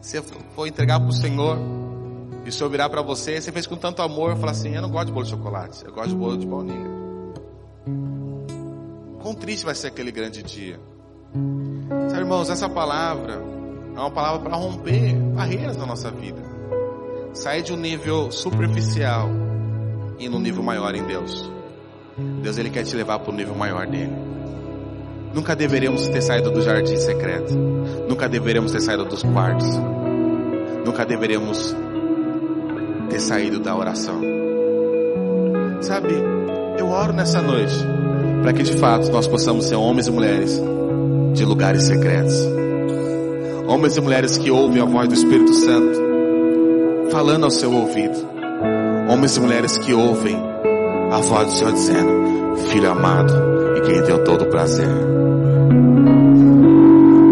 você 0.00 0.20
for 0.22 0.66
entregar 0.66 0.98
para 0.98 1.08
o 1.08 1.12
Senhor 1.12 1.58
e 2.44 2.48
o 2.48 2.52
Senhor 2.52 2.70
virar 2.70 2.88
para 2.88 3.02
você, 3.02 3.40
você 3.40 3.52
fez 3.52 3.66
com 3.66 3.76
tanto 3.76 4.02
amor, 4.02 4.36
falar 4.36 4.52
assim: 4.52 4.74
Eu 4.74 4.82
não 4.82 4.90
gosto 4.90 5.06
de 5.06 5.12
bolo 5.12 5.24
de 5.24 5.30
chocolate, 5.30 5.84
eu 5.84 5.92
gosto 5.92 6.08
de 6.08 6.16
bolo 6.16 6.36
de 6.38 6.46
baunilha. 6.46 6.90
Quão 9.22 9.34
triste 9.34 9.64
vai 9.64 9.74
ser 9.74 9.88
aquele 9.88 10.10
grande 10.10 10.42
dia. 10.42 10.80
Sabe, 12.08 12.22
irmãos, 12.22 12.50
essa 12.50 12.68
palavra 12.68 13.59
é 14.00 14.04
uma 14.04 14.10
palavra 14.10 14.40
para 14.40 14.56
romper 14.56 15.14
barreiras 15.34 15.76
na 15.76 15.84
nossa 15.84 16.10
vida. 16.10 16.40
Sair 17.34 17.60
de 17.60 17.74
um 17.74 17.76
nível 17.76 18.32
superficial 18.32 19.28
e 20.18 20.26
no 20.26 20.38
nível 20.38 20.62
maior 20.62 20.94
em 20.94 21.04
Deus. 21.04 21.52
Deus 22.42 22.56
ele 22.56 22.70
quer 22.70 22.82
te 22.82 22.96
levar 22.96 23.18
para 23.18 23.30
o 23.30 23.34
nível 23.36 23.54
maior 23.54 23.86
dele. 23.86 24.12
Nunca 25.34 25.54
deveríamos 25.54 26.08
ter 26.08 26.22
saído 26.22 26.50
do 26.50 26.62
jardim 26.62 26.96
secreto. 26.96 27.54
Nunca 28.08 28.26
deveríamos 28.26 28.72
ter 28.72 28.80
saído 28.80 29.04
dos 29.04 29.22
quartos. 29.22 29.68
Nunca 30.84 31.04
deveríamos 31.04 31.76
ter 33.10 33.20
saído 33.20 33.60
da 33.60 33.76
oração. 33.76 34.22
Sabe, 35.82 36.14
eu 36.78 36.88
oro 36.88 37.12
nessa 37.12 37.42
noite 37.42 37.74
para 38.40 38.54
que 38.54 38.62
de 38.62 38.72
fato 38.78 39.10
nós 39.10 39.26
possamos 39.26 39.66
ser 39.66 39.76
homens 39.76 40.06
e 40.06 40.10
mulheres 40.10 40.58
de 41.34 41.44
lugares 41.44 41.84
secretos 41.84 42.59
Homens 43.70 43.96
e 43.96 44.00
mulheres 44.00 44.36
que 44.36 44.50
ouvem 44.50 44.82
a 44.82 44.84
voz 44.84 45.06
do 45.06 45.14
Espírito 45.14 45.54
Santo 45.54 45.96
falando 47.12 47.44
ao 47.44 47.52
seu 47.52 47.72
ouvido. 47.72 48.18
Homens 49.08 49.36
e 49.36 49.40
mulheres 49.40 49.78
que 49.78 49.94
ouvem 49.94 50.36
a 51.12 51.20
voz 51.20 51.46
do 51.46 51.52
Senhor 51.52 51.72
dizendo: 51.72 52.56
Filho 52.68 52.90
amado, 52.90 53.32
e 53.76 53.80
quem 53.82 54.02
deu 54.02 54.24
todo 54.24 54.42
o 54.42 54.48
prazer. 54.48 54.88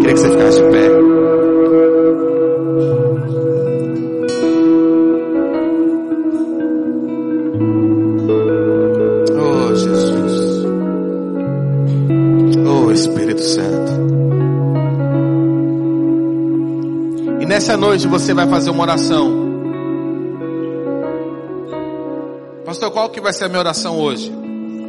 Queria 0.00 0.14
que 0.14 0.20
você 0.20 0.30
ficasse 0.30 0.62
de 0.62 0.70
pé. 0.70 1.07
Nessa 17.58 17.76
noite 17.76 18.06
você 18.06 18.32
vai 18.32 18.46
fazer 18.46 18.70
uma 18.70 18.82
oração. 18.82 19.48
Pastor, 22.64 22.88
qual 22.92 23.10
que 23.10 23.20
vai 23.20 23.32
ser 23.32 23.46
a 23.46 23.48
minha 23.48 23.58
oração 23.58 23.98
hoje? 23.98 24.32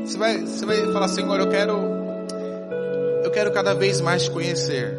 Você 0.06 0.16
vai, 0.20 0.38
você 0.38 0.68
vai 0.68 0.78
falar, 0.94 1.08
Senhor, 1.08 1.40
eu 1.40 1.48
quero, 1.50 1.74
eu 3.24 3.32
quero 3.32 3.52
cada 3.52 3.74
vez 3.74 4.00
mais 4.02 4.26
te 4.26 4.30
conhecer. 4.30 4.96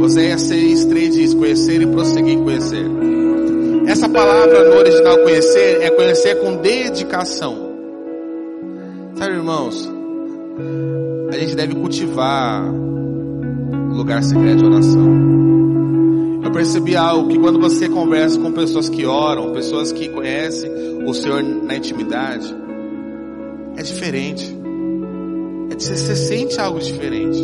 Oséias 0.00 0.42
6, 0.42 0.84
3 0.84 1.14
diz, 1.16 1.34
conhecer 1.34 1.82
e 1.82 1.86
prosseguir 1.88 2.38
conhecer. 2.38 2.86
Essa 3.88 4.08
palavra 4.08 4.62
no 4.62 4.76
original 4.76 5.18
conhecer 5.24 5.82
é 5.82 5.90
conhecer 5.90 6.36
com 6.36 6.54
dedicação. 6.58 7.68
Sabe, 9.16 9.32
irmãos? 9.32 9.90
a 11.30 11.36
gente 11.36 11.56
deve 11.56 11.74
cultivar 11.74 12.62
o 12.64 13.94
lugar 13.94 14.22
secreto 14.22 14.58
de 14.58 14.64
oração. 14.64 15.47
Eu 16.48 16.52
percebi 16.52 16.96
algo 16.96 17.28
que 17.28 17.38
quando 17.38 17.60
você 17.60 17.90
conversa 17.90 18.40
com 18.40 18.50
pessoas 18.52 18.88
que 18.88 19.04
oram, 19.04 19.52
pessoas 19.52 19.92
que 19.92 20.08
conhecem 20.08 20.70
o 21.04 21.12
Senhor 21.12 21.42
na 21.42 21.76
intimidade, 21.76 22.56
é 23.76 23.82
diferente. 23.82 24.56
É, 25.70 25.74
você, 25.74 25.94
você 25.94 26.16
sente 26.16 26.58
algo 26.58 26.80
diferente. 26.80 27.38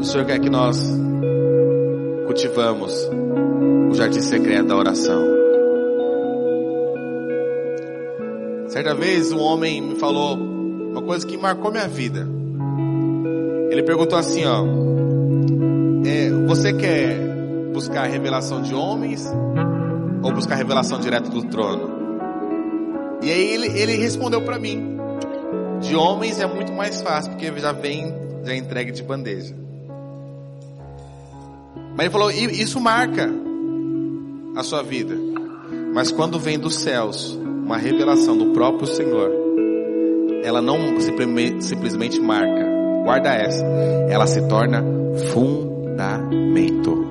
O 0.00 0.04
Senhor 0.04 0.24
quer 0.24 0.38
que 0.38 0.48
nós 0.48 0.80
cultivamos 2.24 3.10
o 3.90 3.94
jardim 3.94 4.22
secreto 4.22 4.68
da 4.68 4.76
oração. 4.78 5.22
Certa 8.68 8.94
vez 8.94 9.30
um 9.32 9.38
homem 9.38 9.82
me 9.82 9.96
falou 9.96 10.38
uma 10.38 11.02
coisa 11.02 11.26
que 11.26 11.36
marcou 11.36 11.70
minha 11.70 11.88
vida. 11.88 12.26
Ele 13.70 13.82
perguntou 13.82 14.18
assim, 14.18 14.46
ó, 14.46 14.64
você 16.54 16.70
quer 16.70 17.16
buscar 17.72 18.04
a 18.04 18.06
revelação 18.06 18.60
de 18.60 18.74
homens 18.74 19.26
ou 20.22 20.34
buscar 20.34 20.52
a 20.52 20.58
revelação 20.58 21.00
direto 21.00 21.30
do 21.30 21.44
trono? 21.44 22.02
E 23.22 23.30
aí 23.30 23.54
ele, 23.54 23.68
ele 23.68 23.92
respondeu 23.94 24.42
para 24.42 24.58
mim, 24.58 24.98
de 25.80 25.96
homens 25.96 26.38
é 26.38 26.46
muito 26.46 26.70
mais 26.74 27.00
fácil 27.00 27.32
porque 27.32 27.50
já 27.58 27.72
vem 27.72 28.14
já 28.44 28.54
entregue 28.54 28.92
de 28.92 29.02
bandeja. 29.02 29.54
Mas 31.92 32.00
ele 32.00 32.10
falou, 32.10 32.30
isso 32.30 32.78
marca 32.78 33.30
a 34.54 34.62
sua 34.62 34.82
vida. 34.82 35.16
Mas 35.94 36.12
quando 36.12 36.38
vem 36.38 36.58
dos 36.58 36.74
céus, 36.74 37.32
uma 37.32 37.78
revelação 37.78 38.36
do 38.36 38.52
próprio 38.52 38.86
Senhor, 38.86 39.30
ela 40.44 40.60
não 40.60 41.00
simplesmente, 41.00 42.20
marca, 42.20 42.66
guarda 43.04 43.30
essa, 43.32 43.64
ela 44.10 44.26
se 44.26 44.46
torna 44.48 44.84
fundamento. 45.92 47.06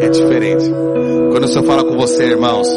É 0.00 0.08
diferente. 0.08 0.70
Quando 1.30 1.44
o 1.44 1.48
Senhor 1.48 1.64
fala 1.64 1.84
com 1.84 1.96
você, 1.96 2.24
irmãos, 2.24 2.68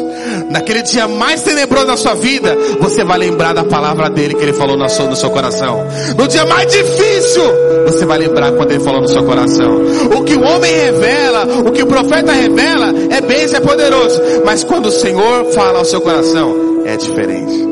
naquele 0.50 0.82
dia 0.82 1.08
mais 1.08 1.42
tenebroso 1.42 1.86
da 1.86 1.96
sua 1.96 2.14
vida, 2.14 2.56
você 2.80 3.04
vai 3.04 3.18
lembrar 3.18 3.52
da 3.52 3.64
palavra 3.64 4.08
dele 4.08 4.34
que 4.34 4.42
ele 4.42 4.52
falou 4.52 4.76
no 4.76 4.88
seu, 4.88 5.06
no 5.06 5.16
seu 5.16 5.30
coração. 5.30 5.86
No 6.16 6.26
dia 6.26 6.46
mais 6.46 6.70
difícil, 6.70 7.42
você 7.84 8.06
vai 8.06 8.18
lembrar 8.18 8.52
quando 8.52 8.70
ele 8.70 8.80
falou 8.80 9.00
no 9.00 9.08
seu 9.08 9.24
coração. 9.24 9.82
O 10.16 10.24
que 10.24 10.34
o 10.34 10.42
homem 10.42 10.72
revela, 10.72 11.44
o 11.66 11.72
que 11.72 11.82
o 11.82 11.86
profeta 11.86 12.32
revela, 12.32 12.94
é 13.10 13.20
bênção, 13.20 13.58
é 13.58 13.60
poderoso. 13.60 14.20
Mas 14.44 14.64
quando 14.64 14.86
o 14.86 14.92
Senhor 14.92 15.52
fala 15.52 15.80
ao 15.80 15.84
seu 15.84 16.00
coração, 16.00 16.82
é 16.86 16.96
diferente. 16.96 17.66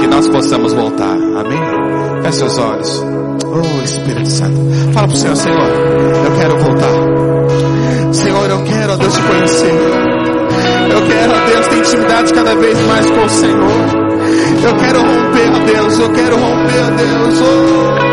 Que 0.00 0.06
nós 0.08 0.28
possamos 0.28 0.72
voltar. 0.72 1.14
Amém? 1.14 2.22
Feche 2.22 2.38
seus 2.38 2.58
olhos. 2.58 3.23
Oh 3.56 3.84
Espírito 3.84 4.28
Santo. 4.28 4.60
Fala 4.92 5.06
pro 5.06 5.16
Senhor, 5.16 5.36
Senhor, 5.36 5.68
eu 5.68 6.36
quero 6.36 6.58
voltar. 6.58 8.12
Senhor, 8.12 8.50
eu 8.50 8.64
quero, 8.64 8.92
ó 8.92 8.96
Deus, 8.96 9.14
te 9.14 9.22
conhecer. 9.22 9.74
Eu 10.90 11.06
quero, 11.06 11.32
ó 11.32 11.46
Deus, 11.46 11.66
ter 11.68 11.78
intimidade 11.78 12.34
cada 12.34 12.54
vez 12.56 12.78
mais 12.86 13.10
com 13.10 13.24
o 13.24 13.28
Senhor. 13.28 14.04
Eu 14.64 14.76
quero 14.76 15.00
romper, 15.02 15.52
ó 15.52 15.58
Deus, 15.66 15.98
eu 16.00 16.12
quero 16.12 16.36
romper, 16.36 16.82
ó 16.82 16.90
Deus. 16.96 17.40
Oh. 17.40 18.03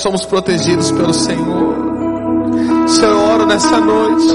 Somos 0.00 0.24
protegidos 0.24 0.90
pelo 0.92 1.12
Senhor. 1.12 1.74
Senhor, 2.86 3.10
eu 3.10 3.34
oro 3.34 3.46
nessa 3.46 3.80
noite. 3.80 4.34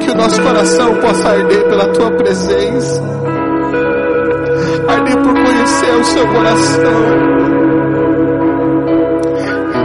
Que 0.00 0.10
o 0.10 0.14
nosso 0.14 0.42
coração 0.42 0.94
possa 0.96 1.28
arder 1.28 1.68
pela 1.68 1.88
tua 1.88 2.10
presença. 2.12 3.02
Arder 4.86 5.16
por 5.16 5.32
conhecer 5.32 5.96
o 5.98 6.04
seu 6.04 6.28
coração. 6.28 6.92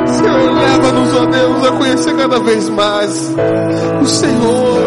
Senhor, 0.08 0.54
leva-nos, 0.54 1.16
ó 1.16 1.26
Deus, 1.26 1.66
a 1.66 1.72
conhecer 1.72 2.16
cada 2.18 2.40
vez 2.40 2.70
mais 2.70 3.36
o 4.02 4.06
Senhor. 4.06 4.86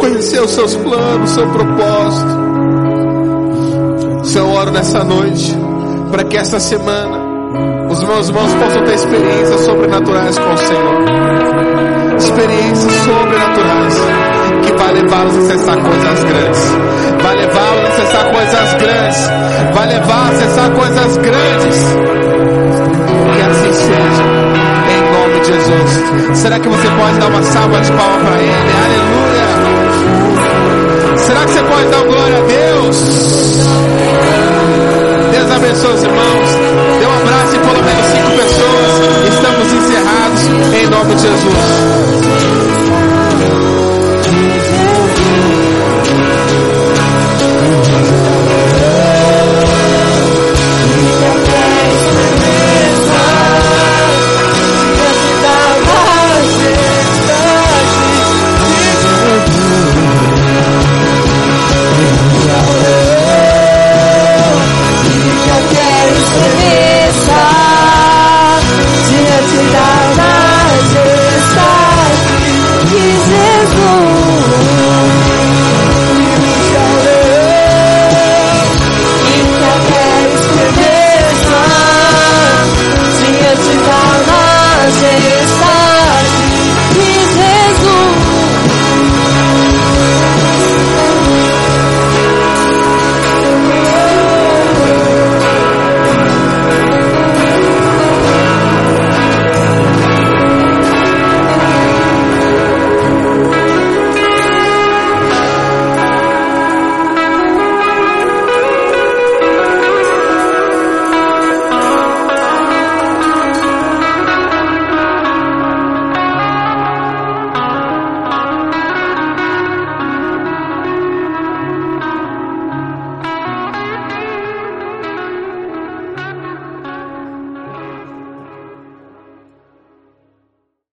Conhecer 0.00 0.42
os 0.42 0.50
seus 0.50 0.74
planos, 0.76 1.30
o 1.30 1.34
seu 1.34 1.46
propósito. 1.48 2.44
Senhor, 4.24 4.48
eu 4.48 4.54
oro 4.54 4.70
nessa 4.70 5.04
noite 5.04 5.54
para 6.10 6.24
que 6.24 6.36
essa 6.36 6.58
semana 6.60 7.23
os 8.04 8.10
meus 8.10 8.28
irmãos 8.28 8.54
possam 8.54 8.82
ter 8.84 8.94
experiências 8.94 9.60
sobrenaturais 9.62 10.38
com 10.38 10.52
o 10.52 10.58
Senhor. 10.58 11.04
Experiências 12.18 12.92
sobrenaturais 12.92 13.94
que 14.62 14.72
vai 14.74 14.92
levá-los 14.92 15.34
a 15.34 15.38
acessar 15.38 15.76
coisas 15.78 16.24
grandes. 16.24 16.60
Vai 17.22 17.36
levá-los 17.36 17.80
a 17.80 17.88
acessar 17.88 18.30
coisas 18.30 18.74
grandes. 18.74 19.30
Vai 19.74 19.86
levar 19.88 20.14
a 20.14 20.28
acessar 20.28 20.70
coisas 20.72 21.16
grandes. 21.16 21.76
Que 23.32 23.40
assim 23.40 23.72
seja. 23.72 24.24
Em 24.90 25.00
nome 25.12 25.40
de 25.40 25.46
Jesus. 25.46 26.38
Será 26.38 26.58
que 26.58 26.68
você 26.68 26.88
pode 26.88 27.18
dar 27.18 27.28
uma 27.28 27.42
salva 27.42 27.80
de 27.80 27.92
palmas 27.92 28.22
para 28.22 28.42
Ele? 28.42 28.52
Aleluia. 28.84 29.48
Será 31.18 31.40
que 31.40 31.52
você 31.52 31.62
pode 31.62 31.88
dar 31.88 32.04
glória 32.04 32.36
a 32.36 32.42
Deus? 32.42 32.96
Deus 35.32 35.50
abençoe 35.50 35.94
os 35.94 36.02
irmãos. 36.02 36.53
Em 37.24 37.60
pelo 37.60 37.82
menos 37.82 38.06
cinco 38.12 38.30
pessoas. 38.36 39.34
Estamos 39.34 39.72
encerrados 39.72 40.46
em 40.74 40.86
nome 40.90 41.14
de 41.14 41.22
Jesus. 41.22 42.13